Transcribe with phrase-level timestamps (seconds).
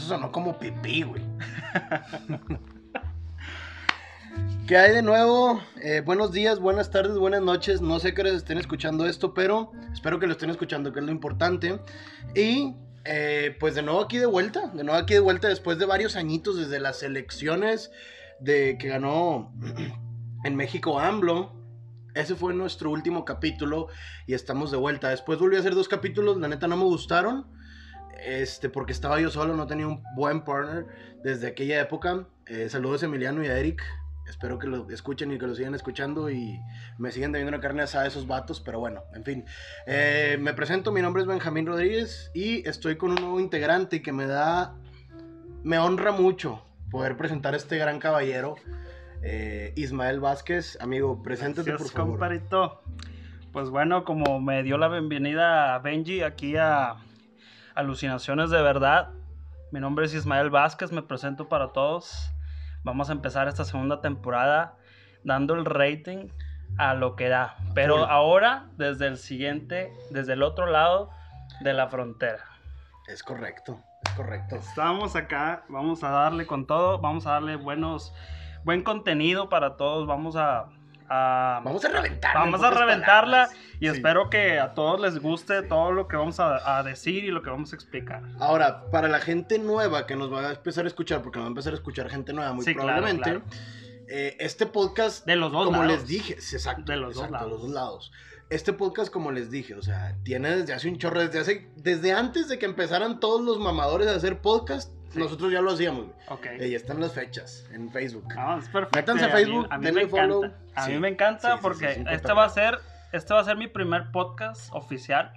[0.00, 1.22] Eso sonó como pipí, güey.
[4.66, 5.60] ¿Qué hay de nuevo?
[5.82, 7.82] Eh, buenos días, buenas tardes, buenas noches.
[7.82, 11.04] No sé qué les estén escuchando esto, pero espero que lo estén escuchando, que es
[11.04, 11.78] lo importante.
[12.34, 15.84] Y eh, pues de nuevo aquí de vuelta, de nuevo aquí de vuelta después de
[15.84, 17.90] varios añitos desde las elecciones
[18.40, 19.52] de que ganó
[20.44, 21.52] en México AMLO.
[22.14, 23.88] Ese fue nuestro último capítulo
[24.26, 25.10] y estamos de vuelta.
[25.10, 27.59] Después volví a hacer dos capítulos, la neta no me gustaron.
[28.24, 30.86] Este, porque estaba yo solo, no tenía un buen partner
[31.22, 32.26] desde aquella época.
[32.46, 33.82] Eh, saludos a Emiliano y a Eric.
[34.28, 36.60] Espero que lo escuchen y que lo sigan escuchando y
[36.98, 39.44] me siguen debiendo una carne asada esos vatos, pero bueno, en fin.
[39.86, 44.12] Eh, me presento, mi nombre es Benjamín Rodríguez y estoy con un nuevo integrante que
[44.12, 44.76] me da,
[45.64, 48.54] me honra mucho poder presentar a este gran caballero,
[49.22, 50.78] eh, Ismael Vázquez.
[50.80, 52.10] Amigo, preséntate por favor.
[52.12, 52.82] comparito.
[53.52, 56.98] Pues bueno, como me dio la bienvenida Benji aquí a
[57.80, 59.08] Alucinaciones de Verdad,
[59.72, 62.30] mi nombre es Ismael Vázquez, me presento para todos.
[62.84, 64.76] Vamos a empezar esta segunda temporada
[65.24, 66.28] dando el rating
[66.76, 67.56] a lo que da.
[67.74, 68.10] Pero Full.
[68.10, 71.08] ahora desde el siguiente, desde el otro lado
[71.62, 72.44] de la frontera.
[73.08, 74.56] Es correcto, es correcto.
[74.56, 78.12] Estamos acá, vamos a darle con todo, vamos a darle buenos,
[78.62, 80.66] buen contenido para todos, vamos a...
[81.10, 82.44] a- Vamos a reventarla.
[82.44, 83.56] en Vamos a reventarla palabras.
[83.80, 83.96] y Sí.
[83.96, 87.42] espero que a todos les guste todo lo que vamos a, a decir y lo
[87.42, 88.22] que vamos a explicar.
[88.38, 91.48] Ahora, para la gente nueva que nos va a empezar a escuchar, porque va a
[91.48, 93.42] empezar a escuchar gente nueva muy Sí, probablemente, claro.
[94.08, 95.98] eh, este podcast, De los dos como lados.
[95.98, 97.50] les dije, sí, exacto, De los dos exacto, lados.
[97.52, 98.12] los dos lados.
[98.50, 102.12] Este podcast, como les dije, o sea, tiene desde hace un chorro, desde hace, desde
[102.12, 105.18] antes de que empezaran todos los mamadores a hacer podcast, Sí.
[105.18, 106.06] nosotros ya lo hacíamos.
[106.28, 106.46] Ok.
[106.58, 108.24] Eh, ya están las fechas en Facebook.
[108.34, 108.96] No, es perfecto.
[108.98, 110.08] Métanse a Facebook, a mí, me encanta.
[110.16, 110.52] follow.
[110.76, 112.78] A Sí, mí me encanta sí, porque este va a ser
[113.12, 115.32] este va a ser mi primer podcast oficial.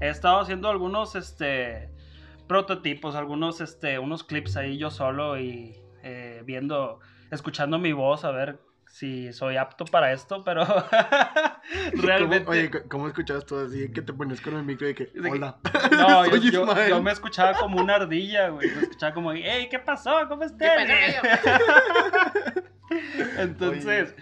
[0.00, 1.90] He estado haciendo algunos este
[2.46, 7.00] prototipos, algunos este unos clips ahí yo solo y eh, viendo
[7.32, 10.64] escuchando mi voz a ver si soy apto para esto, pero
[11.94, 13.90] realmente ¿Cómo, oye, ¿cómo escuchabas todo así?
[13.92, 15.56] Que te pones con el micro y que, hola.
[15.92, 18.68] No, yo, Soy yo- yo me escuchaba como una ardilla, güey.
[18.74, 20.26] Me escuchaba como, hey, ¿qué pasó?
[20.28, 20.78] ¿Cómo estás?
[23.38, 24.14] Entonces,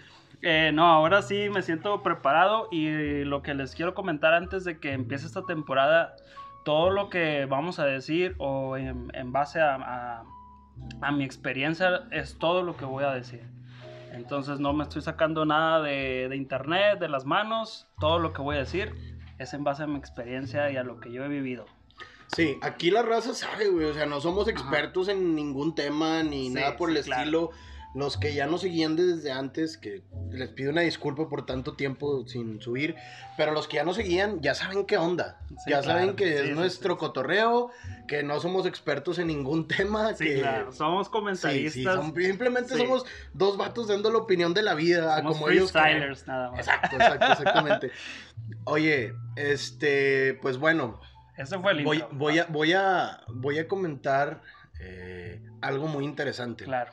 [0.42, 4.78] eh, no, ahora sí me siento preparado y lo que les quiero comentar antes de
[4.78, 6.16] que empiece esta temporada,
[6.64, 10.24] todo lo que vamos a decir o en, en base a, a-
[11.02, 13.42] a mi experiencia es todo lo que voy a decir.
[14.14, 18.42] Entonces no me estoy sacando nada de, de internet, de las manos, todo lo que
[18.42, 18.94] voy a decir
[19.38, 21.66] es en base a mi experiencia y a lo que yo he vivido.
[22.28, 23.86] Sí, aquí la raza sabe, güey.
[23.86, 27.50] O sea, no somos expertos en ningún tema ni Sí, nada por el sí, claro.
[27.94, 32.26] Los que ya nos seguían desde antes, que les pido una disculpa por tanto tiempo
[32.26, 32.96] sin subir,
[33.36, 35.38] pero los que ya nos seguían ya saben qué onda.
[35.48, 36.00] Sí, ya claro.
[36.00, 37.70] saben que Sí, es sí, nuestro cotorreo,
[38.08, 40.12] que no somos expertos en ningún tema.
[40.14, 40.40] Sí, que...
[40.40, 41.94] claro, somos comentaristas.
[41.94, 45.72] son- simplemente somos dos vatos dando la opinión de la vida, somos como ellos
[46.26, 46.58] nada más.
[46.58, 47.90] Exacto, exacto, exactamente.
[48.64, 51.00] Oye, este, pues bueno,
[51.36, 52.10] Ese fue el Voy, intro.
[52.12, 54.42] voy, a, voy, a, voy a comentar
[54.80, 56.64] eh, algo muy interesante.
[56.64, 56.90] Claro.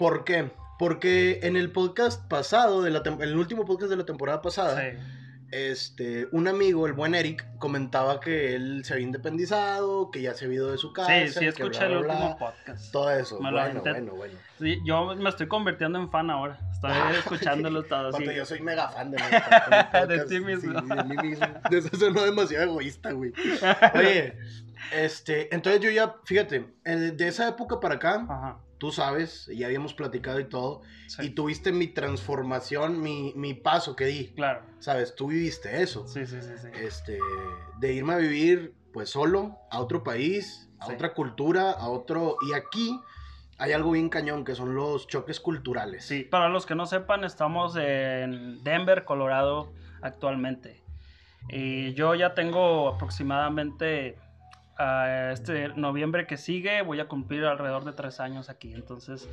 [0.00, 0.50] ¿Por qué?
[0.78, 4.96] Porque en el podcast pasado, de la el último podcast de la temporada pasada, Sí.
[5.50, 10.46] este, un amigo, el buen Eric, comentaba que él se había independizado, que ya se
[10.46, 11.10] había ido de su casa.
[11.26, 12.14] Sí, sí, escuché el bla.
[12.14, 12.90] último podcast.
[12.92, 13.38] Todo eso.
[13.40, 14.34] Me bueno, bueno, bueno.
[14.58, 16.58] Sí, yo me estoy convirtiendo en fan ahora.
[16.72, 18.24] Estoy Ah, escuchándolo todo así.
[18.24, 20.80] Vato, yo soy mega fan de, mi podcast, De ti mismo.
[20.80, 21.46] sí, de mí mismo.
[21.70, 23.34] Eso sonó demasiado egoísta, güey.
[23.94, 24.34] Oye,
[24.96, 28.56] este, entonces yo ya, fíjate, de esa época para acá, Ajá.
[28.80, 31.26] Tú sabes, ya habíamos platicado y todo, Sí.
[31.26, 34.62] y tuviste mi transformación, mi, mi paso que di, Claro.
[34.80, 36.68] sabes, tú viviste eso, Sí, sí, sí, sí.
[36.72, 37.18] este,
[37.78, 40.92] de irme a vivir, pues solo, a otro país, a Sí.
[40.94, 42.98] otra cultura, a otro, y aquí
[43.58, 46.06] hay algo bien cañón, que son los choques culturales.
[46.06, 50.82] Sí, para los que no sepan, estamos en Denver, Colorado, actualmente.
[51.50, 54.16] Y yo ya tengo aproximadamente
[54.82, 58.72] a este noviembre que sigue, voy a cumplir alrededor de tres años aquí.
[58.72, 59.28] Entonces,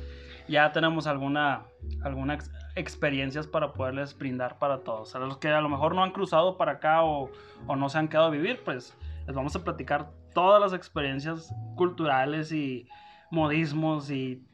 [0.46, 1.62] ya tenemos alguna,
[2.02, 5.14] alguna ex- experiencias para poderles brindar para todos.
[5.16, 7.30] A los que a lo mejor no han cruzado para acá o,
[7.66, 8.94] o no se han quedado a vivir, pues
[9.26, 12.86] les vamos a platicar todas las experiencias culturales y
[13.30, 14.44] modismos y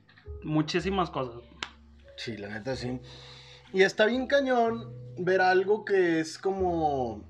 [0.44, 1.42] muchísimas cosas.
[2.16, 3.00] Sí, la neta sí.
[3.72, 7.24] Y está bien cañón ver algo que es como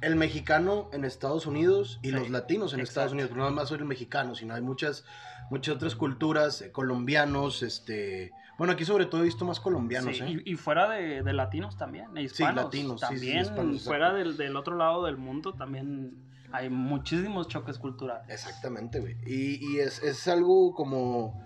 [0.00, 3.12] el mexicano en Estados Unidos y Sí, los latinos en Estados.
[3.12, 3.30] Unidos.
[3.32, 5.04] Pero no más soy el mexicano, sino hay muchas,
[5.50, 8.30] muchas otras culturas, eh, colombianos, este...
[8.58, 10.42] Bueno, aquí sobre todo he visto más colombianos, Sí, ¿eh?
[10.44, 12.64] y, y fuera de, de latinos también, e hispanos.
[12.64, 17.46] latinos, sí, sí, también, hispanos, fuera del, del otro lado del mundo también Hay muchísimos
[17.48, 18.28] choques culturales.
[18.28, 19.16] Exactamente, güey.
[19.26, 21.40] Y, y es, es algo como...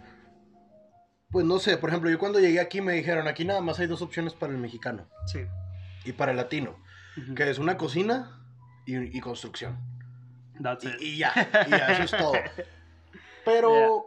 [1.31, 3.87] Pues no sé, por ejemplo, yo cuando llegué aquí me dijeron, aquí nada más hay
[3.87, 5.41] dos opciones para el mexicano Sí.
[6.05, 6.77] y para el latino,
[7.17, 7.35] Ujú.
[7.35, 8.42] que es una cocina
[8.87, 9.79] y, y construcción.
[10.63, 10.95] That's Y, it.
[11.01, 11.33] y ya,
[11.67, 12.33] y ya, eso es todo.
[13.45, 14.07] Pero,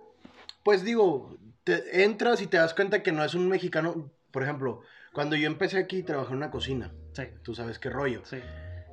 [0.63, 4.11] pues digo, te entras y te das cuenta que no es un mexicano.
[4.31, 4.81] Por ejemplo,
[5.13, 8.21] cuando yo empecé aquí trabajé en una cocina, Sí, tú sabes qué rollo.
[8.25, 8.39] sí.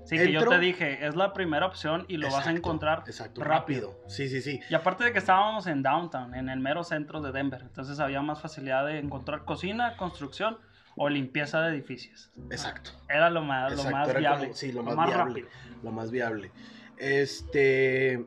[0.05, 2.58] Sí, que yo Entro- te dije, es la primera opción y lo vas a Exacto,
[2.58, 3.90] encontrar Exacto, rápido.
[3.93, 4.08] rápido.
[4.08, 4.58] Sí, sí, sí.
[4.69, 8.20] Y aparte de que estábamos en downtown, en el mero centro de Denver, entonces había
[8.20, 10.58] más facilidad de encontrar cocina, construcción
[10.97, 12.31] o limpieza de edificios.
[12.50, 12.91] Exacto.
[13.09, 15.15] Era lo más, lo más viable, como- sí, lo más viable.
[15.43, 15.49] rápido.
[15.83, 16.50] Lo más viable.
[16.99, 18.25] Este.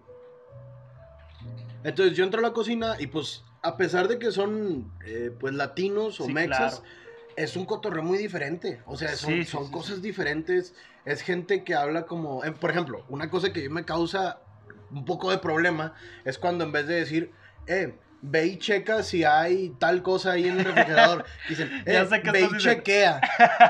[1.83, 5.53] Entonces yo entro a la cocina y pues, a pesar de que son eh, pues
[5.53, 6.95] latinos o Sí, mexas, claro.
[7.35, 8.81] es un cotorreo muy diferente.
[8.85, 10.73] O sea, son, Sí, sí, son sí, cosas diferentes.
[11.05, 12.43] Es gente que habla como.
[12.43, 14.39] eh, por ejemplo, una cosa que me causa
[14.91, 17.31] un poco de problema es cuando en vez de decir,
[17.67, 17.95] eh,
[18.27, 21.25] ve y checa si hay tal cosa ahí en el refrigerador.
[21.49, 23.21] Dicen, eh, Ya sé qué ve y chequea.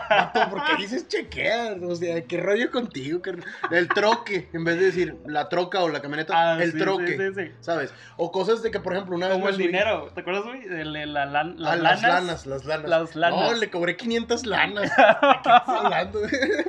[0.10, 1.76] Vato, ¿por qué dices chequea?
[1.84, 3.22] O sea, ¿qué rollo contigo?
[3.22, 3.36] ¿Qué-
[3.72, 7.18] El troque, en vez de decir la troca o la camioneta, Ah, el sí, troque.
[7.18, 7.52] sí, sí, sí.
[7.60, 7.94] ¿Sabes?
[8.18, 10.62] O cosas de que, por ejemplo, una vez Como el subí- dinero, ¿te acuerdas, güey?
[10.68, 12.46] De la- la- la- las, Ah, las lanas.
[12.46, 12.90] las lanas.
[12.90, 13.40] Las lanas.
[13.52, 14.84] No, le cobré 500 lanas.
[14.90, 16.20] ¿De qué estás hablando?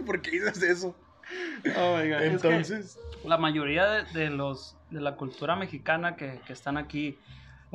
[0.05, 0.97] ¿Por qué dices eso?
[1.77, 6.15] Oh my God, es que Entonces, la mayoría de, de los de la cultura mexicana
[6.15, 7.19] que, que están aquí,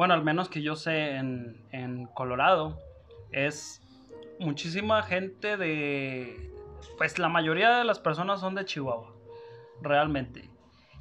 [0.01, 2.80] bueno, al menos que yo sé en, en Colorado,
[3.31, 3.83] es
[4.39, 6.51] muchísima gente de,
[6.98, 9.13] pues la mayoría de las personas son de Chihuahua,
[9.80, 10.50] realmente.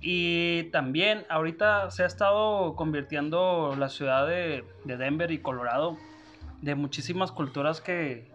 [0.02, 5.96] Y también ahorita se ha estado convirtiendo la ciudad de, de Denver y Colorado
[6.60, 8.30] de muchísimas culturas que,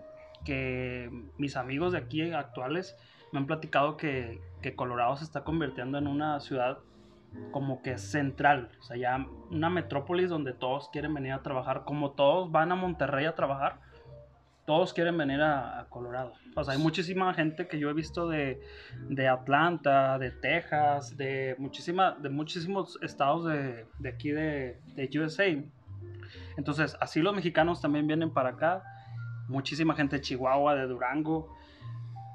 [0.46, 2.98] que mis amigos de aquí actuales
[3.32, 6.80] me han platicado que, que Colorado se está convirtiendo en una ciudad
[7.52, 12.12] como que central, o sea, ya una metrópolis donde todos quieren venir a trabajar, como
[12.12, 13.80] todos van a Monterrey a trabajar,
[14.66, 16.34] todos quieren venir a, Colorado.
[16.56, 18.60] O sea, hay muchísima gente que yo he visto de,
[19.10, 25.46] de Atlanta, de Texas, de, muchísima, de muchísimos estados de, de aquí de, de USA.
[26.58, 28.84] Entonces, así los mexicanos también vienen para acá,
[29.48, 31.56] muchísima gente de Chihuahua, de Durango,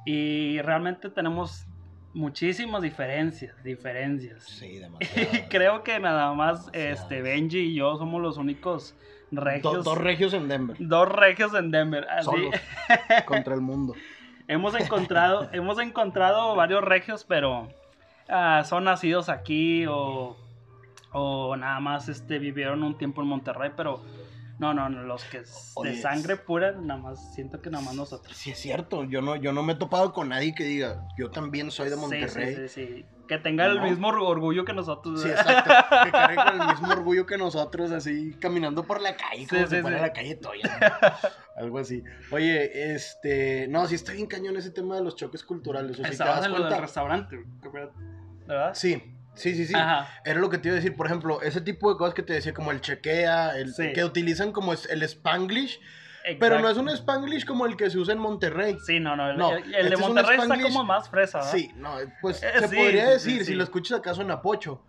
[0.06, 1.66] y realmente tenemos
[2.14, 4.42] muchísimas diferencias, diferencias.
[4.44, 5.28] sí, Y demasiado.
[5.48, 7.00] creo que nada más Demasiadas.
[7.02, 8.94] este Benji y yo somos los únicos
[9.30, 9.72] regios.
[9.74, 10.76] Do- dos regios en Denver.
[10.80, 12.06] dos regios en Denver.
[12.10, 12.54] Así, Solos.
[13.26, 13.94] contra el mundo.
[14.48, 17.68] hemos encontrado, hemos encontrado varios regios, pero
[18.28, 20.36] ah, son nacidos aquí o,
[21.12, 24.02] o nada más este, vivieron un tiempo en Monterrey, pero
[24.60, 25.38] no, no, no, los que
[25.82, 28.36] de sangre pura, nada más, siento que nada más nosotros.
[28.36, 29.04] Sí, es cierto.
[29.04, 31.94] Yo no, yo no me he topado con nadie que diga, yo también soy de
[31.94, 32.54] Sí, Monterrey.
[32.56, 33.04] Sí, sí, sí.
[33.26, 33.84] Que tenga el No.
[33.84, 35.22] mismo or- orgullo que nosotros.
[35.22, 35.48] Sí, ¿verdad?
[35.60, 35.74] exacto.
[36.04, 39.66] Que cargue con el mismo orgullo que nosotros, así caminando por la calle, como Sí,
[39.70, 40.02] si sí, fuera sí.
[40.02, 40.98] la calle Toya.
[41.56, 42.02] Algo así.
[42.30, 43.66] Oye, este.
[43.68, 45.92] No, sí está bien cañón ese tema de los choques culturales.
[45.92, 47.38] O sea, si te Estabas das del restaurante,
[47.72, 48.74] ¿verdad?
[48.74, 49.02] Sí,
[49.34, 49.74] sí, sí, sí.
[49.74, 50.08] Ajá.
[50.24, 52.32] Era lo que te iba a decir, por ejemplo, ese tipo de cosas que te
[52.32, 53.92] decía, como el chequea, el, Sí.
[53.92, 55.80] que utilizan como el spanglish,
[56.38, 58.76] pero no es un spanglish como el que se usa en Monterrey.
[58.86, 59.30] Sí, no, no.
[59.30, 61.52] El, No, el- el este de es un Monterrey está como más fresa, ¿verdad?
[61.52, 64.84] Sí, no, pues Eh, se sí, podría decir, sí, si lo escuchas acaso en Apocho.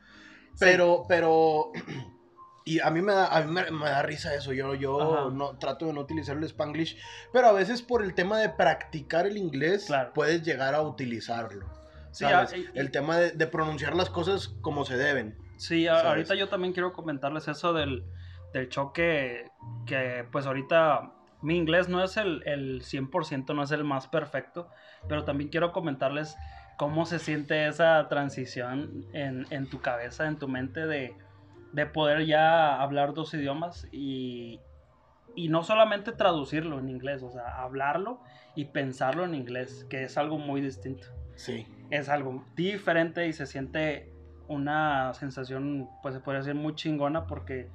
[0.59, 1.71] Pero, pero.
[2.63, 4.53] Y a mí me da, a mí me, me da risa eso.
[4.53, 5.29] Yo, yo Ajá.
[5.33, 6.95] no, trato de no utilizar el spanglish.
[7.33, 10.11] Pero a veces por el tema de practicar el inglés, Claro.
[10.13, 11.65] puedes llegar a utilizarlo.
[12.11, 12.53] Sí, ¿sabes?
[12.53, 15.37] a- y- el tema de, de pronunciar las cosas como se deben.
[15.57, 18.03] Sí, ahorita yo también quiero comentarles eso del,
[18.53, 19.51] del choque
[19.85, 24.69] que pues ahorita mi inglés no es el, el 100%, no es el más perfecto,
[25.07, 26.35] pero también quiero comentarles
[26.77, 31.15] cómo se siente esa transición en, en tu cabeza, en tu mente de,
[31.73, 34.59] de poder ya hablar dos idiomas y,
[35.35, 38.19] y no solamente traducirlo en inglés, o sea, hablarlo
[38.55, 41.65] y pensarlo en inglés, que es algo muy distinto Sí.
[41.89, 44.11] es algo diferente y se siente
[44.47, 47.69] una sensación, pues se podría decir muy chingona porque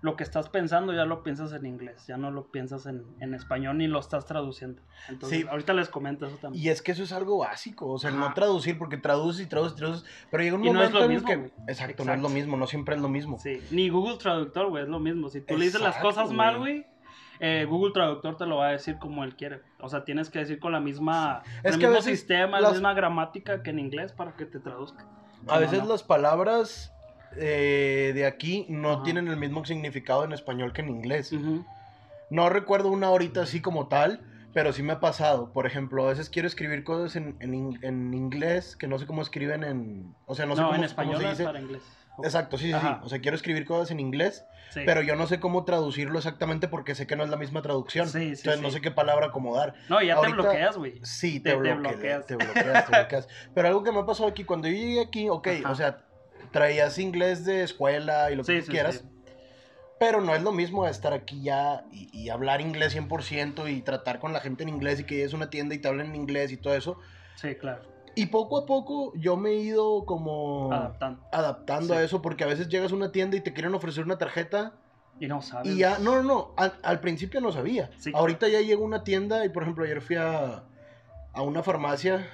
[0.00, 3.32] lo que estás pensando ya lo piensas en inglés, ya no lo piensas en, en
[3.32, 4.82] español ni lo estás traduciendo.
[5.08, 5.46] Entonces, Sí.
[5.48, 6.62] ahorita les comento eso también.
[6.62, 8.34] Y es que eso es algo básico, o sea, el no Ajá.
[8.34, 11.04] traducir, porque traduces y traduces y traduces, pero llega un Y no es momento lo
[11.04, 11.36] en mismo, que...
[11.36, 11.52] güey.
[11.68, 12.28] Exacto, no es lo Exacto.
[12.34, 13.38] mismo, no siempre es lo mismo.
[13.38, 15.30] Sí, ni Google Traductor, güey, es lo mismo.
[15.30, 16.86] Si tú le dices las Exacto, cosas mal, güey.
[17.40, 19.60] Eh, Google Traductor te lo va a decir como él quiere.
[19.80, 22.74] O sea, tienes que decir con la misma, Es el que mismo sistema, las- la
[22.74, 25.04] misma gramática que en inglés para que te traduzca.
[25.48, 25.88] A No, veces no.
[25.88, 26.90] las palabras
[27.36, 29.02] eh, de aquí no Ajá.
[29.02, 31.32] tienen el mismo significado en español que en inglés.
[31.32, 31.64] Ujú.
[32.30, 34.20] No recuerdo una ahorita así como tal,
[34.52, 35.52] pero sí me ha pasado.
[35.52, 39.06] Por ejemplo, a veces quiero escribir cosas en, en, in- en inglés que no sé
[39.06, 40.14] cómo escriben en...
[40.26, 41.44] O sea, no No, sé cómo, en cómo español se es dice.
[41.44, 41.82] para inglés.
[42.22, 42.86] Exacto, sí, sí, sí.
[43.02, 44.80] O sea, quiero escribir cosas en inglés, Sí.
[44.86, 48.08] pero yo no sé cómo traducirlo exactamente porque sé que no es la misma traducción.
[48.08, 49.74] Sí, sí, Entonces no sé qué palabra acomodar.
[49.88, 51.00] No, ya ahorita- te bloqueas, güey.
[51.04, 52.26] Sí, Te- te, te bloqueas, bloqueas.
[52.26, 53.28] te bloqueas, te bloqueas.
[53.54, 55.70] Pero algo que me ha pasado aquí, cuando yo llegué aquí, ok, Ajá.
[55.70, 55.98] o sea,
[56.52, 59.04] traías inglés de escuela y lo que quieras,
[59.98, 64.18] pero no es lo mismo estar aquí ya y, y hablar inglés 100% y tratar
[64.18, 66.52] con la gente en inglés y que a una tienda y te hablen en inglés
[66.52, 66.98] y todo eso.
[67.36, 67.82] Sí, claro.
[68.16, 71.20] Y poco a poco yo me he ido como Adaptando.
[71.32, 72.00] adaptando Sí.
[72.00, 74.72] a eso porque a veces llegas a una tienda y te quieren ofrecer una tarjeta
[75.20, 75.72] Y no sabes.
[75.72, 77.90] y ya, no, no, no, al, al principio no sabía.
[77.98, 78.12] Sí.
[78.14, 80.62] Ahorita ya llego a una tienda y por ejemplo ayer fui a,
[81.32, 82.26] a una farmacia,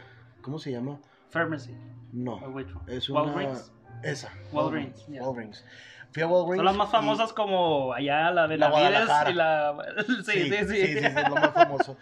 [0.42, 1.00] ¿cómo se llama?
[1.30, 1.75] Pharmacy.
[2.12, 2.40] No,
[2.88, 3.22] es una...
[3.22, 3.72] Walgreens.
[4.02, 4.30] Esa.
[4.52, 5.22] Walgreens, yeah.
[5.22, 5.64] Walgreens.
[6.12, 6.56] Fui a Walgreens.
[6.56, 9.30] Son las más y- famosas como allá la La Benavides Guadalajara.
[9.30, 9.76] y la...
[10.25, 10.50] Sí, sí, sí.
[10.50, 11.96] sí, sí, sí, es lo más famoso.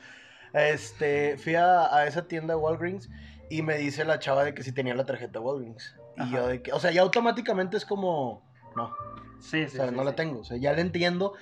[0.52, 3.10] Este, fui a, a esa tienda de Walgreens
[3.50, 5.94] y me dice la chava de que si tenía la tarjeta Walgreens.
[6.16, 6.30] Y Ajá.
[6.36, 8.42] yo de que, o sea, ya automáticamente es como,
[8.76, 8.92] no,
[9.40, 10.16] Sí, o sí, sea, sí, no la sí.
[10.16, 11.34] tengo, o sea, ya la entiendo.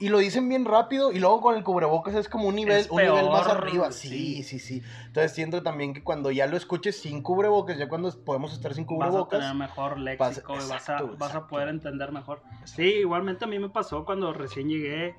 [0.00, 2.90] Y lo dicen bien rápido y luego con el cubrebocas es como un nivel, Es
[2.90, 3.92] un nivel más arriba.
[3.92, 4.58] Sí, sí.
[4.58, 4.82] sí.
[5.06, 8.84] Entonces siento también que cuando ya lo escuches sin cubrebocas, ya cuando podemos estar sin
[8.84, 11.46] Vas a cubrebocas, tener mejor léxico, y vas, a, exacto, vas a exacto.
[11.46, 12.42] poder entender mejor.
[12.64, 15.14] Sí, igualmente a mí me pasó cuando recién llegué.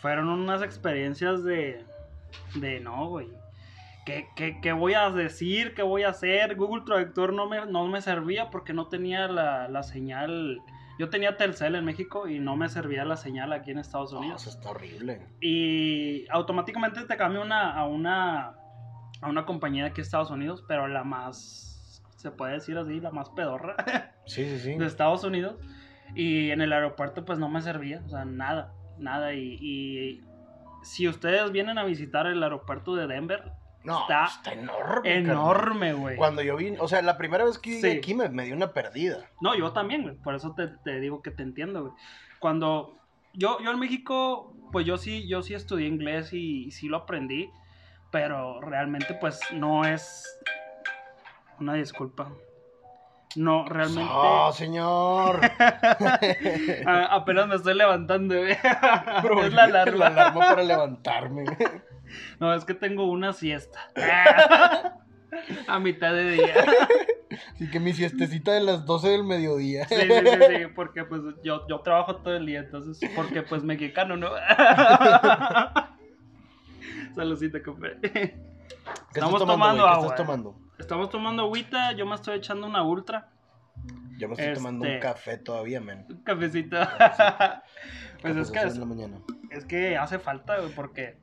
[0.00, 1.84] Fueron unas experiencias de.
[2.54, 3.28] de no, güey.
[4.08, 5.74] ¿Qué, qué, qué voy a decir?
[5.74, 6.56] ¿Qué voy a hacer?
[6.56, 10.62] Google Traductor no me, no me servía porque no tenía la, la señal.
[10.98, 14.40] Yo tenía Telcel en México y no me servía la señal aquí en Estados Unidos.
[14.40, 15.26] eso está horrible.
[15.42, 18.54] Y automáticamente te cambia una, a una
[19.20, 23.00] a una compañía de aquí en Estados Unidos, pero la más, se puede decir así,
[23.00, 23.76] la más pedorra
[24.24, 24.74] Sí, sí, sí.
[24.74, 25.56] de Estados Unidos.
[26.14, 29.34] Y en el aeropuerto pues no me servía, o sea, nada, nada.
[29.34, 30.24] Y, y
[30.82, 33.52] si ustedes vienen a visitar el aeropuerto de Denver,
[33.84, 35.14] No, está está, enorme.
[35.18, 36.16] enorme, güey.
[36.16, 37.98] Cuando yo vine, o sea, la primera vez que llegué Sí.
[37.98, 39.30] aquí me, me dio una perdida.
[39.40, 40.16] No, yo también, güey.
[40.16, 41.92] Por eso te, te digo que te entiendo, güey.
[42.40, 42.98] Cuando
[43.32, 47.50] yo, yo en México, pues yo sí, yo sí estudié inglés y, sí lo aprendí,
[48.10, 50.24] pero realmente pues no es
[51.60, 52.30] una disculpa.
[53.36, 54.10] No, realmente.
[54.12, 55.40] ¡Oh, señor!
[56.86, 58.52] a- apenas me estoy levantando, güey.
[59.44, 59.96] Es la alarma.
[59.98, 61.44] La alarma para levantarme.
[62.40, 63.90] No, es que tengo una siesta.
[65.68, 66.54] a mitad de día.
[67.52, 69.86] Así que mi siestecita de las 12 del mediodía.
[69.86, 73.62] Sí, sí, sí, sí, porque pues yo, yo trabajo todo el día, entonces, porque pues
[73.62, 74.30] mexicano, ¿no?
[77.14, 77.98] Saludcita, compadre.
[78.00, 78.34] ¿Qué
[79.14, 79.84] Estamos tomando, tomando?
[79.84, 80.24] ¿Qué agua, estás eh.
[80.24, 80.56] tomando?
[80.78, 83.28] Estamos tomando agüita, yo me estoy echando una ultra,
[84.18, 86.06] Yo me estoy tomando un Este- café todavía, men.
[86.08, 86.76] un cafecito.
[88.22, 89.18] pues es que, en la mañana.
[89.50, 91.18] es que hace falta, güey, porque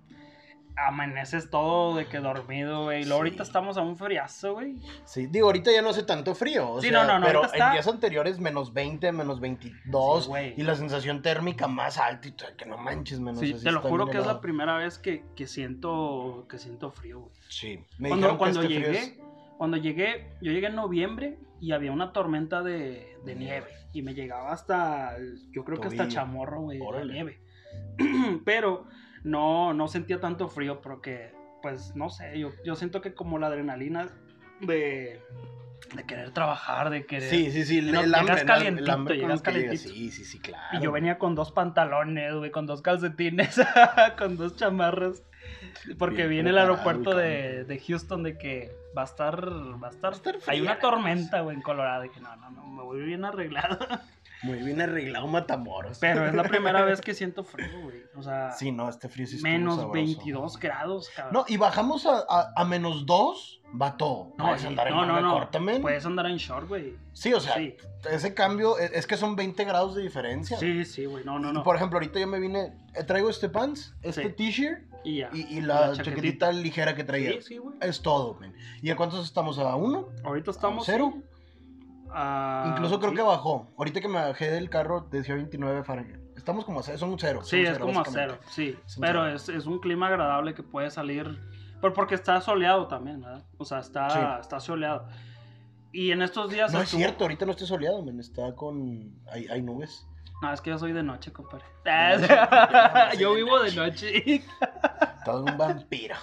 [0.77, 2.99] amaneces todo de que dormido, güey.
[3.05, 3.27] Luego Sí.
[3.27, 4.77] ahorita estamos a un friazo, güey.
[5.05, 6.69] Sí, digo, ahorita ya no hace tanto frío.
[6.71, 10.23] O Sí, sea, no, no, no, Pero en está- días anteriores, menos 20, menos 22.
[10.23, 10.53] Sí, güey.
[10.57, 12.27] y la sensación térmica más alta.
[12.27, 13.39] Y todo, que no manches, menos.
[13.39, 17.19] Sí, te lo juro que es la primera vez que, que siento que siento frío,
[17.21, 17.31] güey.
[17.49, 19.19] Sí, me Cuando, dijeron que cuando este llegué, es-
[19.57, 23.67] cuando llegué, yo llegué en noviembre y había una tormenta de, de nieve.
[23.93, 25.15] Y me llegaba hasta,
[25.51, 26.13] yo creo que hasta Tobillo.
[26.13, 27.13] chamorro, güey, Órale.
[27.13, 27.39] nieve.
[28.45, 28.85] Pero
[29.25, 33.47] no, no sentía tanto frío porque, pues, no sé, yo, yo siento que como la
[33.47, 34.07] adrenalina
[34.61, 35.19] de,
[35.95, 37.27] de querer trabajar, de querer...
[37.27, 37.81] Sí, sí, sí.
[37.81, 39.89] No, el llegas calientito, el hambre con llegas calientito.
[39.89, 40.77] Sí, sí, sí, claro.
[40.77, 43.59] Y yo venía con dos pantalones, güey, con dos calcetines,
[44.17, 45.23] con dos chamarras.
[45.97, 50.11] Porque viene el aeropuerto de, de Houston de que va a estar, va a estar,
[50.11, 52.05] Va a estar hay una tormenta, güey, en Colorado.
[52.05, 53.79] Y que no, no, no, me voy bien arreglado.
[54.45, 55.97] Muy bien arreglado Matamoros.
[55.99, 58.03] Pero es la primera vez que siento frío, güey.
[58.15, 59.91] O sea, Sí, no, este frío sí menos sabroso.
[59.93, 61.33] 22 grados, cabrón.
[61.33, 64.33] No, y bajamos a, a, a menos 2, va todo.
[64.37, 65.33] no, Puedes sí, andar en no, no, manga no.
[65.33, 65.81] corta, men.
[65.81, 66.95] Puedes andar en short, güey.
[67.13, 67.75] Sí, o sea, Sí,
[68.11, 70.57] ese cambio, es, es que son 20 grados de diferencia.
[70.57, 71.23] sí, sí, güey.
[71.25, 71.63] No, no, no.
[71.63, 74.29] Por ejemplo, ahorita yo me vine, eh, traigo este pants, este Sí.
[74.33, 75.29] t-shirt Y ya.
[75.33, 77.31] y, y la, chaquetita ligera que traía.
[77.33, 77.75] Sí, sí, güey.
[77.81, 78.53] Es todo, men.
[78.81, 79.57] ¿Y a cuántos estamos?
[79.59, 80.09] ¿A uno?
[80.23, 80.85] Ahorita estamos.
[80.85, 81.13] cero?
[82.15, 83.67] A- Incluso creo que bajó.
[83.77, 86.19] Ahorita que me bajé del carro decía 29 Fahrenheit.
[86.37, 87.41] Estamos como a cero, son un cero.
[87.43, 88.77] Sí, es cero, como a cero, sí.
[88.85, 89.35] Es Pero cero.
[89.35, 91.39] es, es un clima agradable que puede salir.
[91.81, 93.43] Pero porque está soleado también, ¿verdad?
[93.57, 94.19] O sea, está, Sí.
[94.41, 95.07] está soleado.
[95.91, 96.71] Y en estos días.
[96.73, 98.19] No es estuvo- cierto, ahorita no está soleado, men.
[98.19, 99.13] Está con.
[99.31, 100.07] Hay, hay nubes.
[100.41, 101.63] No, es que yo soy de noche, compadre.
[101.85, 103.17] Noche.
[103.17, 104.43] yo vivo de noche.
[105.23, 106.15] Todo un vampiro.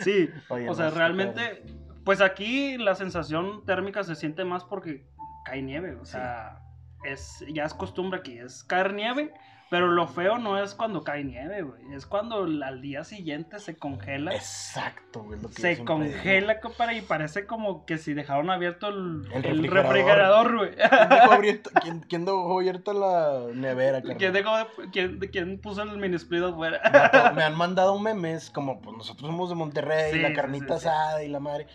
[0.00, 1.62] sí, Oye, o sea, realmente.
[2.04, 5.06] Pues aquí la sensación térmica se siente más porque
[5.44, 5.94] cae nieve.
[5.96, 6.60] O sea,
[7.04, 8.38] es, ya es costumbre aquí.
[8.38, 9.32] Es caer nieve
[9.70, 11.94] Pero lo feo no es cuando cae nieve, güey.
[11.94, 14.34] Es cuando al día siguiente se congela.
[14.34, 15.40] Exacto, güey.
[15.40, 19.66] Lo que Se congela, compadre, y parece como que si dejaron abierto el, El el
[19.70, 20.56] refrigerador.
[20.58, 20.70] güey.
[20.76, 24.16] ¿Quién dejó abierta, quién, quién dejó abierta la nevera, carnal?
[24.18, 27.32] ¿Quién, dejó de- quién- quién puso el mini split afuera?
[27.34, 30.86] Me han mandado memes, como pues nosotros somos de Monterrey, Sí, la carnita sí.
[30.86, 31.66] asada y la madre.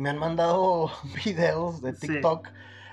[0.00, 0.90] Me han mandado
[1.24, 2.08] videos de Sí.
[2.08, 2.48] TikTok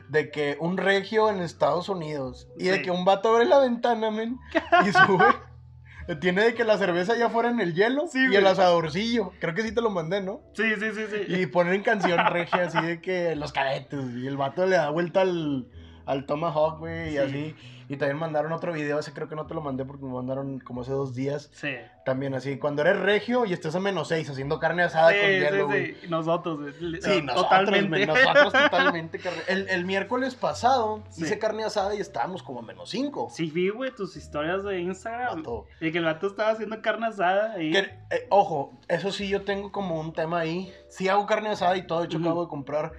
[0.10, 4.12] de que un regio en Estados Unidos y de que un vato abre la ventana,
[4.12, 4.38] men,
[4.86, 5.26] y sube.
[6.22, 8.38] Tiene de que la cerveza ya fuera en el hielo Sí, y güey.
[8.38, 9.32] el asadorcillo.
[9.42, 10.40] Creo que sí te lo mandé, ¿no?
[10.54, 11.34] Sí, sí, sí, sí.
[11.34, 15.22] Y ponen canción regia así de que los cadetes, y el vato le da vuelta
[15.22, 15.68] al,
[16.08, 17.18] al Tomahawk, güey, y Sí.
[17.20, 17.56] así.
[17.90, 20.60] Y también mandaron otro video, ese creo que no te lo mandé porque me mandaron
[20.60, 21.50] como hace dos días.
[21.54, 21.70] Sí.
[22.04, 25.26] También así, cuando eres regio y estés a menos seis haciendo carne asada con Sí,
[25.40, 25.86] hielo, güey.
[25.94, 26.08] sí, sí.
[26.10, 26.74] Nosotros, güey.
[27.02, 27.90] Sí, nosotros, totalmente.
[27.90, 29.20] men, nosotros totalmente.
[29.20, 33.30] carne- El, el miércoles pasado hice carne asada y estábamos como a menos cinco.
[33.32, 35.44] Sí, vi, güey, tus historias de Instagram.
[35.80, 37.72] Y que el vato estaba haciendo carne asada y...
[37.72, 40.74] Que, eh, ojo, eso sí, yo tengo como un tema ahí.
[40.90, 42.00] Sí hago carne asada y todo.
[42.02, 42.92] De hecho, acabo de comprar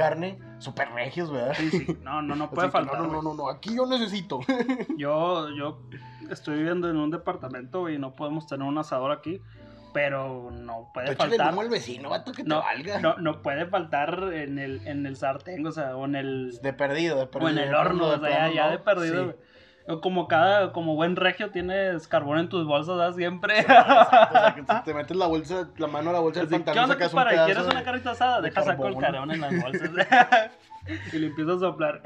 [0.00, 1.54] carne super regios, ¿verdad?
[1.56, 1.98] Sí, sí.
[2.02, 2.98] No, no, no Así puede que faltar.
[3.00, 4.40] No, no, no, no, aquí yo necesito.
[4.96, 5.80] Yo, yo
[6.30, 9.40] estoy viviendo en un departamento y no podemos tener un asador aquí,
[9.92, 11.52] pero no puede Échale faltar.
[11.52, 13.00] humo al vecino, vato, que te No, valga.
[13.00, 16.72] no, no puede faltar en el, en el sartén, o sea, o en el, De
[16.72, 17.46] perdido, de perdido.
[17.46, 19.32] o en el horno, o sea, ya, ya de perdido.
[19.32, 19.36] Sí.
[20.02, 23.14] Como cada, como buen regio tienes carbón en tus bolsas, ¿verdad?
[23.16, 23.60] Siempre.
[23.60, 26.54] Exacto, o sea, que te metes la bolsa, la mano a la bolsa del ¿Qué
[26.56, 27.30] pantalón, onda, sacas un compadre?
[27.36, 28.40] pedazo ¿Quieres una carnita asada?
[28.40, 29.30] de Deja saco el carbón.
[29.32, 29.90] en las bolsas.
[31.12, 32.00] y le empiezas a soplar.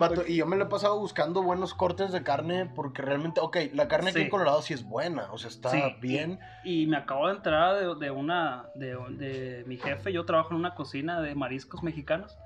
[0.00, 3.56] Vato, y yo me lo he pasado buscando buenos cortes de carne porque realmente, ok,
[3.72, 4.24] la carne aquí Sí.
[4.24, 6.40] en Colorado sí es buena, o sea, está Sí, bien.
[6.64, 10.56] Y me acabo de enterar de, de una, de, de mi jefe, yo trabajo en
[10.56, 12.36] una cocina de mariscos mexicanos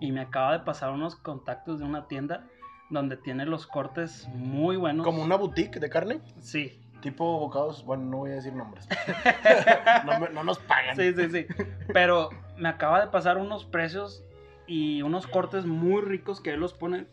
[0.00, 2.44] y me acaba de pasar unos contactos de una tienda
[2.90, 5.04] donde tiene los cortes muy buenos.
[5.04, 8.88] Como una boutique de carne, Sí, tipo bocados, bueno, no voy a decir nombres.
[10.06, 10.96] no, me- no nos pagan.
[10.96, 11.46] sí, sí, sí.
[11.92, 14.24] Pero me acaba de pasar unos precios
[14.66, 17.06] y unos cortes muy ricos que él los pone,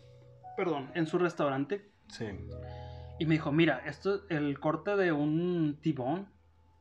[0.57, 1.89] perdón, en su restaurante.
[2.09, 2.25] Sí.
[3.19, 6.27] Y me dijo, mira, esto, el corte de un tibón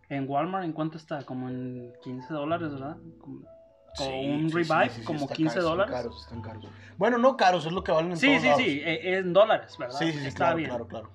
[0.09, 1.25] en Walmart, ¿en cuánto está?
[1.25, 2.97] Como en 15 dólares, ¿verdad?
[3.21, 3.47] Como-
[4.01, 5.95] O un ribeye, como está 15 caro, dólares.
[5.95, 6.67] Están caros, están caros.
[6.97, 8.63] Bueno, no caros, es lo que valen en Sí, todos sí, lados.
[8.63, 9.99] sí, eh, en dólares, ¿verdad?
[9.99, 10.69] Sí, sí, sí, Está claro, bien.
[10.71, 11.11] claro, claro.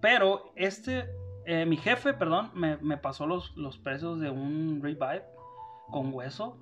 [0.00, 1.08] Pero este,
[1.46, 5.22] eh, mi jefe, perdón, me, me pasó los, los precios de un ribeye
[5.90, 6.56] con hueso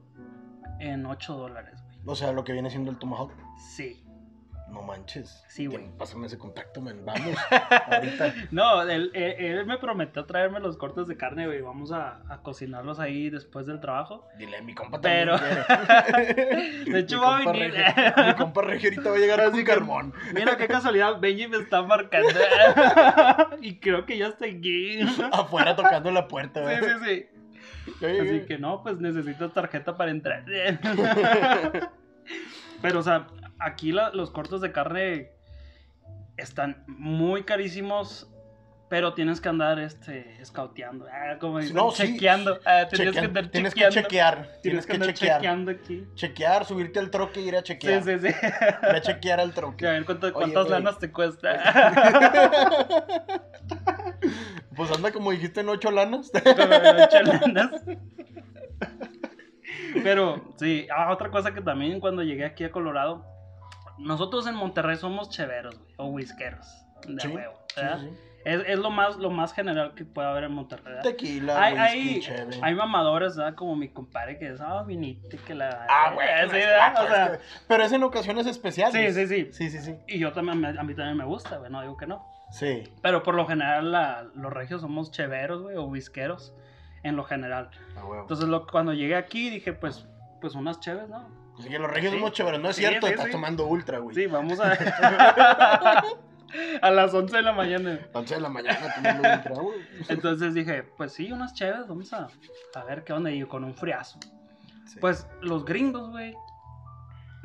[0.78, 1.96] en 8 dólares, güey.
[2.06, 3.32] O sea, lo que viene siendo el tomahawk.
[3.58, 4.02] Sí.
[4.70, 5.42] No manches.
[5.48, 5.84] Sí, güey.
[5.98, 7.04] Pásame ese contacto, man.
[7.04, 7.36] Vamos.
[7.90, 8.32] Ahorita.
[8.50, 11.60] No, él, él- él me prometió traerme los cortes de carne, güey.
[11.60, 14.28] Vamos a, a cocinarlos ahí después del trabajo.
[14.38, 15.64] Dile, mi compa Pero- también
[16.34, 16.84] quiere.
[16.92, 17.72] De hecho, Mi va a venir.
[17.74, 20.14] Regio- Mi compa Regio ahorita va a llegar Así carbón.
[20.34, 22.28] Mira qué casualidad, Benji me está marcando.
[23.60, 25.06] y creo que ya está aquí.
[25.06, 26.60] sí, Afuera tocando la puerta.
[26.60, 27.00] sí, ¿verdad?
[27.04, 27.26] sí.
[28.00, 28.36] Ya llegué.
[28.38, 30.44] Así que no, pues necesito tarjeta para entrar.
[32.82, 33.26] Pero, o sea,
[33.60, 35.30] aquí la- los cortes de carne
[36.36, 38.26] están muy carísimos.
[38.88, 40.36] Pero tienes que andar este
[41.12, 42.08] ah, como dicen, No, sí.
[42.14, 42.58] chequeando.
[42.66, 44.48] ah, tienes Chequean- que tienes chequear.
[44.64, 45.36] Tienes que chequear.
[45.36, 46.04] chequeando aquí.
[46.16, 48.02] Chequear, subirte al troque y ir a chequear.
[48.02, 48.34] Sí, sí, sí.
[48.82, 49.86] Ve a chequear al troque.
[49.86, 51.50] A ver cuánto- Oye, cuántas lanas te cuesta.
[54.76, 56.32] Pues anda como dijiste en ocho lanas.
[56.32, 57.82] De ocho lanas.
[60.02, 63.24] Pero sí, ah, otra cosa que también cuando llegué aquí a Colorado,
[64.00, 66.66] nosotros en Monterrey somos cheveros, güey, o whiskeros,
[67.06, 67.98] de Sí, huevo, ¿verdad?
[68.00, 68.16] sí, sí.
[68.42, 70.84] Es, es lo más lo más general que puede haber en Monterrey.
[70.86, 71.02] ¿verdad?
[71.02, 73.54] Tequila, Hay, whisky, hay, hay mamadores, ¿verdad?
[73.54, 75.86] Como mi compadre que es, ah, viniste, que la...
[75.90, 76.48] Ah, bueno.
[76.50, 76.94] Sí, ¿verdad?
[76.96, 79.14] ah, O sea, pero es en ocasiones especiales.
[79.14, 79.52] sí, sí, sí.
[79.52, 79.94] Sí, sí, sí.
[80.08, 82.24] Y yo también, me- a mí también me gusta, güey, no digo que no.
[82.50, 82.84] Sí.
[83.02, 86.54] Pero por lo general la- los regios somos cheveros, güey, o whiskeros,
[87.02, 87.68] en lo general.
[87.94, 88.22] A huevo.
[88.22, 90.06] Entonces lo, cuando llegué aquí dije, pues,
[90.40, 91.28] pues unas cheves, ¿no?
[91.60, 92.18] Así que los regios Sí.
[92.18, 93.32] somos chéveres, no es Sí, cierto, sí, estás sí.
[93.32, 94.14] tomando ultra, güey.
[94.16, 94.72] Sí, vamos a...
[96.82, 98.00] a las 11 de la mañana.
[98.12, 99.78] 11 de la mañana tomando ultra, güey.
[100.08, 102.28] Entonces dije, pues sí, unas cheves, vamos a,
[102.74, 103.30] a ver qué onda.
[103.30, 104.18] Y con un friazo.
[104.86, 104.98] Sí.
[105.00, 106.34] Pues los gringos, güey,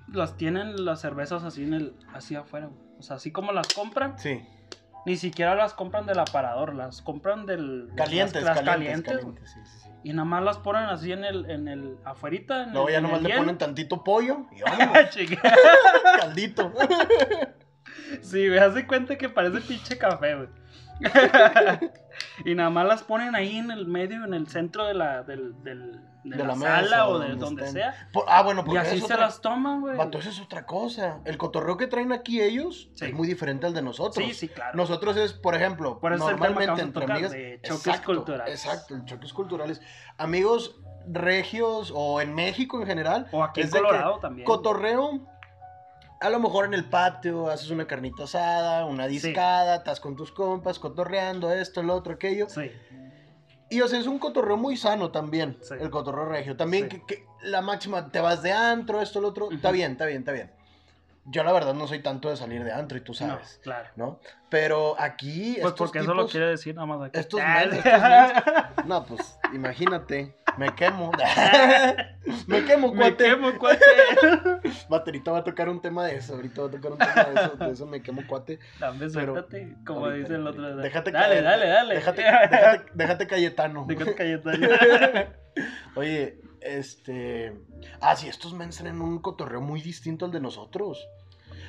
[0.07, 2.81] las tienen las cervezas así en el, así afuera, güey.
[2.97, 4.41] O sea, así como las compran, Sí.
[5.05, 7.89] Ni siquiera las compran del aparador, las compran del...
[7.95, 9.35] Calientes, las, las calientes, calientes, güey.
[9.35, 9.89] calientes, sí, sí, sí.
[10.03, 13.01] Y nada más las ponen así en el, en el, afuerita, en Luego el, ya
[13.01, 14.59] nomás le ponen tantito pollo y
[15.09, 15.41] Chica.
[16.19, 16.71] caldito.
[18.21, 20.49] Sí, haz de cuenta que parece pinche café, güey.
[22.45, 25.61] y nada más las ponen ahí en el medio, en el centro de la, del,
[25.63, 28.09] del- de De la, la mesa, sala o o de donde donde sea.
[28.11, 29.95] Por- ah, bueno, Y porque así es se otra- las toman, güey.
[29.95, 31.19] Vato, eso es otra cosa.
[31.23, 33.05] El cotorreo que traen aquí ellos Sí.
[33.05, 34.25] es muy diferente al de nosotros.
[34.25, 34.75] Sí, sí, claro.
[34.75, 37.31] Nosotros es, por ejemplo, Por eso normalmente entre tocar, amigas.
[37.31, 38.65] de choques Exacto, culturales.
[38.65, 39.81] Exacto, el choques culturales.
[40.17, 40.75] Amigos
[41.07, 43.27] regios o en México en general.
[43.31, 44.45] O aquí en Colorado también.
[44.45, 45.19] Cotorreo.
[46.21, 50.31] A lo mejor en el patio haces una carnita asada, una discada, estás con tus
[50.31, 52.47] compas, cotorreando esto, lo otro, aquello.
[52.49, 52.71] Sí,
[53.69, 55.73] Y o sea, es un cotorreo muy sano también, Sí.
[55.79, 56.55] el cotorreo regio.
[56.55, 56.99] También Sí.
[56.99, 59.51] que, que la máxima, te vas de antro, esto, lo otro.
[59.51, 60.51] Está bien, está bien, está bien.
[61.27, 63.89] Yo la verdad no soy tanto de salir de antro y tú no, sabes, claro.
[63.95, 64.19] ¿no?
[64.49, 67.19] Pero aquí Pues estos porque eso lo quiere decir nada más aquí.
[67.19, 71.11] estos Ah, men, estos No, pues imagínate, me quemo.
[72.47, 73.23] me quemo, Me cuate.
[73.23, 73.83] quemo, cuate.
[74.89, 77.33] Baterita va a tocar un tema de eso, ahorita va a tocar un tema de
[77.33, 78.59] eso, de eso me quemo, cuate.
[78.79, 80.75] Dame, Pero- suéltate, como Ahorita, dice el otro.
[80.77, 81.95] Déjate dale, dale, dale.
[81.95, 83.85] Déjate, déjate, déjate Cayetano.
[83.87, 84.67] Déjate Cayetano.
[85.95, 87.53] Oye, este.
[88.01, 91.07] Ah, sí, estos men tienen un cotorreo muy distinto al de nosotros.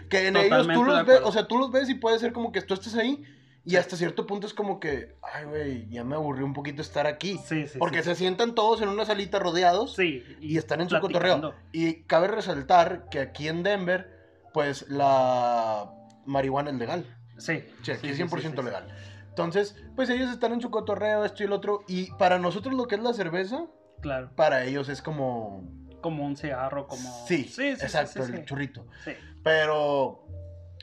[0.08, 2.52] Que en ellos tú los ves, o sea, tú los ves y puede ser como
[2.52, 3.24] que tú estés ahí
[3.64, 3.76] y Sí.
[3.76, 7.38] hasta cierto punto es como que, ay, güey, ya me aburrió un poquito estar aquí.
[7.44, 7.78] Sí, sí.
[7.78, 8.10] Porque sí.
[8.10, 11.52] se sientan todos en una salita rodeados Sí, y están en su cotorreo.
[11.72, 14.08] Y cabe resaltar que aquí en Denver,
[14.54, 15.90] pues la
[16.24, 17.16] marihuana es legal.
[17.38, 17.64] Sí.
[17.82, 18.62] Sí, aquí es sí, 100% sí, sí, sí.
[18.62, 18.96] legal.
[19.30, 21.82] Entonces, pues ellos están en su cotorreo, esto y el otro.
[21.88, 23.66] Y para nosotros lo que es la cerveza,
[24.06, 24.30] Claro.
[24.36, 25.64] para ellos es como...
[26.00, 27.26] Como un cigarro, como.
[27.26, 28.86] Sí, sí, sí, exacto, sí, el churrito.
[29.04, 29.10] Sí.
[29.42, 30.24] Pero,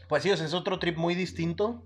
[0.09, 1.86] pues sí, es otro trip muy distinto.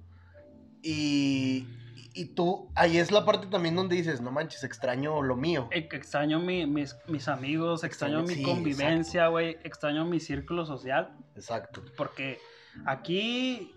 [0.81, 1.67] Y,
[2.13, 5.67] y tú, ahí es la parte también donde dices, no manches, extraño lo mío.
[5.71, 9.57] Eh, Extraño mi- mis, mis amigos, extraño Extraño- mi convivencia, güey.
[9.63, 11.15] Extraño mi círculo social.
[11.35, 11.83] Exacto.
[11.95, 12.39] Porque
[12.85, 13.71] aquí,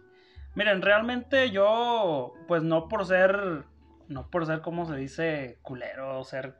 [0.54, 3.64] miren, realmente yo, pues no por ser,
[4.08, 6.56] no por ser como se dice, culero, ser,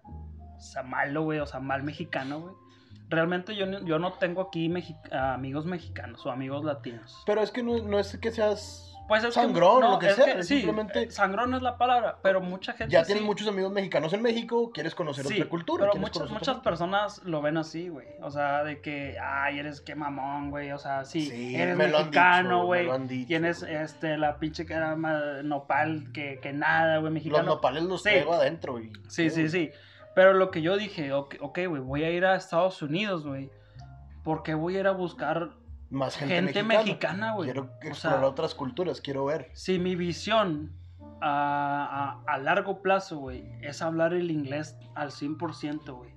[0.69, 2.55] o sea, malo, güey, o sea, mal mexicano, güey.
[3.09, 7.23] Realmente yo, no- yo no tengo aquí mexi- amigos mexicanos o amigos latinos.
[7.27, 8.87] Pero es que no, no es que seas...
[9.09, 12.19] Pues es que- Sangrón, lo que es sea, sí, simplemente- eh, sangrón es la palabra,
[12.23, 15.49] pero mucha gente Ya sí- tienes muchos amigos mexicanos en México, quieres conocer Sí, otra
[15.49, 15.89] cultura.
[15.91, 18.07] Pero muchas, muchas otra- personas lo ven así, güey.
[18.23, 20.71] O sea, de que, ay, eres que mamón, güey.
[20.71, 22.89] O sea, sí, eres me mexicano, güey.
[23.27, 23.75] Tienes güey.
[23.75, 27.43] este, la pinche cara más nopal que, que nada, güey, Los mexicano.
[27.43, 28.79] nopales los traigo adentro.
[28.79, 29.73] Y, Sí, sí, sí.
[30.21, 33.51] Pero lo que yo dije, ok, güey, voy a ir a Estados Unidos, güey.
[34.23, 35.49] Porque voy a ir a buscar
[35.89, 37.33] Más gente, gente, mexicana.
[37.33, 37.47] güey.
[37.51, 39.49] Quiero O explorar sea, otras culturas, quiero ver.
[39.55, 40.73] si mi visión
[41.23, 46.11] a, a- a largo plazo, güey, es hablar el inglés al 100%, güey.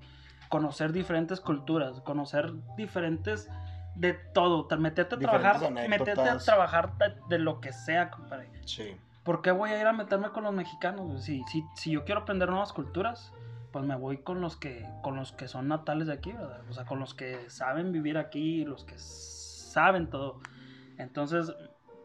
[0.50, 3.50] Conocer diferentes culturas, conocer diferentes
[3.96, 4.66] de todo.
[4.68, 8.50] Te- Meterte a Diferentes trabajar, meterte a trabajar de, de lo que sea, compadre.
[8.66, 8.98] Sí.
[9.24, 11.24] ¿Por qué voy a ir a meterme con los mexicanos?
[11.24, 13.32] Si, si, si yo quiero aprender nuevas culturas,
[13.74, 16.62] pues me voy con los que con los que son natales de aquí, ¿verdad?
[16.70, 20.40] O sea, con los que saben vivir aquí, los que saben todo.
[20.98, 21.52] Entonces,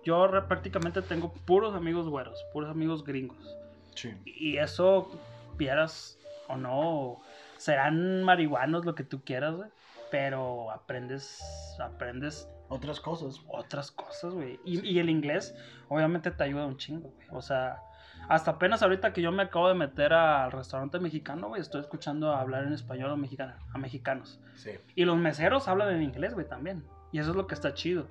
[0.02, 3.56] yo prácticamente tengo puros amigos güeros, puros amigos gringos.
[3.94, 4.16] Sí.
[4.24, 5.10] Y eso,
[5.58, 7.20] vieras o no,
[7.58, 9.68] serán marihuanos lo que tú quieras, güey.
[10.10, 11.38] Pero aprendes,
[11.78, 13.42] aprendes Otras cosas.
[13.46, 14.58] otras cosas, güey.
[14.64, 15.54] Y, y el inglés,
[15.88, 17.28] obviamente, te ayuda un chingo, güey.
[17.30, 17.82] O sea,
[18.28, 22.32] hasta apenas ahorita que yo me acabo de meter al restaurante mexicano, güey, estoy escuchando
[22.32, 24.38] hablar en español a, mexicanos.
[24.54, 24.72] Sí.
[24.94, 26.84] Y los meseros hablan en inglés, güey, también.
[27.10, 28.06] Y eso es lo que está chido.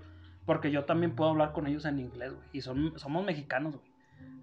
[0.48, 2.48] Porque yo también puedo hablar con ellos en inglés, güey.
[2.52, 3.86] Y son, somos mexicanos, güey.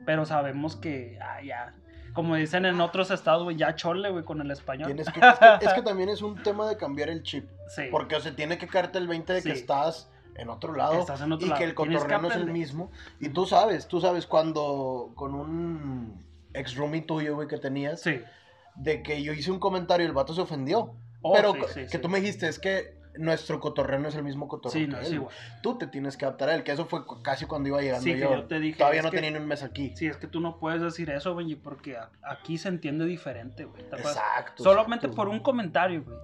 [0.06, 1.74] Pero sabemos que, ah, ya.
[2.12, 4.94] Como dicen en otros estados, güey, ya chole, güey, con el español.
[4.94, 5.20] Que, es, que,
[5.60, 7.48] es que también es un tema de cambiar el chip.
[7.66, 7.84] Sí.
[7.90, 11.00] Porque, o sea, tiene que caerte el 20 de que estás en otro lado.
[11.00, 11.58] Estás en otro y lado.
[11.58, 12.90] que el cotorreo no es el mismo.
[13.20, 18.20] Y tú sabes, tú sabes cuando con un ex roomie tuyo, güey, que tenías, Sí.
[18.76, 20.94] de que yo hice un comentario y el vato se ofendió.
[21.22, 24.24] Oh, pero sí, sí, que tú me dijiste, es que nuestro cotorreo no es el
[24.24, 25.22] mismo cotorreo Sí, que no, él.
[25.62, 28.34] Tú te tienes que adaptar a él, que eso fue casi cuando iba llegando yo.
[28.34, 29.92] yo te dije, Todavía no que- tenía ni un mes aquí.
[29.96, 33.64] Sí, es que tú no puedes decir eso, güey, porque a- aquí se entiende diferente,
[33.64, 33.82] güey.
[33.84, 34.64] Exacto.
[34.64, 35.14] Solamente exacto.
[35.16, 36.18] por un comentario, güey.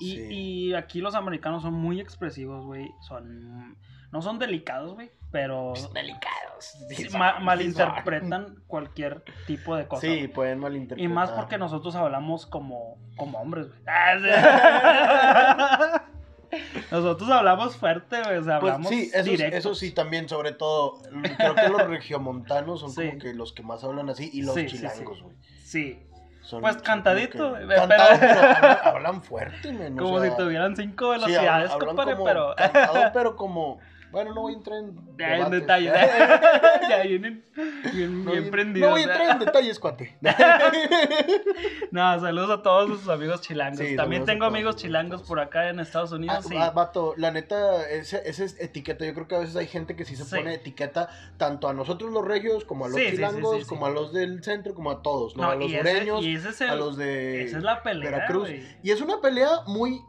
[0.00, 0.26] Y, Sí.
[0.30, 2.90] y aquí los americanos son muy expresivos, güey.
[3.06, 3.76] Son.
[4.12, 6.74] No son delicados, güey, pero Pues, delicados.
[6.88, 10.00] sí, ma- son, malinterpretan cualquier tipo de cosa.
[10.00, 10.26] Sí, güey.
[10.28, 11.04] pueden malinterpretar.
[11.04, 13.78] Y más porque nosotros hablamos como, como hombres, güey.
[13.86, 16.02] Ah.
[16.90, 18.38] Nosotros hablamos fuerte, güey.
[18.38, 19.56] O sea, Pues hablamos sí, eso, directo.
[19.56, 21.00] eso sí también, sobre todo,
[21.36, 23.06] creo que los regiomontanos son Sí.
[23.06, 24.76] como que los que más hablan así y los Sí, sí, sí.
[24.78, 25.36] chilangos, güey.
[25.62, 26.02] Sí,
[26.42, 30.20] Son- Pues cantadito, como que- güey, Cantado, pero- pero hablan, hablan fuerte, men, o como
[30.20, 32.54] sea, si tuvieran cinco sí, velocidades, hablan compadre, como pero.
[32.56, 33.78] cantado, pero como
[34.10, 35.92] Bueno, no voy a entrar en, Ya en detalles.
[36.88, 37.44] ya vienen
[37.92, 38.88] bien, No bien prendidos.
[38.88, 40.16] No voy a entrar en detalles, cuate.
[41.90, 43.78] No, saludos a todos sus amigos chilangos.
[43.78, 46.44] Sí, También tengo amigos chilangos por acá en Estados Ah, Unidos.
[46.48, 46.56] sí.
[46.56, 49.04] ah, vato, la neta, esa es etiqueta.
[49.04, 50.36] Yo creo que a veces hay gente que sí se Sí.
[50.36, 53.62] pone etiqueta tanto a nosotros los regios, como a los Sí, sí, sí, chilangos, sí,
[53.62, 53.68] sí.
[53.68, 55.42] como a los del centro, como a todos, ¿no?
[55.44, 58.10] No, a los sureños, es a los de Esa es la pelea.
[58.10, 58.50] Veracruz.
[58.82, 60.00] Y es una pelea muy,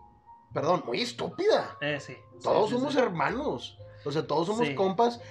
[0.53, 1.77] perdón, muy estúpida.
[1.81, 2.15] Eh, sí.
[2.43, 2.99] Todos Sí, sí, somos sí.
[2.99, 3.77] hermanos.
[4.05, 4.75] O sea, todos somos Sí.
[4.75, 5.21] compas.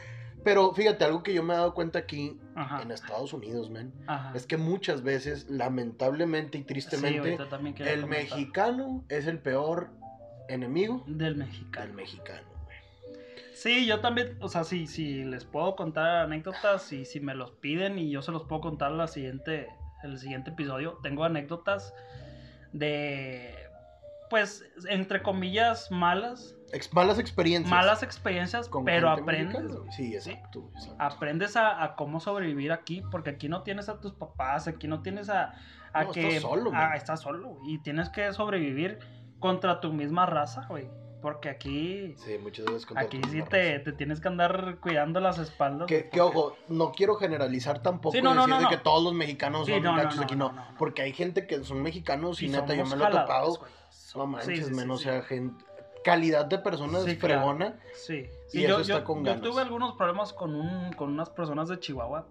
[0.42, 2.80] Pero fíjate, algo que yo me he dado cuenta aquí Ajá.
[2.80, 4.32] en Estados Unidos, man, Ajá.
[4.34, 8.06] es que muchas veces, lamentablemente y tristemente, el comentar.
[8.08, 9.90] mexicano es el peor
[10.48, 11.86] enemigo Del mexicano.
[11.88, 12.48] del mexicano.
[12.64, 12.78] güey.
[13.52, 17.50] Sí, yo también, o sea, sí, sí, les puedo contar anécdotas y si me los
[17.50, 19.68] piden y yo se los puedo contar la siguiente,
[20.02, 20.98] el siguiente episodio.
[21.02, 21.92] Tengo anécdotas
[22.72, 23.54] de,
[24.30, 27.70] pues, entre comillas, malas, Ex- malas experiencias.
[27.70, 29.60] malas experiencias, con pero aprendes.
[29.62, 29.92] mexicana.
[29.92, 30.30] Sí, Sí.
[30.32, 30.70] exacto.
[30.98, 35.02] Aprendes a, a cómo sobrevivir aquí, porque aquí no tienes a tus papás, aquí no
[35.02, 35.54] tienes a,
[35.92, 36.28] a No, que...
[36.36, 38.98] estás solo, a- estás solo y tienes que sobrevivir
[39.38, 40.88] contra tu misma raza, güey.
[41.22, 42.14] Porque aquí...
[42.16, 45.86] Sí, muchas veces contra Aquí tu sí te, te tienes que andar cuidando las espaldas.
[45.86, 49.12] Que, ojo, no quiero generalizar tampoco Sí, y no, decir no, de que todos los
[49.12, 50.54] mexicanos Sí, son gachos aquí, no.
[50.78, 53.54] Porque hay gente que son mexicanos y, y neta, yo me lo he topado.
[53.56, 53.70] güey.
[54.16, 55.62] No manches, sí, men, o sí, sea, gente,
[56.04, 57.34] calidad de personas Sí, claro.
[57.40, 57.74] fregona.
[57.94, 58.26] Sí.
[58.48, 59.42] Y Sí, eso yo, está yo- con yo ganas.
[59.42, 62.26] tuve algunos problemas con, un, con unas personas de Chihuahua.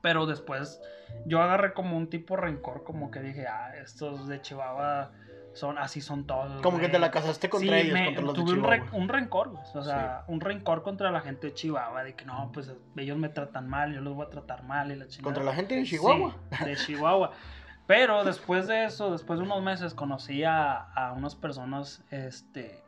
[0.00, 0.80] Pero después
[1.26, 5.12] yo agarré como un tipo rencor, como que dije, ah, estos de Chihuahua
[5.54, 6.60] son así son todos.
[6.62, 6.92] Como que güey".
[6.92, 8.76] te la casaste contra Sí, ellos, me- contra los de tuve un, Chihuahua.
[8.90, 12.24] re- un rencor, güey, o sea, un rencor contra la gente de Chihuahua, de que
[12.24, 15.24] no, pues ellos me tratan mal, yo los voy a tratar mal y la chingada.
[15.24, 16.34] Contra la gente de Chihuahua.
[16.58, 17.30] Sí, de Chihuahua.
[17.86, 22.80] Pero después de eso, después de unos meses, conocí a, a unas personas este,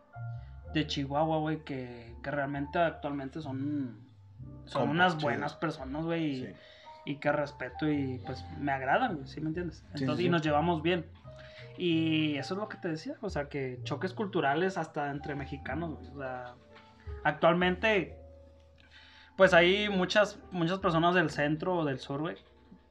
[0.73, 3.99] de Chihuahua, güey, que, que realmente actualmente son,
[4.65, 6.53] son unas buenas personas, güey, y, Sí.
[7.07, 9.85] y que respeto y pues me agradan, güey, ¿sí me entiendes?
[9.95, 11.07] Entonces, sí, y nos llevamos bien.
[11.77, 15.95] Y eso es lo que te decía, o sea, que choques culturales hasta entre mexicanos,
[15.97, 16.55] güey, o sea,
[17.25, 18.17] actualmente,
[19.37, 22.37] pues hay muchas, muchas personas del centro o del sur, güey,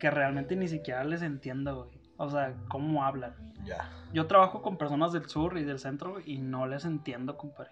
[0.03, 1.97] que realmente ni siquiera les entiendo, güey.
[2.17, 3.33] O sea, cómo hablan.
[3.63, 3.89] Ya.
[4.11, 7.71] Yo trabajo con personas del sur y del centro y no les entiendo, compadre.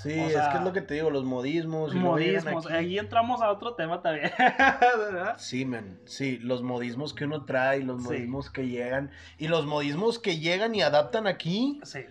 [0.00, 1.92] Sí, O es sea, que es lo que te digo, los modismos.
[1.92, 2.66] y Modismos.
[2.66, 2.74] aquí.
[2.76, 4.30] Ahí entramos a otro tema también.
[4.38, 5.34] ¿verdad?
[5.36, 8.06] Sí, men, sí, los modismos que uno trae, los Sí.
[8.08, 11.80] modismos que llegan, y los modismos que llegan y adaptan aquí.
[11.82, 12.04] Sí.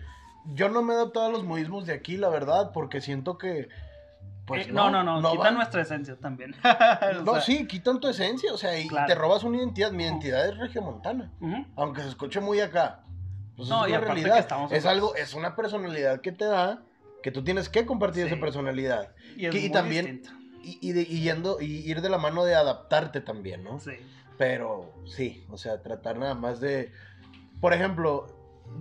[0.52, 3.68] Yo no me he adaptado a los modismos de aquí, la verdad, porque siento que,
[4.46, 5.54] pues Eh, no, no, no, quita van.
[5.54, 6.54] nuestra esencia también.
[7.24, 9.06] No, sea, sí, quitan tu esencia, o sea, y Claro.
[9.06, 9.90] te robas una identidad.
[9.92, 11.64] Mi identidad es regiomontana, ujú.
[11.76, 13.00] aunque se escuche muy acá.
[13.56, 14.38] Pues No, es y aparte que realidad.
[14.38, 16.82] estamos Es algo, es una personalidad que te da,
[17.22, 18.32] que tú tienes que compartir Sí.
[18.32, 19.12] esa personalidad.
[19.36, 20.30] Y, es Que- y muy también- distinto.
[20.62, 23.78] Y, y, de- y yendo, y ir de la mano de adaptarte también, ¿no?
[23.80, 23.92] Sí.
[24.38, 26.90] Pero sí, o sea, tratar nada más de.
[27.60, 28.26] Por ejemplo,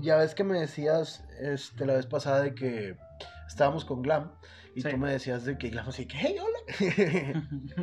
[0.02, 2.98] ya ves que me decías este, la vez pasada de que
[3.48, 4.32] estábamos con Glam
[4.76, 4.90] y Sí.
[4.90, 6.60] tú me decías de que Glam así que, hey, hola.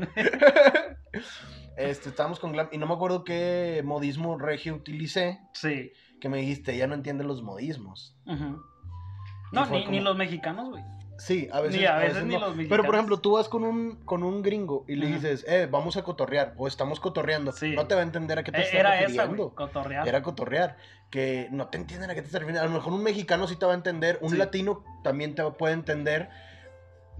[1.76, 5.92] este, estábamos con Glam y no me acuerdo qué modismo regio utilicé sí.
[6.20, 8.16] que me dijiste, ella no entiende los modismos.
[8.26, 10.84] No, ni, como- ni los mexicanos, güey.
[11.18, 12.40] Sí, a veces, Ni a a veces ni no.
[12.40, 12.94] los Pero por mexicanos.
[12.94, 16.54] ejemplo, tú vas con un, con un gringo y le dices, eh, vamos a cotorrear
[16.56, 17.52] o estamos cotorreando.
[17.52, 17.74] Sí.
[17.74, 19.44] No te va a entender a qué te Eh, estás Era esa, refiriendo.
[19.50, 20.08] güey, cotorrear.
[20.08, 20.78] Era cotorrear.
[21.10, 22.62] Que no te entienden a qué te estás refiriendo.
[22.64, 24.38] A lo mejor un mexicano sí te va a entender, un Sí.
[24.38, 26.30] latino también te puede entender,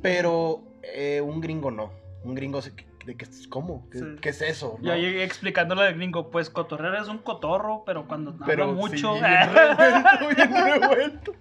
[0.03, 1.93] pero eh, un gringo no.
[2.25, 2.73] Un gringo se,
[3.07, 3.89] de que ¿cómo?
[3.91, 4.05] ¿Qué, Sí.
[4.21, 4.79] qué es eso?
[4.81, 4.95] ¿No?
[4.95, 9.15] llegué explicándole al gringo, pues cotorrear es un cotorro, pero cuando Pero habla sí, mucho.
[9.15, 11.33] bien revuelto, bien revuelto.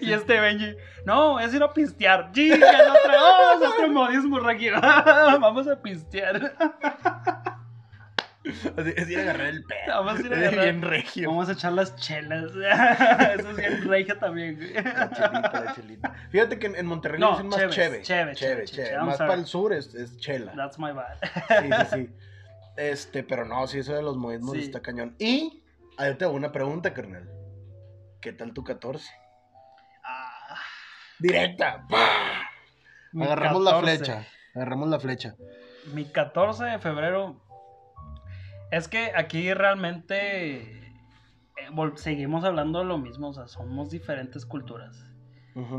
[0.00, 2.30] y este Benji, no, es ir a pistear.
[2.30, 2.42] Otro,
[3.20, 4.70] oh, es otro modismo, Raki.
[5.40, 6.54] Vamos a pistear.
[8.96, 9.80] Es ir a agarrar el pedo.
[10.04, 11.30] Vamos a ir a agarrar- Bien regio.
[11.30, 12.44] Vamos a echar las chelas.
[13.38, 14.72] Eso es bien regia también, güey.
[14.74, 16.14] La chelita, la chelita.
[16.30, 18.02] Fíjate que en, Monterrey No, dicen más cheves, cheve.
[18.02, 18.98] cheve, Cheve, cheve, cheve.
[19.02, 20.52] Más para el sur es, es chela.
[20.54, 21.16] That's my bad.
[21.48, 22.14] Sí, sí, sí.
[22.76, 24.62] Este, pero no, sí, eso de los modismos Sí.
[24.62, 25.14] está cañón.
[25.18, 25.62] Y,
[25.98, 27.28] ahí te hago una pregunta, carnal.
[28.22, 29.10] ¿Qué tal tu 14?
[30.02, 30.56] Ah,
[31.18, 31.84] Directa.
[33.14, 33.96] Agarramos la 14.
[33.96, 34.26] flecha.
[34.54, 35.34] Agarramos la flecha.
[35.92, 37.42] Mi 14 de febrero.
[38.70, 40.92] Es que aquí realmente eh,
[41.96, 45.04] seguimos hablando de lo mismo, o sea, somos diferentes culturas.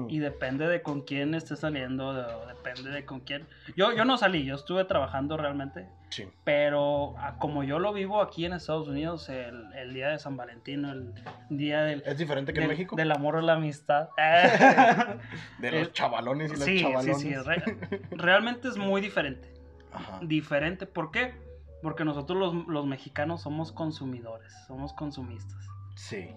[0.10, 3.47] Y depende de con quién estés saliendo, de- depende de con quién.
[3.75, 6.27] Yo, yo no salí, yo estuve trabajando realmente, Sí.
[6.43, 10.36] pero ah, como yo lo vivo aquí en Estados Unidos, el, el día de San
[10.38, 11.13] Valentín, el
[11.49, 12.95] día del, ¿Es diferente que en México?
[12.97, 14.10] del amor o la amistad.
[15.60, 17.19] De los Eh, chavalones y las sí, sí, chavalones.
[17.19, 19.51] sí, re- realmente es muy diferente.
[19.93, 20.19] Ajá.
[20.21, 21.34] Diferente, ¿por qué?
[21.82, 25.58] Porque nosotros los, los mexicanos somos consumidores, somos consumistas.
[25.96, 26.30] Sí.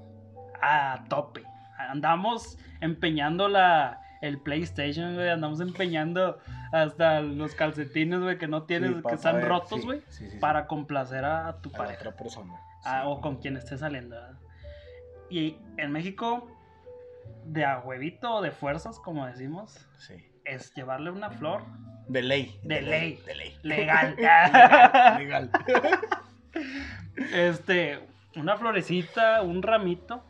[0.62, 1.42] a tope.
[1.78, 5.28] Andamos empeñando la, el PlayStation, güey.
[5.28, 6.38] Andamos empeñando
[6.72, 10.00] hasta los calcetines, güey, que no tienes, Sí, que están ver, rotos, güey.
[10.08, 10.38] sí, sí, sí.
[10.38, 11.98] Para complacer a, tu A la pareja.
[12.00, 12.54] otra persona.
[12.84, 13.02] ah.
[13.08, 14.16] O con quien esté saliendo.
[14.16, 14.38] ¿verdad?
[15.30, 16.48] Y en México,
[17.44, 20.14] de a huevito o de fuerzas, como decimos, Sí.
[20.44, 21.62] Es llevarle una flor
[22.08, 22.58] De ley.
[22.62, 23.20] De ley.
[23.26, 23.58] De ley.
[23.62, 24.14] legal.
[25.18, 25.50] Legal.
[27.32, 27.98] este,
[28.36, 30.22] una florecita, un ramito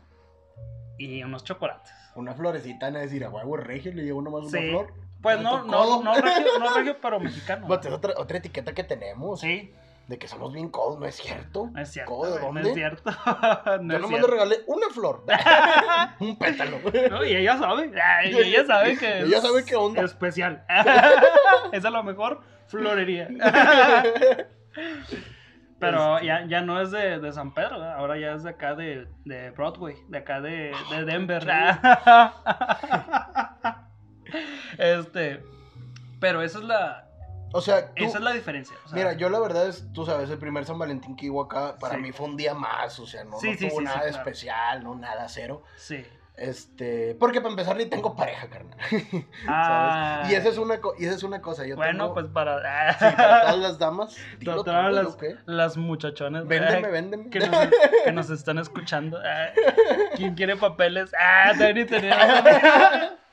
[0.97, 1.91] y unos chocolates.
[2.15, 4.69] Una florecita, a decir, a huevo regio, le llevo nomás una Sí.
[4.69, 4.93] flor.
[5.21, 7.65] Pues no, no, no regio, no regio, pero mexicano.
[7.67, 9.39] Pues, es otra, otra etiqueta que tenemos.
[9.41, 9.73] Sí,
[10.07, 11.69] De que somos bien codos, ¿no es cierto?
[11.73, 12.11] no es cierto.
[12.11, 12.61] ¿Codo de güey, dónde?
[12.61, 13.11] No es cierto.
[13.81, 15.25] no Yo nomás le regalé una flor.
[16.19, 16.77] un pétalo.
[17.09, 17.91] No, y ella sabe.
[18.25, 20.03] y ella sabe que Ella es sabe qué onda.
[20.03, 20.63] especial.
[20.69, 23.29] Esa es la mejor florería.
[25.79, 26.27] Pero Este.
[26.27, 27.95] ya, ya no es de, de San Pedro, ¿verdad?
[27.95, 31.45] ahora ya es de acá de, de Broadway, de acá de, de Denver.
[34.77, 35.43] este,
[36.19, 37.04] pero esa es la,
[37.51, 38.75] O sea, tú, esa es la diferencia.
[38.85, 41.41] o sea, mira, yo la verdad es, tú sabes, el primer San Valentín que iba
[41.43, 42.01] acá, para Sí.
[42.01, 44.17] mí fue un día más, o sea, no, Sí, no sí, tuvo nada claro.
[44.17, 45.63] especial, no nada, cero.
[45.77, 46.05] Sí.
[46.37, 48.77] Este, porque para empezar ni tengo pareja, carnal.
[49.47, 50.31] Ah, ¿Sabes?
[50.33, 53.05] Y esa es una, y esa es una cosa, yo bueno, tengo- pues para, Sí,
[53.15, 55.35] para todas las damas, para todas las, ¿o qué?
[55.45, 57.67] las muchachones Véndeme, que, nos,
[58.03, 59.17] que nos están escuchando.
[59.23, 59.53] ay,
[60.17, 61.09] ¿Quién quiere papeles?
[61.17, 63.13] Ah, todavía ni tenía.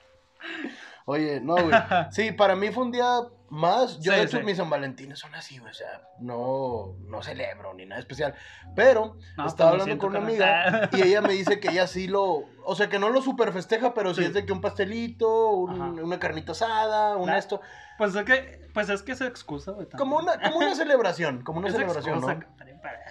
[1.06, 1.70] Oye, no, güey.
[2.10, 3.98] Sí, para mí fue un día más.
[4.00, 4.44] Yo, Sí, de hecho, sí.
[4.44, 5.70] mis San Valentines son así, güey.
[5.70, 8.34] O sea, no, no celebro ni nada especial.
[8.76, 11.86] Pero No, estaba pues lo hablando con una amiga y ella me dice que ella
[11.86, 12.44] sí lo.
[12.64, 14.26] O sea, que no lo super festeja, pero sí, Sí.
[14.28, 17.60] es de que un pastelito, un- una carnita asada, un esto.
[17.98, 19.88] Pues es que, pues es que se excusa, güey.
[19.90, 22.62] Como una, como una celebración, como una Es celebración, excusa, ¿no?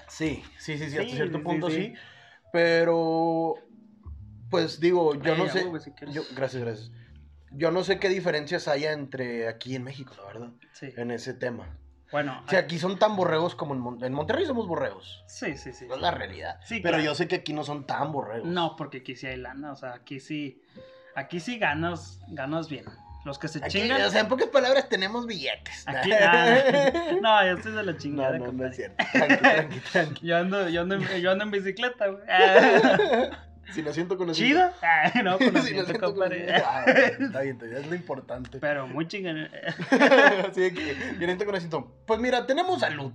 [0.08, 1.93] Sí, sí, sí, sí, hasta cierto punto sí.
[2.51, 3.56] Pero,
[4.49, 5.80] pues digo, yo Ay, no sé.
[5.80, 5.93] si.
[6.12, 6.91] Yo, gracias, gracias.
[7.51, 10.93] Yo no sé qué diferencias haya entre aquí en México, la verdad, Sí.
[10.95, 11.67] en ese tema.
[12.11, 15.23] Bueno, O sea, aquí son tan borregos como en, Mon- en Monterrey somos borregos.
[15.27, 15.85] sí, sí, sí.
[15.89, 16.59] Es la realidad.
[16.65, 17.03] Sí, Pero claro.
[17.03, 18.47] yo sé que aquí no son tan borregos.
[18.49, 20.61] No, porque aquí sí hay lana, o sea, aquí sí,
[21.15, 22.85] aquí sí ganas, ganas bien.
[23.23, 25.87] Los que se Aquí, chingan, o sea, en pocas palabras tenemos billetes.
[25.87, 26.57] aquí, ah,
[27.21, 29.05] no, yo estoy de la no, chingada, no, no es cierto.
[29.13, 30.27] Tranqui, tranqui, tranqui.
[30.27, 32.23] Yo ando, yo ando, yo ando en bicicleta, güey.
[33.74, 34.69] Si lo siento con el ¿Chido?
[34.82, 36.45] Ah, no, Si lo conociendo, siento con compadre.
[36.56, 38.60] el Ah, Está bien, es lo importante.
[38.62, 39.38] Pero muy chingón.
[40.50, 41.38] Así que vienen
[41.69, 41.91] con.
[42.06, 43.13] Pues mira, tenemos salud.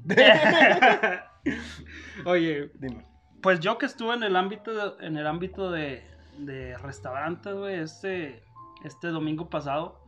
[2.25, 3.05] Oye, Dime.
[3.43, 6.03] pues yo que estuve en el ámbito de, en el ámbito de,
[6.39, 8.43] de restaurantes, güey, este,
[8.85, 10.01] este domingo pasado,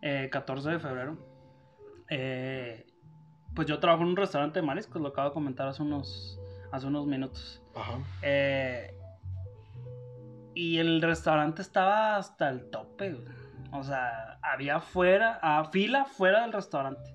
[0.00, 1.18] eh, 14 de febrero,
[2.08, 2.86] eh,
[3.54, 6.38] pues yo trabajo en un restaurante de mariscos, lo acabo de comentar hace unos,
[6.70, 7.62] hace unos minutos.
[7.74, 7.98] Ajá.
[8.22, 8.94] Eh,
[10.54, 13.28] y el restaurante estaba hasta el tope, güey.
[13.72, 17.14] O sea, había fuera, a fila fuera del restaurante.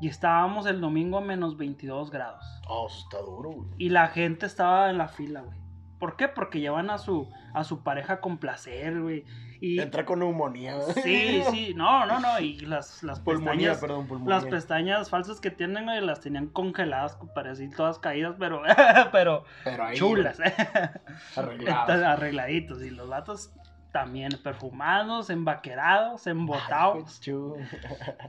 [0.00, 2.44] Y estábamos el domingo a menos 22 grados.
[2.68, 3.68] Oh, eso está duro, güey.
[3.78, 5.58] Y la gente estaba en la fila, güey.
[5.98, 6.28] ¿Por qué?
[6.28, 9.24] Porque llevan a su, a su pareja con placer, güey.
[9.60, 10.80] Y Entra con neumonía.
[11.02, 12.38] sí, sí, no, no, no.
[12.40, 14.34] Y las, las Pulmonía, pestañas, perdón, pulmonía.
[14.36, 17.18] las pestañas falsas que tienen, güey, las tenían congeladas,
[17.50, 18.62] así todas caídas, pero,
[19.12, 20.38] pero Pero ahí, chulas,
[21.36, 22.02] Arregladas.
[22.02, 22.82] Arregladitos.
[22.82, 23.50] Y los vatos
[23.92, 27.20] también perfumados, embaquerados, embotados.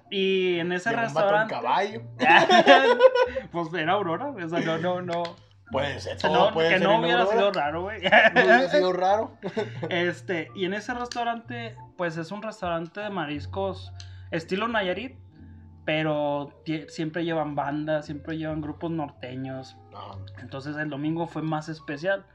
[0.09, 1.53] Y en ese Llegó un restaurante.
[1.53, 2.01] caballo.
[3.51, 5.23] pues era Aurora, o sea, no, no, no.
[5.71, 8.01] Puede ser, todo no, puede que ser no hubiera sido raro, güey.
[8.01, 9.37] No hubiera sido raro.
[9.89, 13.93] Este, y en ese restaurante, pues es un restaurante de mariscos
[14.31, 15.17] estilo Nayarit,
[15.85, 19.77] pero siempre llevan bandas, siempre llevan grupos norteños.
[19.93, 20.17] Ajá.
[20.39, 22.25] Entonces el domingo fue más especial,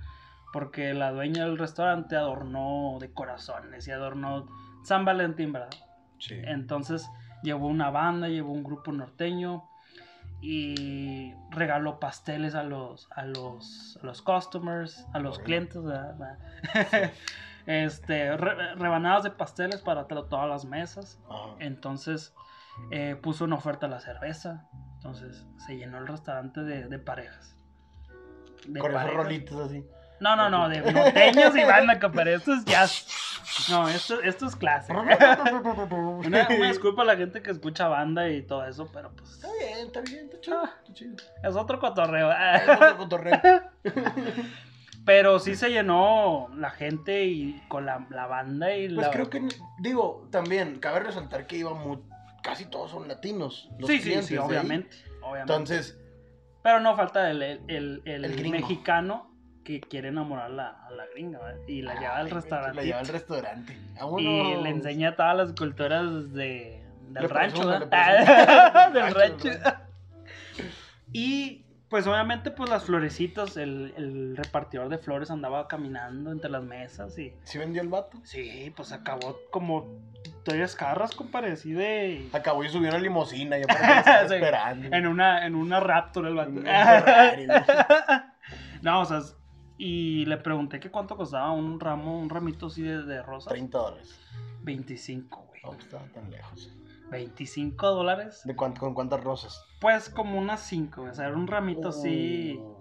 [0.52, 4.46] porque la dueña del restaurante adornó de corazones y adornó
[4.84, 5.70] San Valentín, ¿verdad?
[6.18, 6.36] Sí.
[6.44, 7.08] Entonces
[7.42, 9.68] llevó una banda, llevó un grupo norteño
[10.40, 15.80] y regaló pasteles a los, a los, a los customers, a los clientes,
[17.66, 21.20] este, re- rebanadas de pasteles para to- todas las mesas.
[21.28, 21.56] Ajá.
[21.60, 22.34] Entonces
[22.90, 24.68] eh, puso una oferta a la cerveza.
[24.94, 27.56] Entonces se llenó el restaurante de, de parejas.
[28.66, 29.84] De Con esos rolitos así.
[30.24, 32.34] No, no, no, de norteños y banda, compadre.
[32.34, 33.06] Esto es jazz.
[33.70, 34.90] No, esto, esto es clase.
[34.92, 39.48] Una, una disculpa a la gente que escucha banda y todo eso, pero pues Está
[39.52, 40.64] bien, está bien, está chido.
[40.64, 41.16] Está chido.
[41.42, 42.32] es otro cotorreo.
[42.32, 43.40] Es otro cotorreo.
[45.04, 49.12] Pero sí se llenó la gente y con la, la banda y Pues la...
[49.12, 49.46] creo que,
[49.80, 52.00] digo, también cabe resaltar que iban mu-
[52.42, 53.68] casi todos son latinos.
[53.78, 55.52] Los Sí, sí, sí, obviamente, obviamente.
[55.52, 55.98] Entonces,
[56.62, 59.30] Pero no falta el, el, el- mexicano
[59.64, 61.60] que quiere enamorar a la, a la gringa ¿verdad?
[61.66, 62.76] y la lleva al restaurante.
[62.76, 63.78] La lleva al restaurante.
[64.18, 69.48] Y le enseña todas las culturas de, del rancho, del Rancho.
[71.12, 76.62] Y pues obviamente pues las florecitas, el, el repartidor de flores andaba caminando entre las
[76.64, 77.32] mesas y...
[77.44, 78.18] ¿Sí vendió el vato?
[78.24, 79.86] Sí, pues acabó como
[80.42, 82.28] tres carras, compadre, así de...
[82.32, 84.34] Acabó y subió una limusina ya para Sí.
[84.34, 84.96] esperando.
[84.96, 86.50] En una, en una Raptor el vato.
[86.50, 87.54] Un Ferrari, ¿no?
[88.82, 89.20] No, o sea,
[89.78, 93.52] y le pregunté que cuánto costaba un ramo, un ramito así de, de rosas.
[93.52, 94.18] 30 dólares.
[94.62, 95.60] 25, güey.
[95.62, 96.70] No, pues estaba tan lejos.
[97.10, 98.40] 25 dólares.
[98.44, 99.64] ¿De cuánto, ¿Con cuántas rosas?
[99.80, 102.58] Pues como unas 5, o sea, era un ramito así.
[102.58, 102.74] Uh,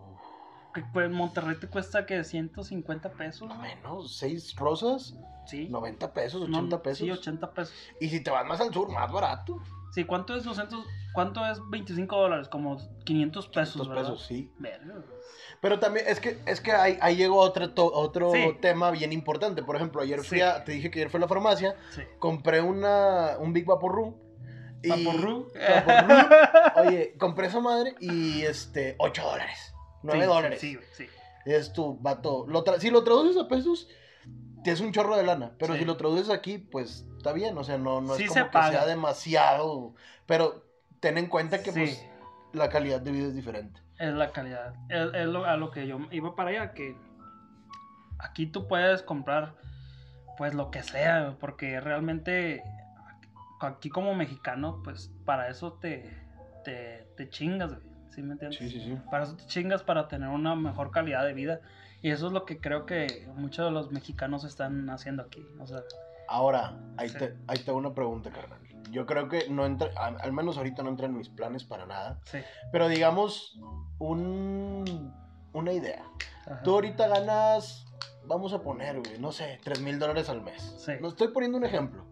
[0.74, 3.48] Que en Monterrey te cuesta que 150 pesos.
[3.50, 5.16] no menos, 6 rosas,
[5.46, 5.68] Sí.
[5.70, 6.98] 90 pesos, No, 80 pesos.
[7.00, 7.76] Sí, 80 pesos.
[8.00, 9.62] Y si te vas más al sur, más barato.
[9.94, 10.86] Sí, ¿cuánto es 200?
[11.14, 12.48] ¿Cuánto es 25 dólares?
[12.50, 14.02] Como 500 pesos, 500 ¿verdad?
[14.04, 14.52] pesos, sí.
[14.58, 15.04] Verga.
[15.62, 18.58] Pero también es que, es que ahí, ahí llegó otro, otro Sí.
[18.60, 19.62] tema bien importante.
[19.64, 20.42] Por ejemplo, ayer fui Sí.
[20.44, 22.02] a, te dije que ayer fui a la farmacia, Sí.
[22.20, 24.18] compré una, un Big Vaporru.
[24.82, 25.48] y- Vaporru.
[25.54, 26.26] Vaporru.
[26.88, 29.74] Oye, compré esa madre y este, 8 dólares.
[30.02, 30.60] 9 Sí, dólares.
[30.60, 31.06] Sí, sí.
[31.46, 32.46] Es tu vato.
[32.48, 33.88] Lo si lo traduces a pesos,
[34.64, 35.56] te es un chorro de lana.
[35.60, 37.58] Pero si lo traduces aquí, pues está bien.
[37.58, 38.72] O sea, no, no Sí es se como que paga.
[38.72, 39.94] sea demasiado.
[40.26, 40.64] Pero
[41.00, 41.80] ten en cuenta que Sí.
[41.80, 42.06] pues
[42.54, 43.80] la calidad de vida es diferente.
[43.98, 44.74] Es la calidad.
[44.90, 46.96] Es, es lo, a lo que yo iba para allá, que
[48.20, 49.54] aquí tú puedes comprar
[50.38, 52.64] pues lo que sea, porque realmente
[53.60, 56.10] aquí como mexicano, pues para eso te,
[56.66, 57.94] te, te chingas, güey.
[58.10, 58.60] ¿Sí me entiendes?
[58.60, 58.98] Sí, sí, sí.
[59.10, 61.62] Para eso te chingas para tener una mejor calidad de vida.
[62.02, 65.44] Y eso es lo que creo que muchos de los mexicanos están haciendo aquí.
[65.60, 65.80] O sea,
[66.28, 67.18] Ahora, ahí, Sí.
[67.18, 68.60] te, ahí te va una pregunta, carnal.
[68.92, 72.20] Yo creo que no entra, al, menos ahorita no entra en mis planes para nada.
[72.26, 72.40] sí.
[72.72, 73.60] Pero digamos,
[74.00, 75.14] un,
[75.54, 76.04] una idea.
[76.46, 76.62] Ajá.
[76.64, 77.86] Tú ahorita ganas,
[78.26, 80.76] vamos a poner, güey, no sé, 3 mil dólares al mes.
[80.78, 80.94] Sí.
[81.00, 82.06] Lo estoy poniendo un ejemplo.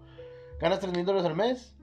[0.60, 1.76] Ganas 3 mil dólares al mes,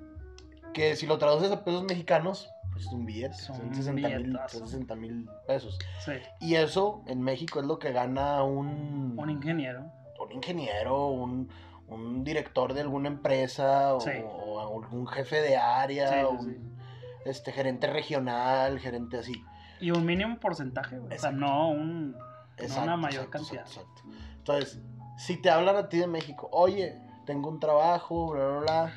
[0.73, 4.23] que si lo traduces a pesos mexicanos, pues es un billete, Son son 60 mil
[4.25, 4.67] billetazo.
[4.67, 5.79] 60 mil pesos.
[6.05, 6.13] Sí.
[6.41, 9.85] Y eso en México es lo que gana un, Un ingeniero.
[10.21, 11.49] un ingeniero, un,
[11.89, 14.11] un director de alguna empresa o, Sí.
[14.25, 16.79] o algún jefe de área, Sí, o un
[17.25, 19.45] Este, gerente regional, gerente así.
[19.81, 21.15] Y un mínimo porcentaje, güey.
[21.17, 22.17] O sea, no un.
[22.57, 23.67] Exacto, una mayor exacto, cantidad.
[23.67, 24.03] exacto.
[24.39, 24.81] Entonces,
[25.19, 28.93] si te hablan a ti de México, oye, tengo un trabajo, bla, bla, bla,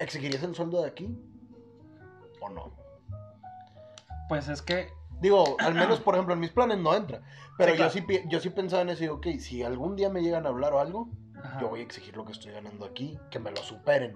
[0.00, 1.16] ¿exigirías el sueldo de aquí?
[2.40, 2.72] ¿O no?
[4.28, 4.88] Pues es que.
[5.20, 7.20] Digo, al menos, por ejemplo, en mis planes no entra.
[7.56, 7.92] Pero Sí, claro.
[7.92, 10.46] yo, sí, yo sí pensaba en eso y digo, ok, si algún día me llegan
[10.46, 11.08] a hablar o algo,
[11.44, 11.60] ajá.
[11.60, 14.12] yo voy a exigir lo que estoy ganando aquí, que me lo superen.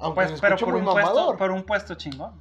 [0.00, 2.40] Aunque Pues, pero por un, puesto, por un puesto chingón.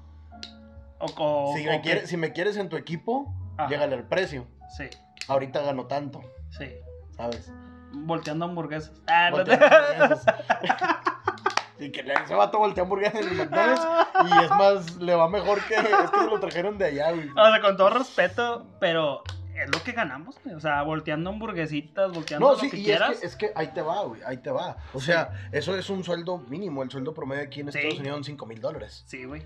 [1.00, 3.70] O, o- si, o me quieres, si me quieres en tu equipo, Ajá.
[3.70, 4.48] llégale al precio.
[4.76, 4.90] Sí,
[5.28, 6.22] Ahorita gano tanto,
[6.58, 6.70] sí.
[7.16, 7.52] ¿sabes?
[7.94, 8.92] Volteando hamburguesas.
[9.08, 10.26] Ah, no Voltea hamburguesas.
[11.80, 13.88] y que le- ese vato voltea hamburguesas en McDonald's
[14.26, 15.76] y es más, le va mejor que.
[15.76, 15.82] Es
[16.12, 17.30] que se lo trajeron de allá, güey.
[17.30, 19.24] O sea, con todo respeto, pero
[19.64, 20.56] es lo que ganamos, güey.
[20.56, 23.20] O sea, volteando hamburguesitas, volteando No, lo sí, que y es quieras.
[23.20, 24.78] que, es que ahí te va, güey, ahí te va.
[24.94, 25.08] O Sí.
[25.08, 26.84] sea, eso es un sueldo mínimo.
[26.84, 27.78] El sueldo promedio aquí en Sí.
[27.80, 29.04] Estados Unidos son 5 mil dólares.
[29.08, 29.44] Sí, güey.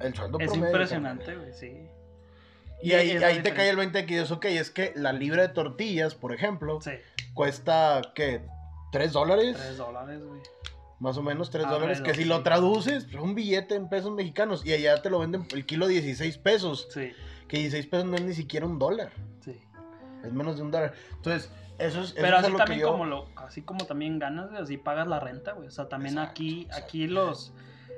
[0.00, 0.70] El sueldo Es promedio.
[0.72, 1.72] impresionante, güey, sí.
[2.82, 5.42] Y ahí, es ahí te cae el 20 que es, ok, es que la libra
[5.42, 6.80] de tortillas, por ejemplo,
[7.32, 8.42] cuesta, ¿qué?
[8.92, 9.56] ¿3 dólares?
[9.58, 10.40] 3 dólares, güey.
[11.00, 12.02] Más o menos 3 Alrededor, dólares.
[12.02, 12.28] Que si sí.
[12.28, 14.64] lo traduces, es un billete en pesos mexicanos.
[14.64, 16.88] Y allá te lo venden el kilo 16 pesos.
[16.92, 17.12] Sí,
[17.48, 19.10] Que 16 pesos no es ni siquiera un dólar.
[20.24, 20.94] Es menos de un dólar.
[21.16, 22.92] Entonces, eso es, eso Pero es así lo también que yo...
[22.92, 25.68] como lo, así como también ganas, güey, así pagas la renta, güey.
[25.68, 26.84] O sea, también Exacto, aquí, exacto.
[26.84, 27.52] aquí los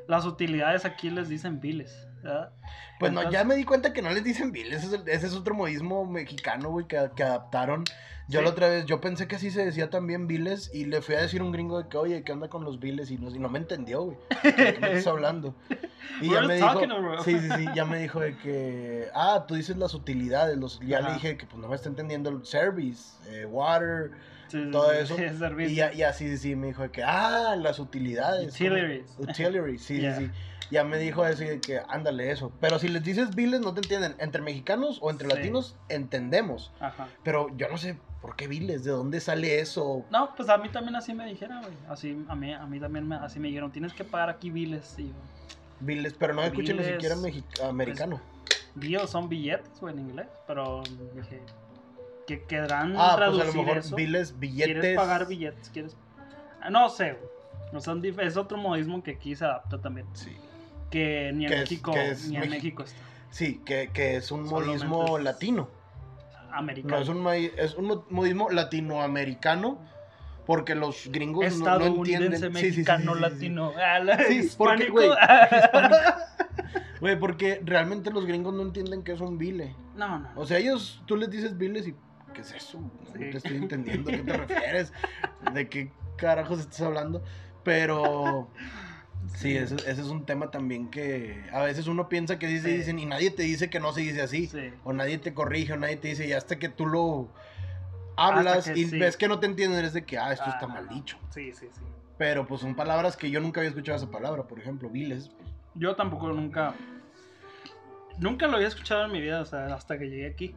[0.09, 2.51] las utilidades aquí les dicen biles, ¿verdad?
[2.99, 4.73] Pues no, Entonces- ya me di cuenta que no les dicen bill.
[4.73, 7.85] Ese es, el- ese es otro modismo mexicano, güey, que, que adaptaron.
[8.29, 8.45] Yo Sí.
[8.45, 11.21] la otra vez, yo pensé que así se decía también biles y le fui a
[11.21, 13.11] decir a un gringo de que, oye, ¿qué onda con los biles?
[13.13, 14.17] Y no, y no me entendió, güey.
[14.43, 15.55] ¿De qué me estás hablando?
[16.21, 19.77] Y ya me dijo, sí, sí, sí, ya me dijo de que, ah, tú dices
[19.77, 21.15] las utilidades, los, ya le Ajá.
[21.15, 24.11] dije que pues no me está entendiendo el service, eh, water,
[24.49, 25.17] Sí, todo sí, eso.
[25.59, 28.57] sí, y ya, ya sí, me dijo de que, ah, las utilidades.
[28.59, 28.71] ¿cómo?
[28.73, 29.17] Utilities.
[29.19, 30.17] Utilities, sí, Yeah.
[30.19, 30.33] sí, sí.
[30.71, 32.51] Ya me dijo eso y de que, ándale eso.
[32.61, 34.17] Pero si les dices biles, no te entienden.
[34.19, 35.35] Entre mexicanos o entre Sí.
[35.37, 36.73] latinos, entendemos.
[36.81, 37.09] Ajá.
[37.23, 38.83] Pero yo no sé ¿por qué viles?
[38.83, 40.05] ¿De dónde sale eso?
[40.11, 41.75] No, pues a mí también así me dijeron, güey.
[41.89, 44.95] Así, a mí, a mí también me, así me dijeron, tienes que pagar aquí biles.
[44.99, 45.15] Y yo,
[45.79, 48.21] Viles, pero no escuchen ni Viles, siquiera mexi- americano.
[48.75, 50.27] Bills son billetes, güey, en inglés.
[50.49, 50.83] Pero
[51.15, 51.41] dije,
[52.27, 53.95] ¿qué querrán ah, pues a traducir lo mejor eso?
[53.95, 54.73] viles, billetes.
[54.81, 55.71] ¿Quieres pagar billetes?
[55.71, 55.97] ¿Quieres?
[56.61, 58.27] Ah, No sé, güey.
[58.27, 60.07] Es otro modismo que aquí se adapta también.
[60.15, 60.37] Sí.
[60.91, 62.55] Que ni en Que es- México, que es ni en México.
[62.57, 63.01] México está.
[63.31, 65.69] Sí, que, que es un Solamente modismo es- latino.
[66.53, 66.97] Americano.
[66.97, 67.27] No, es un,
[67.59, 69.79] es un modismo latinoamericano
[70.47, 72.31] porque los gringos no- no, entienden.
[72.53, 73.35] Mexicano, sí, sí, sí.
[73.35, 73.73] latino.
[73.77, 74.19] Ah, la-
[74.57, 75.11] porque, güey,
[77.01, 79.75] Güey, porque realmente los gringos no entienden qué es un vile.
[79.97, 80.29] no, no.
[80.37, 81.95] O sea, ellos, tú les dices viles y
[82.33, 82.81] ¿qué es eso?
[82.81, 84.93] No te estoy entendiendo a qué te refieres.
[85.53, 87.23] ¿De qué carajos estás hablando?
[87.65, 88.49] Pero
[89.35, 92.71] sí, ese, ese es un tema también que a veces uno piensa que sí se
[92.71, 92.77] Sí.
[92.79, 94.47] dicen y nadie te dice que no se dice así.
[94.47, 94.71] Sí.
[94.85, 97.29] O nadie te corrige, o nadie te dice, y hasta que tú lo
[98.17, 98.99] hablas y sí.
[98.99, 101.19] ves que no te entienden, es de que, ah, esto Ah, está no, mal dicho.
[101.31, 101.81] Sí, sí, sí.
[102.19, 105.31] Pero pues son palabras que yo nunca había escuchado esa palabra, por ejemplo, viles.
[105.75, 106.75] Yo tampoco nunca.
[108.19, 110.55] Nunca lo había escuchado en mi vida, o sea, hasta que llegué aquí.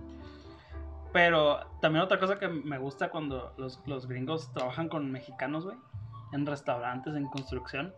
[1.11, 5.75] Pero también otra cosa que me gusta cuando los, los gringos trabajan con mexicanos, güey,
[6.31, 7.93] en restaurantes, en construcción,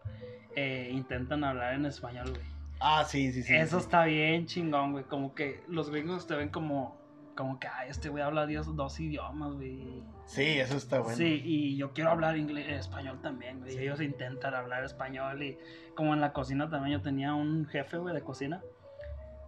[0.55, 2.41] eh, intentan hablar en español, güey.
[2.79, 3.55] Ah, sí, sí, sí.
[3.55, 3.83] Eso sí.
[3.85, 5.03] está bien chingón, güey.
[5.05, 6.97] Como que los gringos te ven como,
[7.35, 10.01] como que, ay, este güey habla dios- dos idiomas, güey.
[10.25, 11.15] Sí, eso está bueno.
[11.17, 13.73] Sí, y yo quiero hablar inglés, español también, güey.
[13.73, 13.79] Sí.
[13.79, 15.57] Ellos intentan hablar español y
[15.95, 18.61] como en la cocina también yo tenía un jefe, güey, de cocina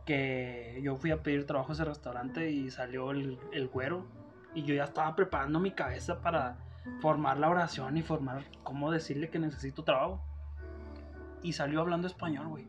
[0.05, 4.05] que yo fui a pedir trabajo a ese restaurante y salió el, el güero
[4.53, 6.57] y yo ya estaba preparando mi cabeza para
[7.01, 10.21] formar la oración y formar cómo decirle que necesito trabajo.
[11.43, 12.65] Y salió hablando español, güey.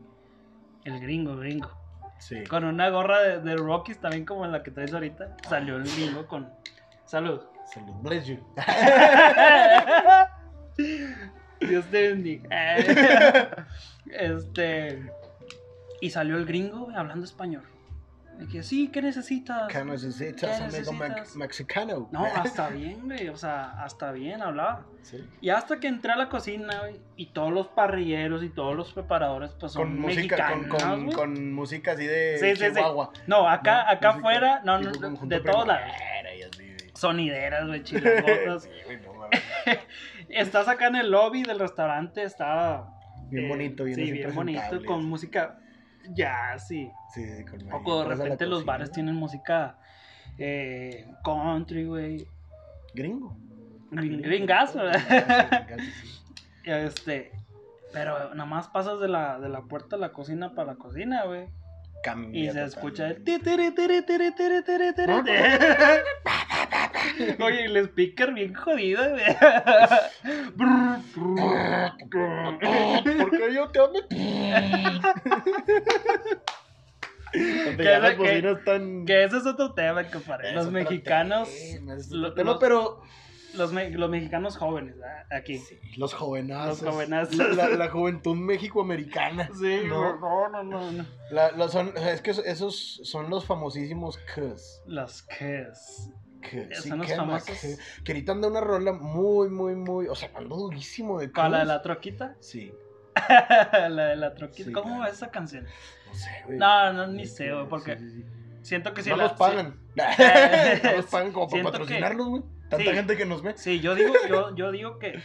[0.83, 1.71] El gringo, gringo.
[2.19, 2.43] Sí.
[2.43, 5.37] Con una gorra de, de Rockies también como la que traes ahorita.
[5.49, 6.49] Salió el gringo con...
[7.05, 7.41] Salud.
[7.65, 8.37] Salud, bless you.
[11.59, 12.47] Dios te bendiga.
[14.11, 15.11] Este.
[15.99, 17.63] Y salió el gringo güey, hablando español.
[18.37, 19.67] De que sí, ¿qué necesitas?
[19.71, 21.35] ¿Qué necesitas, ¿Qué amigo necesitas?
[21.35, 22.09] mexicano?
[22.11, 23.29] No, hasta bien, güey.
[23.29, 24.85] O sea, hasta bien hablaba.
[25.01, 25.23] Sí.
[25.39, 28.91] Y hasta que entré a la cocina, güey, y todos los parrilleros y todos los
[28.93, 32.61] preparadores, pues son Con música, con, con, con música así de Sí.
[32.73, 33.11] Chihuahua.
[33.27, 33.89] No, acá, ¿no?
[33.91, 35.37] acá afuera, no, no, de
[36.43, 36.91] así, güey.
[36.93, 37.83] Sonideras, güey,
[38.85, 39.29] güey, no.
[40.29, 42.87] Estás acá en el lobby del restaurante, está
[43.29, 45.57] Bien Eh, bonito, bien Sí, bien bonito, con música
[46.13, 46.91] ya, sí.
[47.13, 49.77] Sí, con Poco de repente los bares tienen música
[50.37, 52.27] eh, country, güey.
[52.93, 53.35] Gringo.
[53.91, 55.65] Gring- Gringazo, ¿verdad?
[55.67, 56.21] gringazo, sí.
[56.65, 57.31] Este,
[57.93, 61.23] pero nada más pasas de la, de la puerta de la cocina para la cocina,
[61.25, 61.47] güey.
[62.03, 62.77] Cambia Y se totalmente.
[62.77, 63.23] escucha el
[67.43, 69.01] Oye, el speaker bien jodido.
[73.19, 73.93] Porque yo te amo.
[77.77, 79.05] Que las que- están.
[79.05, 80.49] Que ese es otro tema, compadre.
[80.49, 83.01] Es Los mexicanos, tema, es lo- otro tema, los- pero
[83.55, 85.25] los, me- los mexicanos jóvenes, ¿verdad?
[85.31, 85.57] aquí.
[85.57, 86.81] sí, los jovenazos.
[86.81, 87.35] Los jovenazos.
[87.35, 89.49] La, la- la juventud mexicoamericana.
[89.59, 90.17] Sí, no.
[90.17, 91.05] no, no, no, no.
[91.31, 94.81] La- la- son, es que esos son los famosísimos Cuz.
[94.85, 96.09] Los Kiss.
[96.49, 97.59] Que, sí, Son los que, famosos.
[97.59, 100.07] que, que ahorita anda una rola muy, muy, muy.
[100.07, 102.35] O sea, ando durísimo de ¿Cuál, la de la troquita?
[102.39, 102.73] Sí,
[103.89, 104.65] la de la troquita.
[104.67, 105.65] Sí, ¿Cómo va esa canción?
[106.07, 106.57] no sé, güey.
[106.57, 107.97] No, no, ni sé, güey, porque
[108.61, 109.79] siento que si no la- pagan.
[109.95, 112.43] Eh, no nos pagan como para patrocinarlos, güey.
[112.69, 113.53] Tanta gente que nos ve.
[113.57, 115.19] Sí, yo digo, yo, yo digo que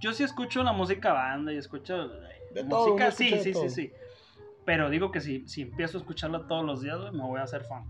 [0.00, 3.52] yo sí escucho la música banda y escucho De todo, música, uno sí, sí, sí,
[3.52, 3.68] todo.
[3.68, 3.92] sí.
[4.64, 7.42] Pero digo que si, si empiezo a escucharla todos los días, güey, me voy a
[7.42, 7.84] hacer fan.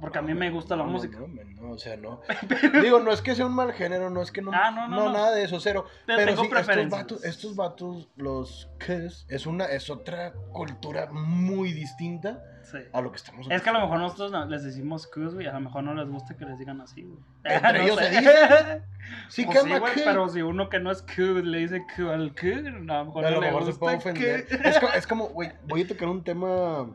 [0.00, 1.18] Porque a mí me gusta la No, no, música.
[1.18, 1.26] No,
[1.62, 2.20] no, o sea, no.
[2.82, 4.50] Digo, no es que sea un mal género, no es que no.
[4.54, 5.12] Ah, no, no, no.
[5.12, 5.84] nada de eso, cero.
[6.06, 11.08] Pero Pero, tengo sí, estos vatos, estos vatos, los Kiss, es una, es otra cultura
[11.12, 12.78] muy distinta Sí.
[12.92, 15.46] a lo que estamos Es que a lo mejor nosotros no- les decimos Cus, güey,
[15.48, 17.18] a lo mejor no les gusta que les digan así, güey.
[17.44, 18.82] Entre No ellos se dice.
[19.28, 22.46] Sí, Pues sí, pero si uno que no es Q le dice Q al Q,
[22.46, 24.46] a lo mejor A no lo le mejor se gusta puede ofender.
[24.64, 26.88] Es, es como, güey, voy a tocar un tema.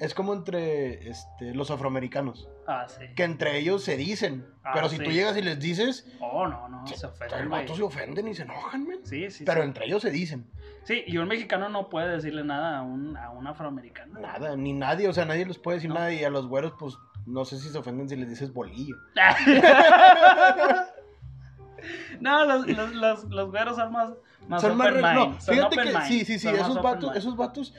[0.00, 2.48] Es como entre este, los afroamericanos.
[2.66, 3.04] Ah, sí.
[3.14, 4.46] Que entre ellos se dicen.
[4.64, 5.04] Ah, pero si sí.
[5.04, 7.62] tú llegas y les dices, Oh, no, no, se, se el ofende, güey.
[7.62, 9.00] vato se ofenden y se enojan, men.
[9.04, 9.66] Sí, sí, Pero sí.
[9.68, 10.50] entre ellos se dicen.
[10.84, 14.18] Sí, y un mexicano no puede decirle nada a un, a un afroamericano.
[14.20, 15.96] Nada, ni nadie, o sea, nadie les puede decir No.
[15.96, 16.12] nada.
[16.12, 16.96] Y a los güeros, pues,
[17.26, 18.96] no sé si se ofenden si les dices bolillo.
[22.20, 24.10] no, los, los, los, los güeros son más,
[24.48, 24.88] más son más.
[24.90, 25.14] open mind.
[25.14, 27.74] No, son fíjate open que mind, sí, sí, sí, son esos vatos, esos vatos.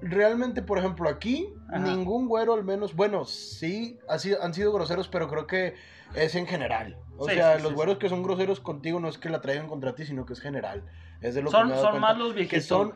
[0.00, 1.78] Realmente, por ejemplo, aquí, Ajá.
[1.78, 5.74] ningún güero al menos, bueno, sí, ha sido- han sido groseros, pero creo que
[6.14, 6.98] es en general.
[7.18, 9.40] O Sí, sea, sí, los sí, güeros que son groseros contigo no es que la
[9.40, 10.84] traigan contra ti, sino que es general.
[11.20, 12.64] Es de lo que Son, me dado son más los que viejitos.
[12.66, 12.94] son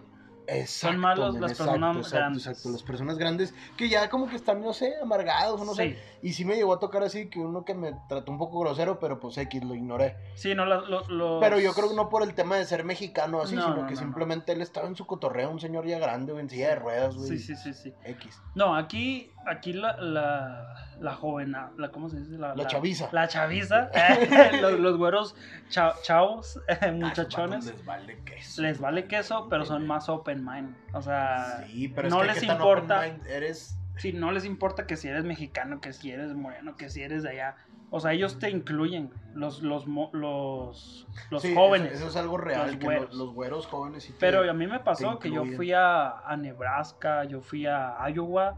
[0.58, 2.46] exacto, más los- men, las exacto, personas exacto, grandes.
[2.46, 5.76] exacto, las personas grandes que ya como que están no sé amargados o no sí,
[5.94, 8.58] sé y sí me llegó a tocar así que uno que me trató un poco
[8.60, 10.16] grosero pero pues X lo ignoré.
[10.34, 13.40] Sí, no, lo- los- pero yo creo que no por el tema de ser mexicano
[13.40, 15.98] así No, sino no, que no, simplemente él estaba en su cotorreo un señor ya
[15.98, 17.28] grande güey, en silla de ruedas güey.
[17.30, 17.94] Sí, sí, sí, sí.
[18.04, 18.40] X.
[18.54, 22.38] No, aquí, aquí la, la, la joven, la, ¿cómo se dice?
[22.38, 23.08] La chaviza.
[23.12, 23.90] La chaviza,
[24.60, 25.34] los, los güeros
[25.68, 30.44] cha- chavos, Ah, esos muchachones, les vale queso les vale queso, pero son más open
[30.44, 30.74] mind.
[30.92, 33.06] O sea, sí pero no es que les ¿qué tan importa.
[33.28, 37.02] eres sí, no les importa que si eres mexicano, que si eres moreno, que si
[37.02, 37.56] eres de allá.
[37.92, 41.88] O sea, ellos te incluyen, los, los, los, los Sí, jóvenes.
[41.92, 43.08] eso, eso es algo real los que güeros.
[43.08, 46.36] los, los güeros jóvenes te- Pero a mí me pasó que yo fui a, a
[46.36, 48.56] Nebraska, yo fui a Iowa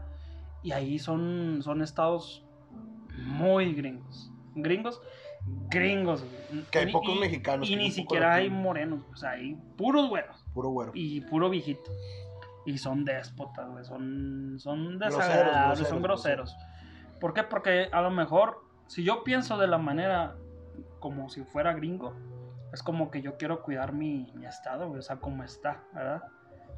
[0.63, 2.43] y ahí son, son estados
[3.17, 4.31] muy gringos.
[4.55, 5.01] Gringos,
[5.69, 6.23] gringos.
[6.71, 10.43] Que hay Y- pocos mexicanos, Y ni siquiera hay morenos, o sea, hay puros güeros
[10.53, 11.91] puro güero y puro viejito.
[12.65, 17.19] Y son déspotas, güey, son, son Groseros, desagradables, son groseros, groseros.
[17.19, 17.43] ¿Por qué?
[17.43, 20.35] Porque a lo mejor, si yo pienso de la manera
[20.99, 22.13] como si fuera gringo,
[22.71, 26.21] es como que yo quiero cuidar mi, mi estado, güey, o sea, como está, ¿verdad?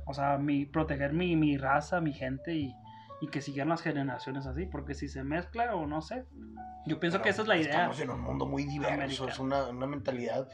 [0.05, 2.73] O sea, mi, proteger mi, mi raza, mi gente y,
[3.21, 6.25] y que sigan las generaciones así, porque si se mezcla o no sé,
[6.85, 7.71] yo pienso Pero que esa es la idea.
[7.71, 9.29] Estamos en un mundo muy diverso, Americano.
[9.29, 10.47] es una, una mentalidad.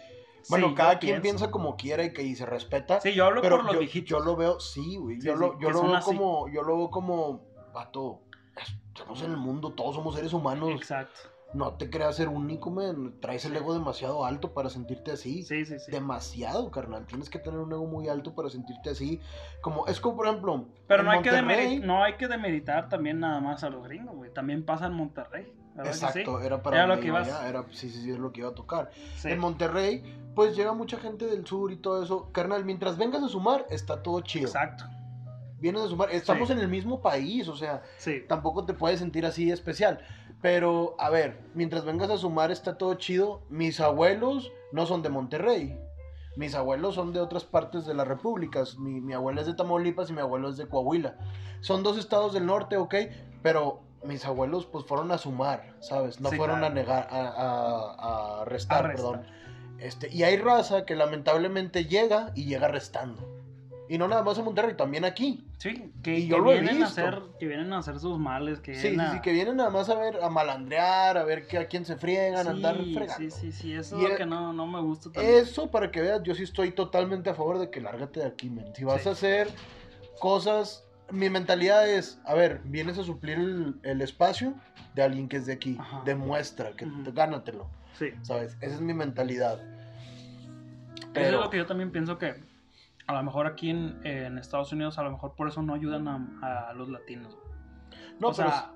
[0.44, 1.38] Sí, Bueno, yo cada quien pienso.
[1.40, 3.00] piensa como quiera y que y se respeta.
[3.02, 4.10] Sí, yo hablo pero por los yo, viejitos.
[4.10, 5.20] yo lo veo, sí, güey.
[5.22, 6.06] Sí, yo sí, lo, yo lo veo así.
[6.06, 7.42] como, yo lo veo como,
[7.74, 8.22] vato,
[8.88, 10.70] estamos en el mundo, todos somos seres humanos.
[10.72, 11.20] Exacto.
[11.54, 13.16] No te creas ser único, man.
[13.20, 15.44] Traes el ego demasiado alto para sentirte así.
[15.44, 15.92] Sí, sí, sí.
[15.92, 17.06] Demasiado, carnal.
[17.06, 19.20] Tienes que tener un ego muy alto para sentirte así.
[19.62, 23.20] Como, es como, por ejemplo, Pero no hay, que Monterrey- no hay que demeritar también
[23.20, 24.32] nada más a los gringos, güey.
[24.34, 25.52] También pasa en Monterrey.
[25.74, 26.06] ¿verdad que sí?
[26.06, 27.44] Exacto, era para Era lo que iba ibas.
[27.46, 28.92] Era, sí, sí, sí, es lo que iba a tocar.
[29.16, 29.30] Sí.
[29.30, 30.04] En Monterrey,
[30.36, 32.30] pues llega mucha gente del sur y todo eso.
[32.34, 34.48] Carnal, mientras vengas a sumar, está todo chido.
[34.48, 34.84] Exacto.
[35.60, 36.54] Vienes a sumar, estamos Sí.
[36.54, 38.24] en el mismo país, o sea, Sí.
[38.28, 40.00] tampoco te puedes sentir así especial.
[40.42, 43.42] Pero, a ver, mientras vengas a sumar, está todo chido.
[43.50, 45.80] Mis abuelos no son de Monterrey.
[46.36, 48.78] Mis abuelos son de otras partes de las repúblicas.
[48.78, 51.16] Mi, mi abuela es de Tamaulipas y mi abuelo es de Coahuila.
[51.60, 52.96] Son dos estados del norte, ok,
[53.44, 56.20] pero mis abuelos pues fueron a sumar, ¿sabes?
[56.20, 56.72] No Sí, fueron claro.
[56.72, 59.12] a negar, a, a- a restar, A restar.
[59.12, 59.28] perdón.
[59.78, 63.28] Este, y hay raza que lamentablemente llega y llega restando.
[63.92, 65.46] Y no nada más en Monterrey, también aquí.
[65.58, 67.02] Sí, que, Y que yo lo he vienen a visto.
[67.02, 69.12] hacer, que vienen a hacer sus males, que Sí, sí, a...
[69.12, 71.98] sí, que vienen nada más a ver, a malandrear, a ver que a quién se
[71.98, 73.18] friegan, a andar Sí, fregando.
[73.18, 75.10] sí, sí, sí, eso Y es lo e- que no, no me gusta.
[75.22, 78.50] Eso para que veas, yo sí estoy totalmente a favor de que lárgate de aquí,
[78.50, 78.74] men.
[78.74, 79.10] Si vas Sí.
[79.10, 79.50] a hacer
[80.22, 84.54] cosas, mi mentalidad es, a ver, vienes a suplir el, el espacio
[84.96, 86.02] de alguien que es de aquí, Ajá.
[86.06, 87.68] demuestra, que gánatelo,
[88.00, 88.12] Sí.
[88.22, 88.56] ¿sabes?
[88.62, 89.60] Esa es mi mentalidad.
[91.14, 92.50] Eso es lo que yo también pienso que
[93.12, 96.08] a lo mejor aquí en, en Estados Unidos, a lo mejor por eso no ayudan
[96.08, 97.38] a, a los latinos.
[98.20, 98.72] no, o pero sea,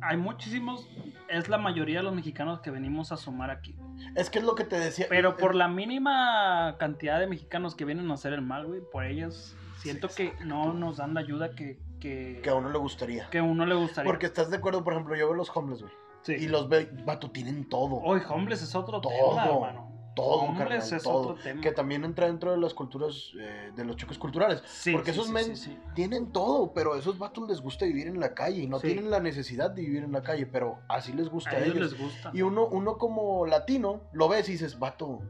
[0.00, 0.88] hay muchísimos,
[1.28, 3.76] es la mayoría de los mexicanos que venimos a sumar aquí.
[4.16, 5.06] es, que es lo que te decía.
[5.08, 9.04] Pero por la mínima cantidad de mexicanos que vienen a hacer el mal, güey, por
[9.04, 12.78] ellos siento Sí, que no nos dan la ayuda que, que, Que a uno le
[12.78, 13.28] gustaría.
[13.30, 14.10] que a uno le gustaría.
[14.10, 15.92] Porque estás de acuerdo, por ejemplo, yo veo los homeless, güey.
[16.22, 16.32] sí.
[16.34, 17.96] Y los ve, vato, tienen todo.
[17.96, 19.12] Hoy homeless es otro Todo.
[19.12, 19.91] tema, hermano.
[20.14, 21.14] Todo, homeless carnal, es todo.
[21.30, 21.60] otro tema.
[21.60, 24.62] Que también entra dentro de las culturas, eh, de los choques culturales.
[24.66, 28.06] Sí, Porque sí, esos sí, men tienen todo, pero a esos vatos les gusta vivir
[28.06, 31.12] en la calle y no tienen la necesidad de vivir en la calle, pero así
[31.12, 31.92] les gusta A ellos ellos.
[31.92, 32.30] les gusta.
[32.34, 35.20] Y uno, uno como latino lo ves y dices, vato,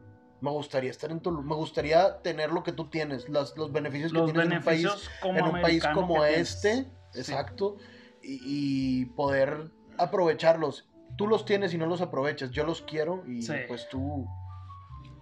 [0.40, 4.12] me gustaría estar en tu, me gustaría tener lo que tú tienes, las- los beneficios
[4.12, 6.38] que tienes beneficios en como un país, en un país como tienes.
[6.56, 7.18] este, Sí.
[7.20, 7.76] exacto,
[8.22, 8.40] y,
[9.02, 10.88] y poder aprovecharlos.
[11.16, 13.52] Tú los tienes y no los aprovechas, yo los quiero y Sí.
[13.68, 14.26] pues tú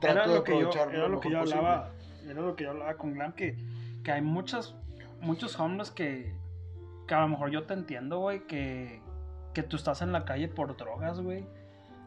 [0.03, 1.59] Era de lo que yo, era lo lo que yo posible.
[1.59, 1.91] hablaba,
[2.25, 3.57] era lo que yo hablaba con Glam, que,
[4.03, 4.75] que hay muchas,
[5.21, 6.35] muchos homeless que,
[7.07, 9.03] que a lo mejor yo te entiendo, güey, que,
[9.53, 11.45] que tú estás en la calle por drogas, güey,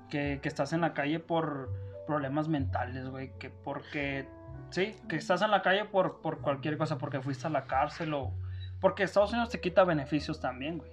[0.09, 1.71] que, que estás en la calle por
[2.07, 4.27] problemas mentales, güey, que porque,
[4.71, 8.13] sí, que estás en la calle por, por cualquier cosa, porque fuiste a la cárcel
[8.13, 8.31] o...
[8.79, 10.91] Porque Estados Unidos te quita beneficios también, güey.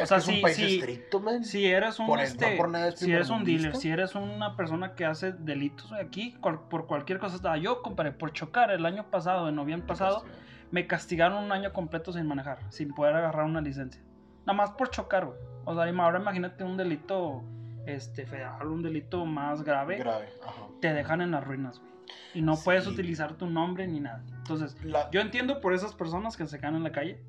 [0.00, 1.44] O sea, es un sí, país sí, estricto, man.
[1.44, 4.94] Si eres un Por este, no nada si eres un dealer, si eres una persona
[4.94, 9.10] que hace delitos aquí cual- por cualquier cosa, hasta yo compadre, por chocar el año
[9.10, 10.24] pasado, en noviembre pasado,
[10.70, 14.00] me castigaron un año completo sin manejar, sin poder agarrar una licencia.
[14.46, 15.38] Nada más por chocar, güey.
[15.64, 17.42] O sea, ahora imagínate un delito
[17.86, 20.28] este, federal, un delito más grave, Grave.
[20.46, 20.62] Ajá.
[20.80, 21.92] te dejan en las ruinas, güey.
[22.34, 22.62] Y no Sí.
[22.64, 24.22] puedes utilizar tu nombre ni nada.
[24.38, 27.20] Entonces, La- yo entiendo por esas personas que se quedan en la calle,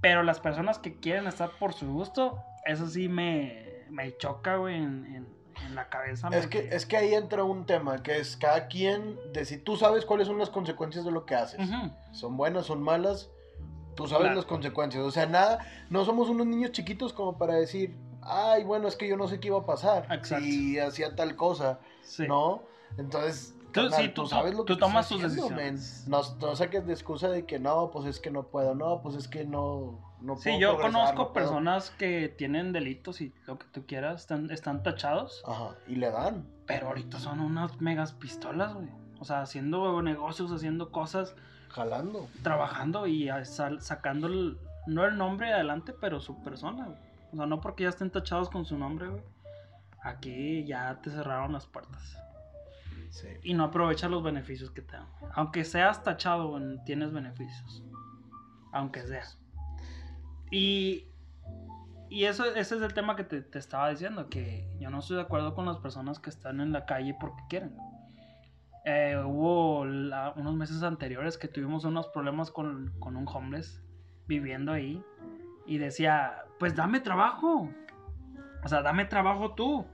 [0.00, 4.76] pero las personas que quieren estar por su gusto, eso sí me, me choca, güey,
[4.76, 5.36] en, en-
[5.66, 6.28] en la cabeza.
[6.32, 9.76] Es que, es que ahí entra un tema, que es cada quien, de si tú
[9.78, 11.66] sabes cuáles son las consecuencias de lo que haces.
[12.12, 13.30] Son buenas, son malas,
[13.94, 14.36] tú sabes Claro.
[14.36, 15.02] las consecuencias.
[15.02, 19.08] O sea, nada, no somos unos niños chiquitos como para decir, ay, bueno, es que
[19.08, 20.44] yo no sé qué iba a pasar Exacto.
[20.44, 22.28] si hacía tal cosa, Sí.
[22.28, 22.62] ¿no?
[22.98, 26.04] Entonces, Tú- sí, tú to- sabes lo tú que tomas tus haciendo, decisiones.
[26.08, 29.14] No, no saques de excusa de que no, pues es que no puedo, no, pues
[29.16, 31.32] es que no, no Sí, puedo yo conozco no puedo.
[31.32, 36.10] personas que tienen delitos y lo que tú quieras, están, están tachados, Ajá, y le
[36.10, 36.46] dan.
[36.66, 38.88] pero ahorita son unas megas pistolas, güey.
[39.18, 41.34] O sea, haciendo negocios, haciendo cosas,
[41.70, 42.28] Jalando.
[42.42, 46.98] trabajando y sal- sacando el- no el nombre adelante, pero su persona, güey.
[47.32, 49.22] O sea, no porque ya estén tachados con su nombre, güey.
[50.02, 52.16] Aquí ya te cerraron las puertas.
[53.10, 53.28] Sí.
[53.42, 55.06] Y no aprovechas los beneficios que te dan.
[55.34, 57.84] Aunque seas tachado, güey, tienes beneficios.
[58.72, 59.22] Aunque sea.
[60.50, 61.08] Y,
[62.08, 65.16] y eso, ese es el tema que te, te estaba diciendo, que yo no estoy
[65.16, 67.76] de acuerdo con las personas que están en la calle porque quieren.
[68.84, 73.82] Eh, hubo la- unos meses anteriores que tuvimos unos problemas con, con un homeless
[74.28, 75.02] viviendo ahí
[75.66, 77.68] y decía, pues dame trabajo.
[78.64, 79.84] O sea, dame trabajo tú.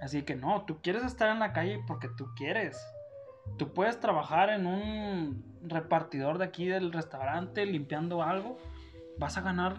[0.00, 2.80] Así que no, tú quieres estar en la calle porque tú quieres.
[3.56, 8.58] Tú puedes trabajar en un repartidor de aquí del restaurante limpiando algo.
[9.18, 9.76] Vas a ganar,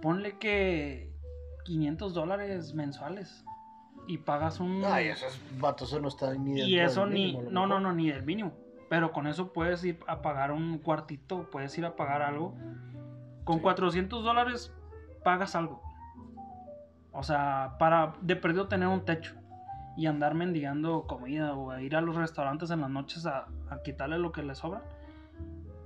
[0.00, 1.12] ponle que
[1.64, 3.44] 500 dólares mensuales.
[4.06, 4.82] Y pagas un...
[4.84, 7.26] Ay, esos vatos no está ni y eso del ni...
[7.32, 8.52] mínimo, No, no, no, ni del mínimo.
[8.88, 12.54] Pero con eso puedes ir a pagar un cuartito, puedes ir a pagar algo.
[13.44, 13.62] Con Sí.
[13.62, 14.72] 400 dólares
[15.22, 15.82] pagas algo.
[17.12, 19.41] O sea, para de perdido tener un techo
[19.96, 23.82] y andar mendigando comida o a ir a los restaurantes en las noches a, a
[23.82, 24.82] quitarle lo que le sobra.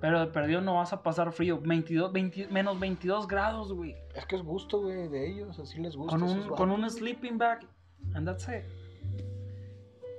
[0.00, 1.60] Pero de perdido no vas a pasar frío.
[1.60, 3.96] 22, 20 menos 22 grados, güey.
[4.14, 6.16] Es que es gusto, güey, de ellos, así les gusta.
[6.16, 7.66] Con un, con un sleeping bag.
[8.14, 8.64] And that's it.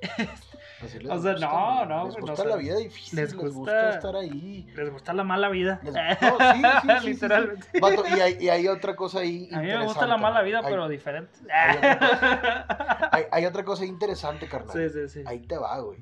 [0.83, 3.33] así les o sea, gusta, no, no, Les gusta o sea, la vida difícil, les
[3.33, 3.57] les, gusta...
[3.59, 4.67] gusta- estar ahí.
[4.75, 5.79] Les gusta la mala vida.
[5.83, 7.07] Les- no, sí, sí, sí, sí, sí.
[7.07, 7.79] Literalmente.
[7.79, 10.59] Vato, y, hay, y hay otra cosa ahí A mí me gusta la mala vida,
[10.59, 11.31] Hay- pero diferente.
[11.53, 14.75] hay otra Hay, otra cosa interesante, carnal.
[14.75, 15.23] sí, sí, sí.
[15.25, 15.99] Ahí te va, güey.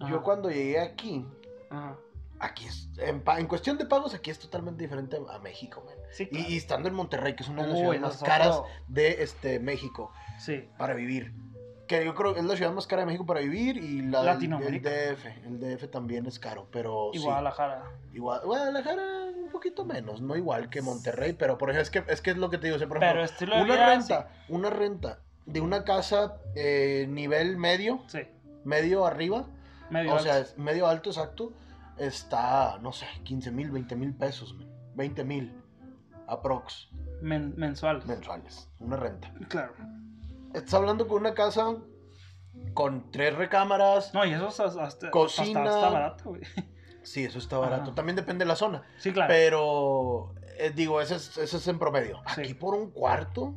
[0.00, 0.10] Ajá.
[0.10, 1.24] Yo cuando llegué aquí,
[1.70, 1.96] Ajá.
[2.40, 5.94] aquí es, en, en cuestión de pagos, aquí es totalmente diferente a México, man.
[6.10, 6.46] Sí, Y, claro.
[6.48, 10.12] y estando en Monterrey, que es una de las ciudades más caras de este, México
[10.38, 10.68] Sí.
[10.76, 11.32] para vivir.
[11.86, 14.20] Que yo creo que es la ciudad más cara de México para vivir y la
[14.20, 14.88] del- el Latinoamérica.
[14.90, 15.26] DF.
[15.46, 17.24] El DF también es caro, pero Y sí.
[17.24, 17.82] Guadalajara.
[18.14, 19.02] Igual, Guadalajara
[19.36, 22.36] un poquito menos, no igual que Monterrey, pero por ejemplo, es que es, que es
[22.38, 25.18] lo que te digo, o sea, por Pero ejemplo, de una vida, renta, una renta
[25.46, 28.20] de una casa eh, nivel medio, Sí.
[28.64, 29.46] medio arriba,
[29.90, 30.52] Medio o sea, alto.
[30.56, 31.52] medio alto exacto,
[31.98, 35.54] está, no sé, 15 mil, 20 mil pesos, men, 20 mil,
[36.26, 36.88] aprox,
[37.20, 38.02] Men- mensual.
[38.06, 39.32] mensuales, una renta.
[39.48, 39.74] Claro.
[40.54, 41.76] Estás hablando con una casa
[42.72, 45.64] con tres recámaras, No, y eso es hasta, Cocina.
[45.64, 46.42] hasta- barato, güey.
[47.02, 47.94] sí, eso está barato, Ajá.
[47.94, 48.82] también depende de la zona.
[48.98, 49.28] Sí, claro.
[49.28, 52.20] Pero, eh, digo, ese es, ese es en promedio.
[52.34, 52.40] Sí.
[52.42, 53.56] Aquí por un cuarto,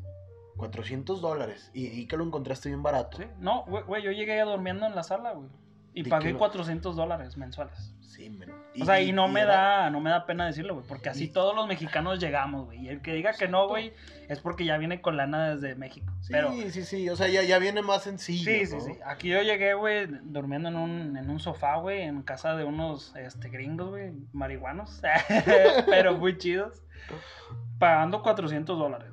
[0.57, 1.69] 400 dólares.
[1.73, 3.17] Y, y que lo encontraste bien barato.
[3.17, 3.25] Sí.
[3.39, 5.49] No, güey, yo llegué durmiendo en la sala, güey.
[5.93, 7.93] Y pagué que lo- 400 dólares mensuales.
[8.17, 8.51] Sí, men.
[8.81, 11.25] O sea, y no me era- da, no me da pena decirlo, güey, porque así
[11.25, 12.79] y- todos los mexicanos llegamos, güey.
[12.85, 13.93] Y el que diga que no, güey,
[14.27, 16.11] es porque ya viene con lana desde México.
[16.21, 17.09] Sí, Pero sí, sí.
[17.09, 18.43] O sea, ya, ya viene más sencillo.
[18.51, 18.81] sí, sí, ¿no?
[18.81, 18.93] sí.
[19.05, 23.15] Aquí yo llegué, güey, durmiendo en un, en un sofá, güey, en casa de unos
[23.15, 24.99] este, gringos, güey, marihuanos,
[25.87, 26.81] pero muy chidos,
[27.79, 29.09] pagando 400 dólares.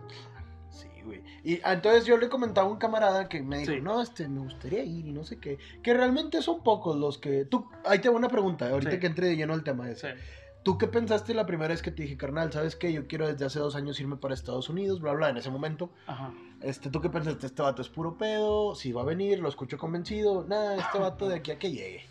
[1.44, 3.80] Y entonces yo le comentaba a un camarada que me dijo, Sí.
[3.82, 5.58] no, este, me gustaría ir y no sé qué.
[5.82, 7.44] Que realmente son pocos los que.
[7.44, 8.98] Tú, ahí te hago una pregunta, ahorita Sí.
[8.98, 10.14] que entre de lleno al tema ese.
[10.14, 10.20] Sí.
[10.62, 12.90] ¿Tú qué pensaste la primera vez que te dije, carnal, sabes qué?
[12.90, 15.90] Yo quiero desde hace dos años irme para Estados Unidos, bla, bla, en ese momento.
[16.06, 16.32] Ajá.
[16.62, 17.44] Este, ¿tú qué pensaste?
[17.46, 20.44] Este vato es puro pedo, si va a venir, lo escucho convencido.
[20.48, 22.06] Nada, este vato de aquí a que llegue.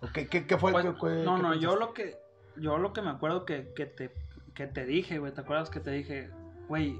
[0.00, 0.70] ¿O qué, qué- qué fue?
[0.70, 2.16] Pues, qué- no, no, yo lo que
[2.56, 4.12] yo lo que me acuerdo que, que te
[4.54, 6.30] que te dije, güey, ¿te acuerdas que te dije,
[6.68, 6.96] güey,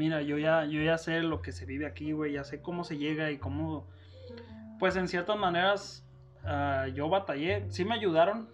[0.00, 2.84] mira, yo ya yo ya sé lo que se vive aquí, güey, ya sé cómo
[2.84, 3.86] se llega y cómo
[4.78, 6.06] pues en ciertas maneras
[6.44, 8.48] ah, yo batallé, sí me ayudaron,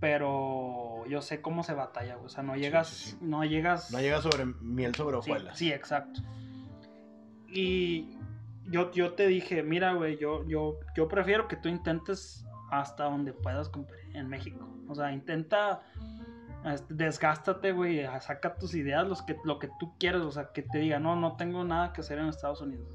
[0.00, 3.18] pero yo sé cómo se batalla, güey, o sea, no llegas sí, sí.
[3.20, 5.56] no llegas No llega sobre miel sobre hojuelas.
[5.56, 6.20] sí, exacto.
[7.48, 8.10] Y
[8.68, 13.32] yo, yo te dije, mira, güey, yo, yo, yo prefiero que tú intentes hasta donde
[13.32, 14.68] puedas compa- en México.
[14.88, 15.80] O sea, intenta
[16.88, 18.04] Desgástate, güey.
[18.20, 20.22] Saca tus ideas, los que, lo que tú quieres.
[20.22, 22.88] O sea, que te diga, no, no tengo nada que hacer en Estados Unidos.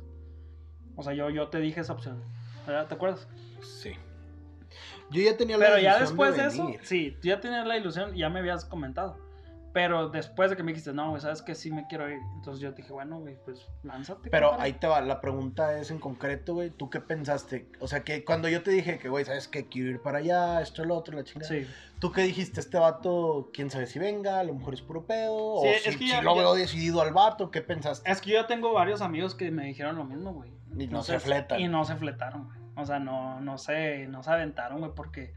[0.95, 2.21] O sea, yo, yo te dije esa opción.
[2.65, 2.87] ¿verdad?
[2.87, 3.27] ¿Te acuerdas?
[3.61, 3.93] Sí.
[5.09, 7.77] Yo ya tenía la Pero ya ilusión después de, eso, sí, tú ya tenías la
[7.77, 9.17] ilusión, ya me habías comentado.
[9.73, 12.19] Pero después de que me dijiste, no, güey, sabes que sí me quiero ir.
[12.35, 14.29] Entonces yo te dije, bueno, güey, pues lánzate.
[14.29, 14.65] Pero compadre".
[14.65, 17.69] ahí te va, la pregunta es en concreto, güey, ¿tú qué pensaste?
[17.79, 19.67] O sea, que cuando yo te dije que, güey, ¿sabes qué?
[19.67, 21.47] Quiero ir para allá, esto, lo otro, la chingada.
[21.49, 21.65] Sí.
[21.99, 22.59] ¿Tú qué dijiste?
[22.59, 25.83] Este vato, quién sabe si venga, a lo mejor es puro pedo, Sí, o es
[25.83, 28.11] si, que si ya- lo ya- veo decidido al vato, ¿qué pensaste?
[28.11, 30.51] Es que yo tengo varios amigos que me dijeron lo mismo, güey.
[30.77, 31.59] Y no se fletan.
[31.61, 32.57] Y no se fletaron, güey.
[32.75, 35.33] O sea, no, no se, no se aventaron, güey, porque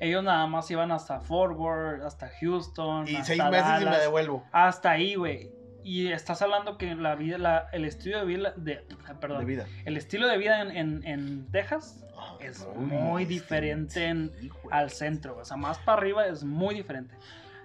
[0.00, 3.06] ellos nada más iban hasta Fort Worth, hasta Houston.
[3.08, 4.44] Y hasta seis meses y me Dallas, devuelvo.
[4.52, 5.50] Hasta ahí, güey.
[5.82, 8.82] Y estás hablando que la vida, la, el estilo de vida, de,
[9.20, 9.66] perdón, De vida.
[9.84, 14.30] el estilo de vida en, en, en Texas Ah, es muy muy diferente en-
[14.70, 17.14] al centro, o sea, más para arriba es muy diferente.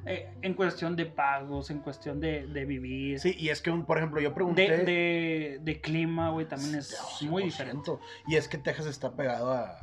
[0.05, 3.97] Eh, en cuestión de pagos, en cuestión de, de vivir, Sí, y es que, por
[3.99, 4.69] ejemplo, yo pregunté...
[4.69, 7.45] de, de, de clima, güey, también es muy 100%.
[7.45, 7.91] diferente.
[8.27, 9.77] Y es que Texas está pegado a...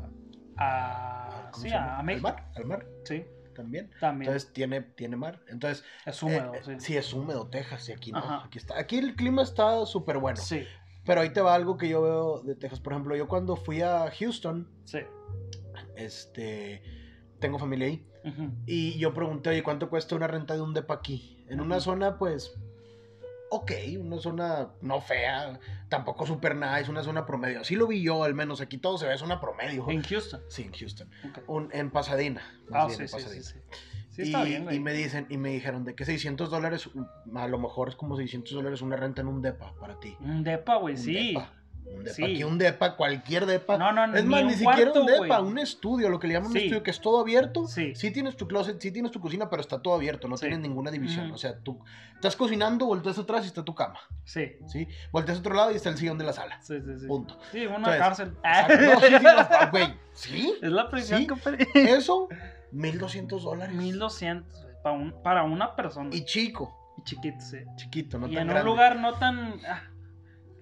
[0.58, 3.90] A, ¿cómo sí, a Al mar, al mar Sí, también.
[4.00, 4.30] también.
[4.30, 5.40] Entonces tiene, tiene mar.
[5.48, 6.74] Entonces, es húmedo, eh, sí.
[6.78, 8.18] sí, es húmedo Texas y aquí no.
[8.18, 8.44] Ajá.
[8.46, 10.36] Aquí, está, aquí el clima está súper bueno.
[10.36, 10.64] Sí,
[11.04, 12.80] Pero ahí te va algo que yo veo de Texas.
[12.80, 14.98] Por ejemplo, yo cuando fui a Houston, sí.
[15.96, 16.82] este,
[17.40, 18.06] tengo familia ahí.
[18.66, 21.44] Y yo pregunté, oye, ¿cuánto cuesta una renta de un depa aquí?
[21.48, 22.58] En una zona, pues,
[23.56, 27.60] ok, una zona no fea, tampoco super nice, una zona promedio.
[27.60, 28.60] Así lo vi yo, al menos.
[28.60, 29.88] Aquí todo se ve, es una promedio.
[29.90, 30.40] En Houston.
[30.48, 31.10] Sí, en Houston.
[31.46, 32.42] Un- en Pasadena.
[32.72, 33.42] Ah, bien, sí, en sí, sí, Pasadena.
[33.44, 33.58] sí.
[34.10, 36.88] Sí, está y, bien, y me dicen, y me dijeron de que 600 dólares,
[37.34, 40.16] a lo mejor es como 600 dólares una renta en un depa para ti.
[40.20, 41.32] Un depa, güey, sí.
[41.34, 41.52] depa.
[41.86, 42.14] Un depa.
[42.16, 42.24] Sí.
[42.24, 43.78] Aquí un depa, cualquier depa.
[43.78, 46.26] No, no, es ni más, un ni siquiera cuarto, un depa, un estudio, lo que
[46.28, 46.64] le llaman un Sí.
[46.64, 47.66] estudio, que es todo abierto.
[47.66, 47.94] Sí.
[47.94, 50.90] Sí tienes tu closet, sí tienes tu cocina, pero está todo abierto, no tienes ninguna
[50.90, 51.30] división.
[51.32, 51.78] O sea, tú
[52.14, 54.52] estás cocinando, volteas atrás y está tu cama, Sí.
[54.66, 54.88] ¿sí?
[55.12, 56.60] Volteas a otro lado y está el sillón de la sala.
[56.62, 57.06] Sí, sí, sí.
[57.06, 57.38] Punto.
[57.52, 58.32] Sí, una Entonces, cárcel.
[58.90, 60.54] No, sí, sí, no, güey, ¿sí?
[60.62, 61.66] Es la prisión, compadre.
[61.74, 62.28] Eso,
[62.72, 63.74] 1200 dólares.
[63.74, 66.10] 1200 güey, para, un, para una persona.
[66.12, 67.58] Y chico, Y chiquito, sí.
[67.76, 68.68] chiquito, no y tan en grande.
[68.70, 69.54] un lugar no tan.
[69.68, 69.82] ah,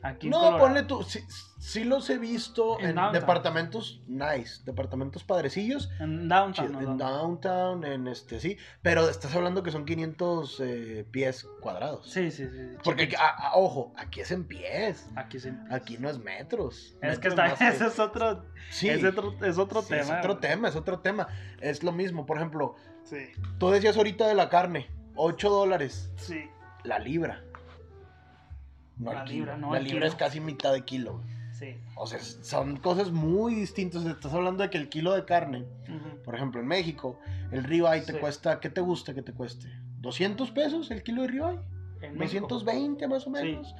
[0.05, 1.21] aquí en No, ponle tú, sí,
[1.59, 6.69] sí los he visto En en, departamentos nice, departamentos padrecillos, En downtown.
[6.69, 6.91] chido, ¿no?
[6.93, 12.09] en downtown, en este, sí, pero estás hablando que son 500 eh, pies cuadrados.
[12.11, 12.77] Sí, sí, sí.
[12.85, 15.51] Porque, a- a- ojo, aquí es en pies, Aquí sí.
[15.71, 16.97] aquí no es metros.
[17.03, 20.03] Es que está, que- ese es otro, Sí, es otro, es otro sí, tema.
[20.03, 21.29] es otro tema, es otro tema.
[21.61, 23.19] Es lo mismo, por ejemplo, Sí,
[23.59, 26.49] tú decías ahorita de la carne, 8 dólares sí.
[26.85, 27.43] la libra.
[28.97, 30.07] No La libra, no la el libra kilo.
[30.07, 31.21] es casi mitad de kilo.
[31.53, 31.77] sí.
[31.97, 34.05] O sea, son cosas muy distintas.
[34.07, 36.23] Estás hablando de que el kilo de carne, Ujú.
[36.25, 37.19] por ejemplo, en México,
[37.53, 38.19] el ribeye te Sí.
[38.19, 39.69] cuesta, ¿qué te gusta que te cueste?
[40.01, 41.61] ¿200 pesos el kilo de ribeye?
[42.03, 42.47] En México.
[42.49, 43.75] 220 más o menos.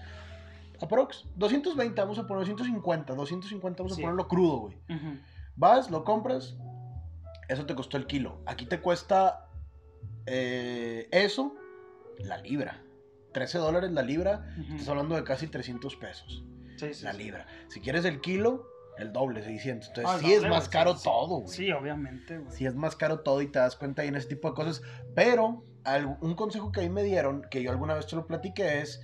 [0.81, 1.25] Aprox.
[1.37, 3.15] 220, vamos a poner 250.
[3.15, 4.03] 250 vamos Sí.
[4.03, 4.77] a ponerlo crudo, güey.
[5.57, 6.57] Vas, lo compras,
[7.49, 8.41] eso te costó el kilo.
[8.47, 9.49] Aquí te cuesta
[10.27, 11.55] eh, eso,
[12.19, 12.81] la libra.
[13.35, 16.43] 13 dólares la libra, estás hablando de casi 300 pesos.
[16.79, 17.19] Sí, sí, la sí.
[17.19, 17.47] libra.
[17.69, 18.67] Si quieres el kilo,
[18.97, 19.89] el doble, 600.
[19.89, 21.49] Entonces, Ah, sí es doble, más güey, caro todo, güey.
[21.49, 22.51] Sí, obviamente, güey.
[22.57, 24.81] Sí es más caro todo y te das cuenta ahí en ese tipo de cosas.
[25.15, 28.81] Pero al- un consejo que ahí me dieron, que yo alguna vez te lo platiqué,
[28.81, 29.01] es,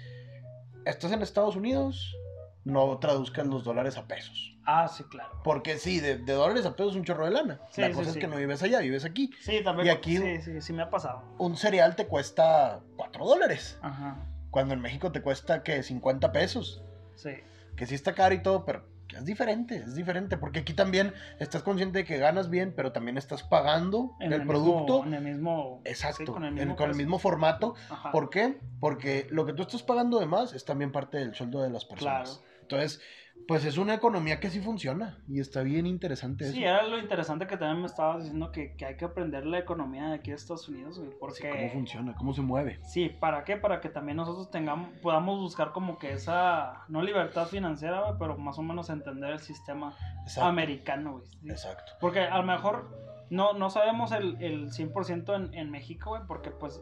[0.85, 2.17] estás en Estados Unidos,
[2.65, 4.57] no traduzcas los dólares a pesos.
[4.73, 5.41] Ah, sí, claro.
[5.43, 7.61] Porque sí, de, de dólares a pesos es un chorro de lana.
[7.71, 8.19] Sí, La sí, cosa sí.
[8.19, 9.31] es que no vives allá, vives aquí.
[9.41, 9.87] Sí, también.
[9.89, 11.23] Y aquí- Sí, sí, sí me ha pasado.
[11.39, 13.79] Un cereal te cuesta 4 dólares.
[13.83, 14.17] Ajá.
[14.51, 16.83] Cuando en México te cuesta, que 50 pesos.
[17.15, 17.31] Sí.
[17.77, 18.85] que sí está caro y todo, pero
[19.17, 23.17] es diferente, es diferente, porque aquí también estás consciente de que ganas bien, pero también
[23.19, 25.03] estás pagando En el, el producto.
[25.03, 25.81] Mismo, en el mismo.
[25.85, 27.75] Exacto, sí, con, el, mismo con el mismo formato.
[27.91, 28.13] Ajá.
[28.13, 28.59] ¿Por qué?
[28.81, 31.85] Porque lo que tú estás pagando de más es también parte del sueldo de las
[31.85, 32.31] personas.
[32.39, 32.47] Claro.
[32.63, 33.01] Entonces,
[33.49, 36.69] pues es una economía que sí funciona y está bien interesante Sí, eso.
[36.69, 40.09] era lo interesante que también me estabas diciendo que, que hay que aprender la economía
[40.09, 41.11] de aquí de Estados Unidos, güey.
[41.11, 41.51] Sí, Porque.
[41.51, 42.79] cómo funciona, cómo se mueve.
[42.85, 43.57] Sí, ¿para qué?
[43.57, 48.39] Para que también nosotros tengamos, podamos buscar como que esa, no libertad financiera, güey, pero
[48.39, 50.49] más o menos entender el sistema Exacto.
[50.49, 51.27] americano, güey.
[51.27, 51.51] ¿sí?
[51.51, 51.93] Exacto.
[52.01, 56.51] Porque a lo mejor no, no sabemos el, el 100% en, en México, güey, porque
[56.51, 56.81] pues,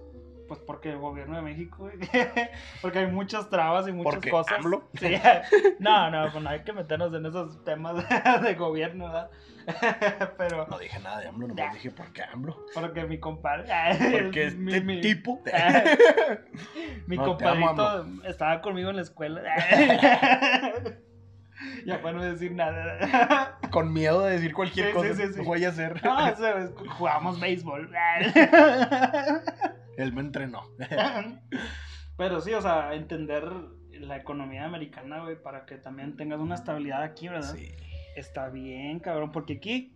[0.49, 1.89] pues porque el gobierno de México,
[2.83, 4.59] porque hay muchas trabas y muchas Porque cosas.
[4.59, 4.89] AMLO.
[4.99, 5.15] Sí.
[5.79, 7.95] No, no, pues no hay que meternos en esos temas
[8.43, 9.31] de, gobierno, ¿verdad?
[10.39, 12.57] Pero, No dije nada de AMLO, nomás dije por qué AMLO.
[12.75, 13.67] porque mi compadre...
[14.23, 15.43] Porque este mi- mi- tipo.
[17.07, 19.43] Mi No, te amo, compadrito estaba conmigo en la escuela.
[21.85, 23.59] ya para no decir nada.
[23.71, 26.03] con miedo de decir cualquier Sí, cosa, sí, voy a hacer.
[26.05, 27.91] No, sabes, jugamos béisbol.
[29.99, 30.63] Él me entrenó.
[32.17, 33.45] Pero sí, o sea, entender
[33.93, 37.55] la economía americana, güey, para que también tengas una estabilidad aquí, ¿verdad?
[37.55, 37.73] Sí.
[38.17, 39.93] Está bien, cabrón, porque aquí,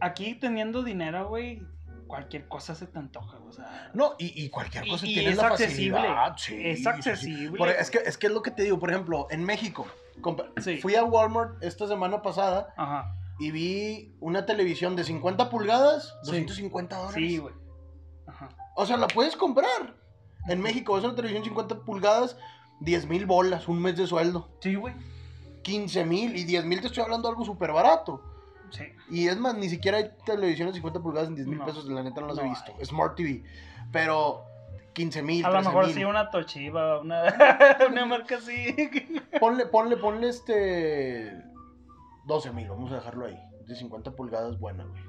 [0.00, 1.62] aquí teniendo dinero, güey,
[2.06, 3.90] cualquier cosa se te antoja, o sea.
[3.94, 5.96] No, y, y cualquier Y- cosa y tiene es la accesible.
[5.98, 6.36] facilidad.
[6.36, 6.88] Sí, Es sí, sí.
[6.88, 7.76] accesible.
[7.78, 9.86] Es, que, es que es lo que te digo, por ejemplo, en México,
[10.80, 13.14] fui a Walmart esta semana pasada Ajá.
[13.40, 16.30] y vi una televisión de 50 pulgadas, Sí.
[16.32, 17.14] 250 dólares.
[17.16, 17.54] Sí, güey.
[18.26, 18.48] Ajá.
[18.74, 19.94] O sea, la puedes comprar.
[20.48, 22.36] En México es una televisión 50 pulgadas,
[22.80, 24.48] 10 mil bolas, un mes de sueldo.
[24.60, 24.94] Sí, güey.
[25.62, 28.20] 15 mil y 10 mil te estoy hablando de algo súper barato.
[28.70, 28.84] Sí.
[29.10, 31.66] Y es más, ni siquiera hay televisiones de 50 pulgadas en 10 mil No.
[31.66, 32.72] pesos, la neta no las he visto.
[32.84, 33.44] Smart TV.
[33.92, 34.42] Pero
[34.94, 35.94] 15 mil, A lo 13 mejor mil.
[35.94, 37.22] sí una Toshiba, una,
[37.90, 38.74] una marca así.
[39.38, 41.40] Ponle, ponle, ponle este.
[42.24, 43.38] 12 mil, vamos a dejarlo ahí.
[43.66, 45.02] De 50 pulgadas, buena, güey.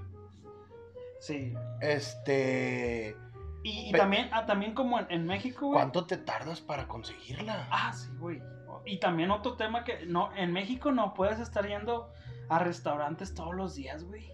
[1.21, 1.53] Sí.
[1.81, 3.15] Este.
[3.63, 5.79] Y, también, ah, también como en, en México, güey.
[5.79, 7.67] ¿Cuánto te tardas para conseguirla?
[7.71, 8.41] Ah, sí, güey.
[8.85, 12.11] Y también otro tema que no, en México no puedes estar yendo
[12.49, 14.27] a restaurantes todos los días, güey.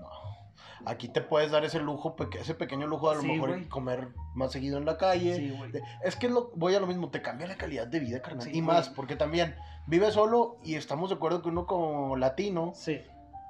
[0.00, 0.08] No.
[0.86, 3.68] Aquí te puedes dar ese lujo, ese pequeño lujo de a lo Sí, mejor güey.
[3.68, 5.36] comer más seguido en la calle.
[5.36, 5.70] Sí, güey.
[6.02, 8.44] Es que lo, voy a lo mismo, te cambia la calidad de vida, carnal.
[8.44, 8.62] Sí, y güey.
[8.62, 9.54] más, porque también
[9.86, 13.02] vives solo y estamos de acuerdo que uno como latino Sí.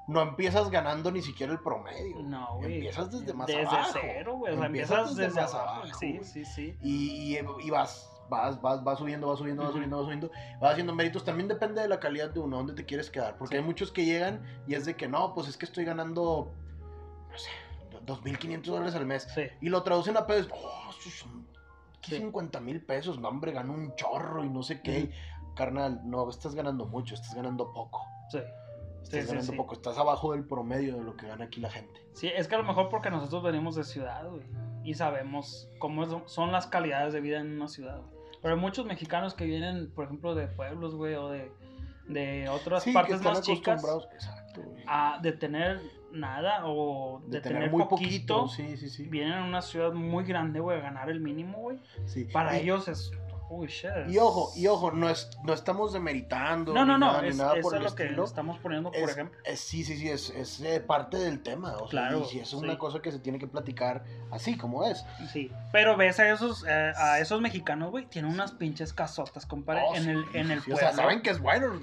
[0.08, 2.22] No empiezas ganando ni siquiera el promedio.
[2.22, 2.74] No, güey.
[2.76, 3.90] Empiezas desde más desde abajo.
[4.00, 4.52] cero, güey.
[4.52, 5.70] O sea, Empiezas empiezas desde desde, más abajo.
[5.82, 6.76] abajo, Sí, sí, sí.
[6.82, 10.30] Y, y, y vas, vas, vas, vas subiendo, vas subiendo, vas subiendo, vas subiendo,
[10.60, 11.24] vas haciendo méritos.
[11.24, 13.36] También depende de la calidad de uno, dónde te quieres quedar.
[13.38, 13.60] Porque Sí.
[13.60, 16.52] hay muchos que llegan y es de que no, pues es que estoy ganando,
[17.30, 17.50] no sé,
[18.04, 19.28] 2.500 dólares al mes.
[19.34, 19.42] Sí.
[19.60, 21.46] Y lo traducen a pesos, oh, esos son
[22.02, 22.16] Sí.
[22.16, 25.12] 50 mil pesos, no, hombre, gano un chorro y no sé qué.
[25.54, 28.04] Carnal, no, estás ganando mucho, estás ganando poco.
[28.28, 28.40] Sí.
[29.18, 29.56] Estás Sí, sí, ganando sí.
[29.58, 32.00] poco, estás abajo del promedio de lo que gana aquí la gente.
[32.12, 34.42] Sí, es que a lo mejor porque nosotros venimos de ciudad, güey.
[34.84, 38.12] Y sabemos cómo son las calidades de vida en una ciudad, güey.
[38.40, 41.52] Pero hay muchos mexicanos que vienen, por ejemplo, de pueblos, güey, o de,
[42.08, 44.82] de otras Sí, que partes están más chicas, acostumbrados- Exacto, güey.
[44.88, 48.40] a, de tener nada o de, De tener, tener muy poquito.
[48.42, 49.04] poquito, sí, sí, sí.
[49.04, 51.78] Vienen a una ciudad muy grande, güey, a ganar el mínimo, güey.
[52.06, 52.24] sí.
[52.24, 53.12] Para Y- ellos es.
[53.66, 53.90] Shit.
[54.08, 56.72] Y ojo, y ojo, no, es, no estamos demeritando.
[56.74, 57.06] No, no, no.
[57.12, 58.24] nada, es, nada eso por es lo que estilo.
[58.24, 59.38] estamos poniendo, por Es- ejemplo.
[59.44, 61.74] es- sí, sí, sí, es, es, eh, parte del tema.
[61.76, 62.78] O sea, Claro, y si es una sí.
[62.78, 65.04] cosa que se tiene que platicar así como es.
[65.32, 65.50] Sí.
[65.72, 69.94] Pero ves a esos, eh, a esos mexicanos, güey, tienen unas pinches casotas, compadre, Oh,
[69.94, 70.78] en el, en el sí, O pueblo.
[70.78, 71.78] sea, saben que es bueno.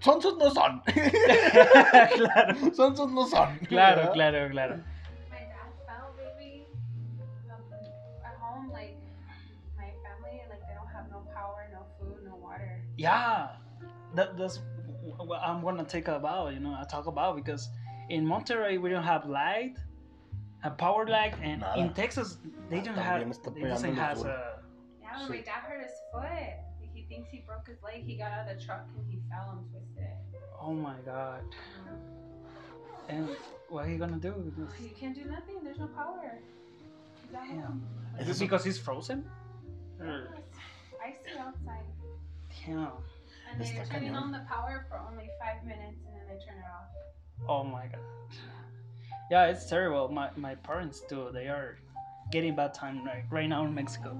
[0.00, 0.82] Sonsos no son.
[2.16, 3.58] claro, Sonsos no son.
[3.68, 4.12] claro, ¿verdad?
[4.12, 4.76] claro, claro.
[13.00, 13.48] Yeah,
[14.14, 14.60] that, that's
[15.16, 16.52] what I'm gonna take about.
[16.52, 17.62] You know, I talk about because
[18.10, 19.76] in Monterrey we don't have light,
[20.64, 21.80] a power light and Nada.
[21.80, 22.36] in Texas
[22.68, 23.22] they Ah, don't también have.
[23.36, 24.60] está They doesn't pegándoles has a.
[25.00, 25.30] Yeah, when Sí.
[25.30, 26.56] my dad hurt his foot.
[26.94, 28.04] He thinks he broke his leg.
[28.04, 30.40] He got out of the truck and he fell and twisted it.
[30.60, 31.40] Oh my god!
[33.08, 33.28] And
[33.70, 34.32] what are you gonna do?
[34.58, 35.56] Well, you can't do nothing.
[35.64, 36.38] There's no power.
[37.22, 37.82] He's at Damn.
[38.20, 39.24] Is Eso- it because he's frozen?
[39.98, 40.58] Yeah, Or- it's
[41.08, 41.86] icy outside.
[42.66, 42.92] Damn.
[43.52, 44.16] And turning cañón.
[44.22, 46.88] on the power for only five minutes and then they turn it off.
[47.48, 48.00] Oh my god.
[49.30, 50.08] Yeah, it's terrible.
[50.08, 51.30] My my parents too.
[51.32, 51.78] They are
[52.30, 54.16] getting bad time right, right now in Mexico.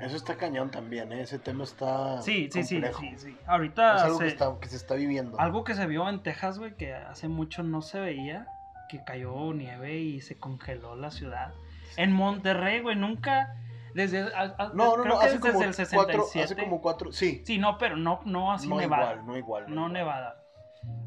[0.00, 1.20] Eso está cañón también, ¿eh?
[1.22, 2.20] Ese tema está.
[2.22, 3.00] Sí, sí, sí, complejo.
[3.00, 3.36] sí, sí.
[3.40, 5.38] Es Ahorita algo que, se- está, que se está viviendo.
[5.38, 8.46] algo que se vio en Texas, güey, que hace mucho no se veía,
[8.88, 11.52] que cayó nieve y se congeló la ciudad.
[11.96, 13.54] En Monterrey, güey, nunca
[13.94, 16.44] desde a- a- No, no, creo no, que hace desde como, el cuatro, 67.
[16.44, 17.12] hace como cuatro.
[17.12, 19.12] Sí, Sí, no, pero no no así no nevada.
[19.12, 19.64] igual, no igual.
[19.68, 19.92] no igual.
[19.92, 20.38] nevada.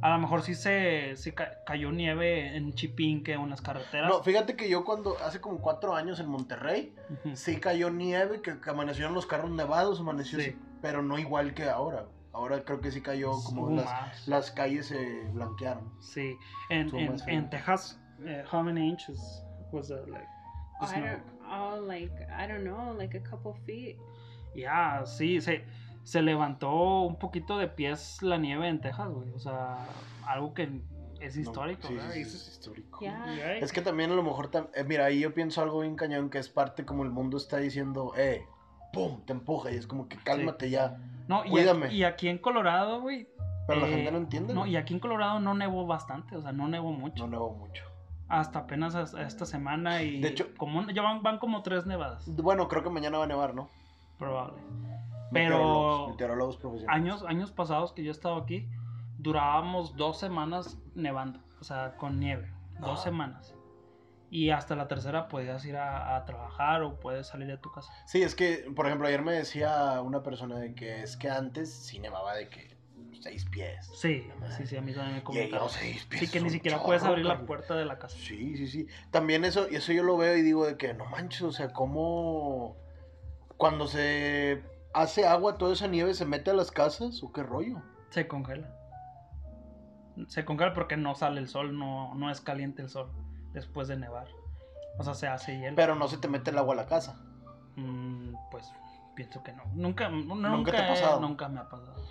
[0.02, 4.10] A lo mejor sí se, se ca- cayó nieve en Chipinque, en unas carreteras.
[4.10, 7.36] No, fíjate que yo cuando hace como cuatro años en Monterrey, Ujú.
[7.36, 10.58] sí cayó nieve, que, que amanecieron los carros nevados, amaneció, Sí.
[10.82, 12.06] pero no igual que ahora.
[12.32, 15.92] Ahora creo que sí cayó como las, las calles se blanquearon.
[16.02, 16.38] Sí,
[16.70, 16.94] en,
[17.28, 20.26] en, Texas, eh, how many inches was that like?
[20.82, 20.86] Oh.
[21.50, 23.98] Oh, like I don't know, like a couple feet.
[24.56, 25.66] Ya, sí, se,
[26.04, 29.32] se levantó un poquito de pies la nieve en Texas, güey.
[29.34, 29.78] O sea,
[30.26, 30.82] algo que
[31.20, 32.12] es No, histórico, sí, ¿verdad?
[32.12, 33.00] sí, es histórico.
[33.00, 33.36] Yeah.
[33.36, 33.58] Yeah.
[33.58, 36.38] Es que también a lo mejor, eh, mira, ahí yo pienso algo bien cañón, que
[36.40, 38.46] es parte como el mundo está diciendo, eh,
[38.94, 40.98] pum, te empuja, y es como que cálmate ya.
[41.28, 41.88] No, y, cuídame.
[41.88, 43.28] aquí, y aquí en Colorado, güey.
[43.68, 44.54] Pero la eh, gente no entiende.
[44.54, 47.26] No, y aquí en Colorado no nevó bastante, o sea, no nevó mucho.
[47.26, 47.84] No nevó mucho.
[48.28, 50.20] Hasta apenas as- esta semana y.
[50.22, 53.28] De hecho- como, ya van, van como tres nevadas, Bueno, creo que mañana va a
[53.28, 53.70] nevar, ¿no?
[54.18, 54.58] probable.
[55.32, 57.02] Pero- meteorólogos profesionales.
[57.02, 58.68] Años, años pasados que yo he estado aquí,
[59.18, 63.04] durábamos dos semanas nevando, o sea, con nieve, dos Ah.
[63.04, 63.54] semanas.
[64.32, 67.92] Y hasta la tercera podías ir a, a trabajar o puedes salir de tu casa.
[68.06, 71.74] Sí, es que, por ejemplo, ayer me decía una persona de que es que antes
[71.74, 72.75] sí nevaba de que
[73.26, 73.88] seis pies.
[73.96, 75.68] Sí, sí, sí, a mí también me comentaron.
[75.68, 76.22] seis pies.
[76.22, 78.16] Sí, que ni siquiera chorro, puedes abrir la puerta de la casa.
[78.16, 78.88] Sí, sí, sí.
[79.10, 82.78] También eso, eso yo lo veo y digo de que no manches, o sea, cómo
[83.58, 84.64] cuando se
[84.94, 87.82] hace agua, toda esa nieve se mete a las casas o qué rollo.
[88.12, 88.70] Se congela.
[90.28, 93.10] Se congela porque no sale el sol, no, no es caliente el sol
[93.54, 94.28] después de nevar.
[95.00, 95.76] O sea, se hace hielo.
[95.76, 97.20] Pero no se te mete el agua a la casa.
[97.76, 98.72] Mm, pues
[99.16, 99.64] pienso que no.
[99.74, 101.20] Nunca, nunca, ¿Nunca te ha pasado?
[101.20, 102.06] Nunca me ha pasado.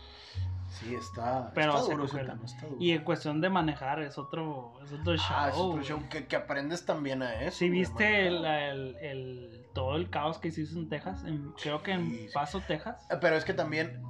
[0.70, 2.34] Sí, está, Pero está duro ese congela.
[2.34, 2.76] tema, está duro.
[2.80, 5.26] Y en cuestión de manejar es otro, es otro show.
[5.38, 7.58] Ah, es otro show que, que aprendes también a eso.
[7.58, 11.92] Si viste el, el- el- todo el caos que hizo en Texas, en- creo que
[11.92, 12.28] en.
[12.32, 13.06] Paso, Texas.
[13.10, 14.02] Eh, Pero es que también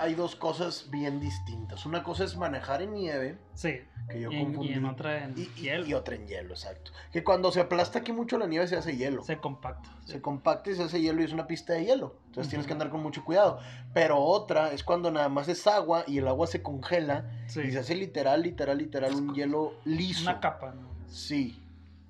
[0.00, 1.86] hay dos cosas bien distintas.
[1.86, 3.80] Una cosa es manejar en nieve, Sí.
[4.08, 4.70] que yo Y confundí.
[4.70, 5.86] y en otra en y- hielo.
[5.86, 6.92] y otra en hielo, exacto.
[7.12, 9.22] Que cuando se aplasta aquí mucho la nieve se hace hielo.
[9.22, 9.90] Se compacta.
[10.04, 10.12] sí.
[10.12, 12.14] se compacta y se hace hielo y es una pista de hielo.
[12.26, 13.58] Entonces tienes que andar con mucho cuidado.
[13.92, 17.60] Pero otra es cuando nada más es agua y el agua se congela Sí.
[17.62, 20.22] y se hace literal, literal, literal Es un hielo liso.
[20.22, 20.88] Una capa, ¿no?
[21.08, 21.60] Sí.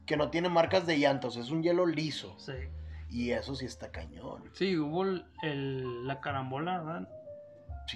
[0.04, 2.34] Que no tiene marcas de llantos, es un hielo liso.
[2.38, 2.52] Sí.
[3.08, 4.42] Y eso sí está cañón.
[4.52, 7.08] Sí, hubo el, el- la carambola, ¿verdad?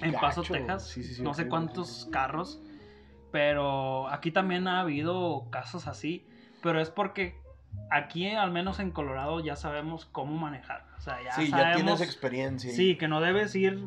[0.01, 0.43] En Paso.
[0.43, 0.87] Texas.
[0.87, 2.61] Sí, sí, sí, no sé cuántos carros.
[3.31, 6.27] Pero aquí también ha habido casos así.
[6.61, 7.39] Pero es porque
[7.89, 10.85] aquí, al menos en Colorado, ya sabemos cómo manejar.
[10.97, 11.75] O sea, ya Sí, ya sabemos.
[11.83, 12.71] tienes experiencia.
[12.71, 13.85] Sí, que no debes ir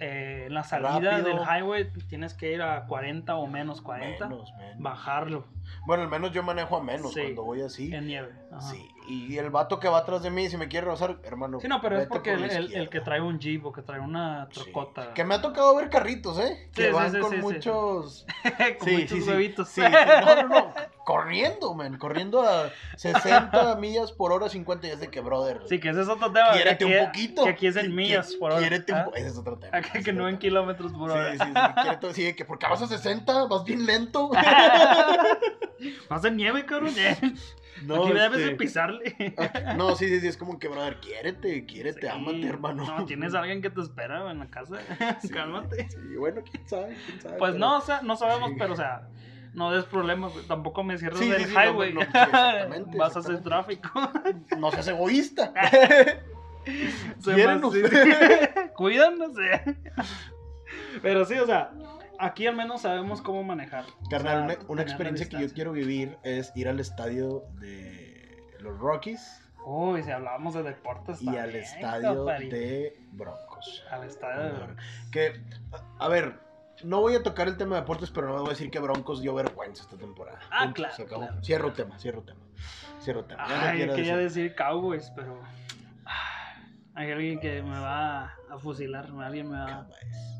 [0.00, 1.22] eh, en la salida Rápido.
[1.24, 1.90] del highway.
[2.08, 4.28] Tienes que ir a 40 o menos 40.
[4.28, 4.78] Menos, menos.
[4.82, 5.46] Bajarlo
[5.86, 7.92] Bueno, al menos yo manejo a menos cuando voy así.
[7.94, 8.32] en nieve.
[8.50, 8.60] Ajá.
[8.60, 11.60] Sí, y el vato que va atrás de mí, si me quiere rozar, hermano.
[11.60, 14.46] Sí, no, pero es porque por el, que trae un jeep o que trae una
[14.52, 14.60] Sí.
[14.62, 15.12] trocota.
[15.14, 16.68] Que me ha tocado ver carritos, ¿eh?
[16.74, 18.26] Que Sí, van con muchos.
[18.78, 19.68] con Sí, muchos huevitos.
[19.68, 20.72] Sí, no, no, no.
[21.04, 21.98] Corriendo, man.
[21.98, 24.86] Corriendo a 60 millas por hora, 50.
[24.86, 25.60] Y es de que, brother.
[25.68, 26.52] Sí, que ese es otro tema.
[26.52, 27.44] Quiérete que un poquito.
[27.44, 28.60] Que aquí es en millas por hora.
[28.60, 29.04] Quiérete un ¿ah?
[29.06, 29.76] po- Ese es otro tema.
[29.76, 31.32] Acá que no en kilómetros por hora.
[31.32, 31.82] Sí, sí, sí.
[31.82, 34.30] Quiérete, sí, que porque vas a 60, vas bien lento.
[36.08, 36.94] Vas en nieve, cabrón.
[37.84, 39.14] No, aquí debes de pisarle.
[39.76, 40.26] No, sí, sí, sí.
[40.28, 42.06] Es como que, brother, quiérete, quiérete, Sí.
[42.06, 42.84] ámate, hermano.
[42.84, 44.76] No, tienes a alguien que te espera en la casa.
[45.20, 45.88] Sí, Cálmate.
[45.90, 47.36] Sí, bueno, quién sabe, quién sabe.
[47.38, 48.56] Pues pero- no, o sea, no sabemos, Sí.
[48.58, 49.08] pero o sea,
[49.54, 50.32] no des problemas.
[50.48, 51.92] Tampoco me cierres Sí, sí, el sí, no, highway.
[51.92, 53.90] no, exactamente, Vas a hacer tráfico.
[54.58, 55.52] No seas egoísta.
[57.24, 58.50] ¿Quieren ustedes?
[58.74, 59.76] Cuídanse.
[61.02, 61.72] Pero sí, o sea,
[62.22, 63.84] aquí al menos sabemos cómo manejar.
[64.10, 68.78] Carnal, O sea, una, experiencia que yo quiero vivir es ir al estadio de los
[68.78, 73.84] Rockies Uy, si hablábamos de deportes y también, al estadio de Broncos.
[73.90, 74.84] Al estadio de Broncos.
[75.12, 75.40] Que,
[76.00, 76.34] a ver,
[76.82, 79.22] no voy a tocar el tema de deportes, pero no voy a decir que Broncos
[79.22, 80.40] dio vergüenza esta temporada.
[80.50, 81.26] Ah, Punto, claro, se acabó.
[81.26, 81.44] claro.
[81.44, 82.40] Cierro tema, cierro tema.
[83.00, 83.46] Cierro tema.
[83.46, 85.38] No Ay, quiero quería decir- decir Cowboys, pero...
[86.94, 89.88] ah, Hay alguien que me va a fusilar, alguien me va,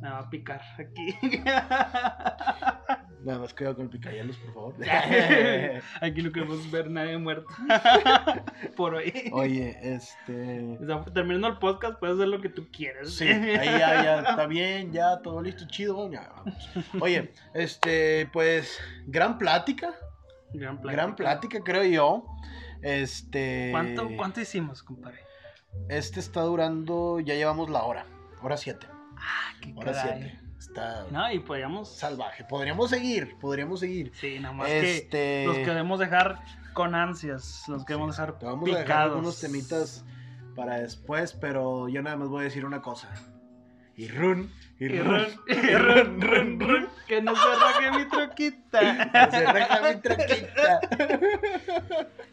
[0.00, 1.16] me va a picar aquí.
[3.24, 4.74] Nada más cuidado con el picayelos, por favor.
[6.00, 7.46] aquí no queremos ver nadie muerto.
[8.76, 9.30] Por hoy.
[9.32, 10.76] Oye, este...
[10.80, 13.12] O sea, terminando el podcast, puedes hacer lo que tú quieras.
[13.12, 16.68] Sí, ahí ya, ya, está bien, ya, todo listo, chido, ya, vamos.
[17.00, 19.94] Oye, este, pues, gran plática,
[20.52, 21.02] Gran plática.
[21.02, 22.26] gran plática, creo yo.
[22.82, 23.68] Este...
[23.70, 25.20] ¿Cuánto, ¿Cuánto hicimos, compadre?
[25.88, 28.06] Este está durando, ya llevamos la hora,
[28.42, 30.20] hora 7, Ah, qué hora caray.
[30.22, 30.38] 7.
[30.58, 31.88] Está No, y podríamos...
[31.96, 32.44] salvaje.
[32.44, 34.12] Podríamos seguir, podríamos seguir.
[34.14, 35.08] Sí, nada más Este...
[35.10, 36.40] que los queremos dejar
[36.72, 39.12] con ansias, los queremos dejar Te vamos a dejar picados.
[39.12, 40.04] algunos temitas
[40.56, 43.08] para después, pero yo nada más voy a decir una cosa.
[43.96, 48.08] Y run, y Y run, run, y run, run, run, que no se raje mi
[48.08, 48.80] troquita.
[49.30, 50.80] Se reja mi troquita.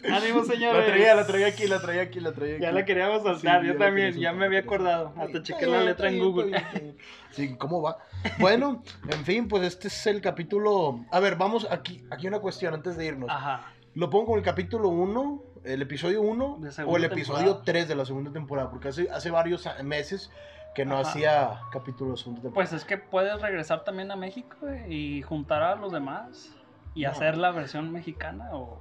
[0.09, 0.79] Ánimo, señores.
[0.79, 2.63] La traía, la traía aquí, la traía aquí, la traía aquí.
[2.63, 5.13] Ya la queríamos soltar, Sí, yo también, ya me había acordado.
[5.17, 6.45] Hasta chequé la letra en Google.
[6.47, 6.97] bien.
[7.31, 7.97] Sí, ¿cómo va?
[8.39, 11.05] Bueno, en fin, pues este es el capítulo.
[11.11, 13.29] A ver, vamos aquí, aquí una cuestión antes de irnos.
[13.29, 13.71] Ajá.
[13.93, 17.63] ¿Lo pongo como el capítulo 1, el episodio 1 De o el episodio temporada.
[17.65, 18.71] 3 de la segunda temporada?
[18.71, 20.31] Porque hace, hace varios meses
[20.79, 21.09] que no Ajá.
[21.09, 22.55] hacía capítulo de segunda temporada.
[22.69, 24.55] Pues es que puedes regresar también a México
[24.87, 26.55] y juntar a los demás
[26.95, 27.09] y No.
[27.09, 28.79] hacer la versión mexicana o...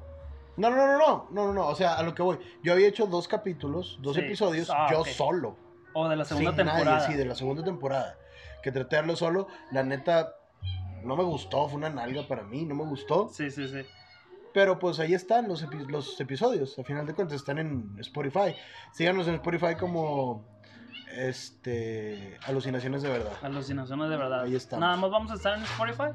[0.56, 2.38] No, no, no, no, no, no, no, no, o sea, a lo que voy.
[2.62, 4.20] Yo había hecho dos capítulos, dos Sí.
[4.20, 5.56] episodios, Ah, yo solo.
[5.92, 6.98] o de la segunda sin temporada.
[7.00, 8.16] nadie, sí, de la segunda temporada.
[8.62, 9.48] Que traté de hacerlo solo.
[9.72, 10.34] La neta,
[11.02, 13.28] no me gustó, fue una nalga para mí, no me gustó.
[13.32, 13.80] Sí, sí, sí.
[14.54, 18.54] Pero pues ahí están los, epi- los episodios, a final de cuentas están en Spotify.
[18.92, 20.44] Síganos en Spotify como
[21.14, 23.32] este Alucinaciones de Verdad.
[23.42, 24.42] Alucinaciones de verdad.
[24.42, 24.80] Ahí estamos.
[24.80, 26.10] Nada más vamos a estar en Spotify.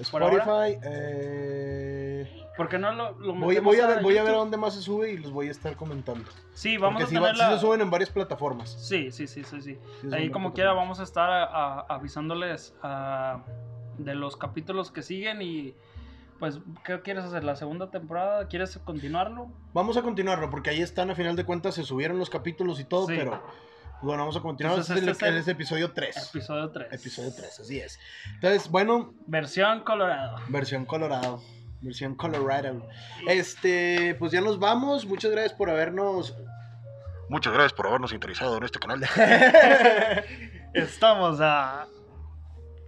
[0.00, 4.38] Spotify, eh, ¿Por qué no lo, lo Voy, voy a ver, voy a ver a
[4.38, 6.28] dónde más se sube y los voy a estar comentando.
[6.54, 7.50] Sí, vamos Porque a tener sí la...
[7.54, 8.70] se suben en varias plataformas.
[8.70, 9.78] Sí, sí, sí, sí, sí.
[10.02, 12.74] Sí Ahí como quiera vamos a estar a- a- avisándoles
[13.98, 15.74] de los capítulos que siguen y
[16.38, 17.44] pues, ¿qué quieres hacer?
[17.44, 18.46] ¿La segunda temporada?
[18.48, 19.48] ¿Quieres continuarlo?
[19.72, 22.84] Vamos a continuarlo porque ahí están, a final de cuentas se subieron los capítulos y
[22.84, 23.14] todo, Sí.
[23.16, 23.42] pero
[24.02, 24.74] bueno, vamos a continuar.
[24.78, 26.28] Entonces, este, este es el, es el- es episodio 3.
[26.34, 26.92] Episodio 3.
[26.92, 27.98] Episodio 3, así es.
[28.34, 30.36] Entonces, bueno, Versión Colorado.
[30.48, 31.42] versión Colorado.
[31.80, 32.88] Versión Colorado.
[33.28, 35.06] Este, pues ya nos vamos.
[35.06, 36.34] Muchas gracias por habernos.
[37.28, 39.02] Muchas gracias por habernos interesado en este canal.
[40.74, 41.86] Estamos a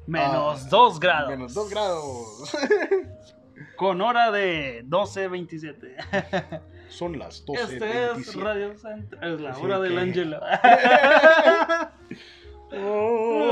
[0.07, 1.31] menos Ah, 2 grados.
[1.31, 2.57] Menos 2 grados.
[3.77, 6.61] Con hora de 12.27.
[6.89, 7.63] Son las 12.
[7.63, 9.21] Este es Radio Centro.
[9.21, 10.41] Es la hora del Ángelo.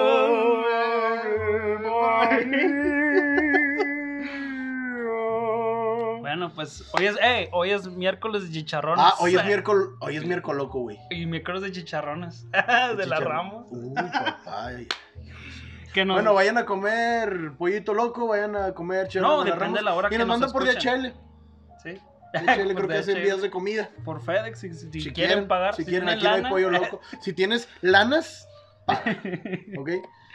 [6.37, 9.03] Bueno, pues hoy es, eh, hoy es miércoles de chicharrones.
[9.03, 10.99] Ah, hoy es miércoles, hoy es miércoles loco, güey.
[11.09, 12.47] Y miércoles de chicharrones.
[12.97, 13.21] de la.
[13.21, 13.67] Ramos.
[13.71, 14.69] Uy, papá.
[15.95, 19.85] Bueno, vayan a comer pollito loco, vayan a comer chicharrón No, de la depende de
[19.87, 20.65] la hora Y que nos nos mandan por.
[20.65, 21.15] DHL.
[22.33, 23.19] DHL creo Por que hacen DHL.
[23.21, 23.91] envíos de comida.
[24.05, 25.75] Por FedEx, si, si Si, quieren, pagar.
[25.75, 27.01] si quieren, tienen aquí no hay pollo loco.
[27.23, 28.47] Si tienes lanas,
[28.85, 29.17] paga,
[29.79, 29.91] ¿ok?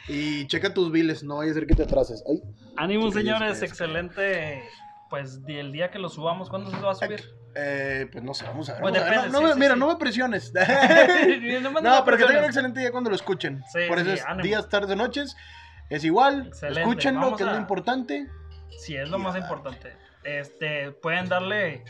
[0.08, 2.24] Y checa tus biles, no vaya a ser que te atrases.
[2.28, 2.42] Ay,
[2.78, 4.64] Ánimo, señores, excelente.
[5.10, 7.22] Pues el día que lo subamos, ¿cuándo se va a subir?
[7.54, 8.82] eh, pues no sé, vamos a ver.
[8.82, 9.20] Pues vamos a ver.
[9.20, 9.80] depende, No, no sí, me- sí, mira, sí.
[9.82, 10.54] no me presiones.
[10.54, 13.62] no, no, pero que tengan un excelente día cuando lo escuchen.
[13.72, 14.44] Sí, Por eso es ánimo.
[14.44, 15.36] días, tardes, noches.
[15.90, 16.48] Es igual.
[16.48, 18.28] Excelente, Escúchenlo, vamos que es lo importante.
[18.80, 19.94] Sí, es lo más importante.
[20.24, 21.84] Este, pueden darle.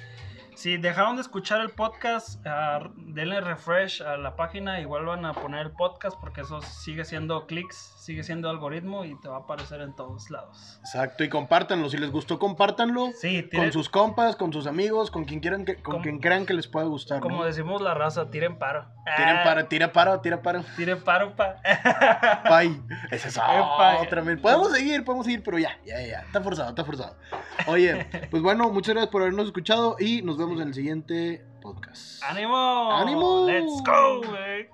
[0.55, 5.33] Si dejaron de escuchar el podcast, ah, denle refresh a la página y vuelvan a
[5.33, 9.39] poner el podcast porque eso sigue siendo clics, sigue siendo algoritmo y te va a
[9.41, 10.79] aparecer en todos lados.
[10.79, 11.87] Exacto, y compártanlo.
[11.89, 13.11] Si les gustó, compártanlo.
[13.15, 16.19] Sí, Con tiren- sus compas, con sus amigos, con quien quieran que, con Como- quien
[16.19, 17.19] crean que les pueda gustar.
[17.21, 17.43] como ¿no?
[17.45, 18.85] decimos la raza, tiren paro.
[19.17, 20.63] Tiren Ah, para, tira paro, tira paro.
[20.75, 21.57] Tiren paro, pa.
[22.49, 22.81] Pay.
[23.11, 23.97] Esa es Epa.
[24.01, 24.21] otra.
[24.23, 24.41] men.
[24.41, 26.21] Podemos seguir, podemos seguir, pero ya, ya, ya.
[26.21, 27.15] Está forzado, está forzado.
[27.67, 32.23] Oye, pues bueno, muchas gracias por habernos escuchado y nos vemos en el siguiente podcast.
[32.23, 32.91] ¡Ánimo!
[32.93, 33.45] ¡Ánimo!
[33.45, 34.67] ¡Let's go, güey!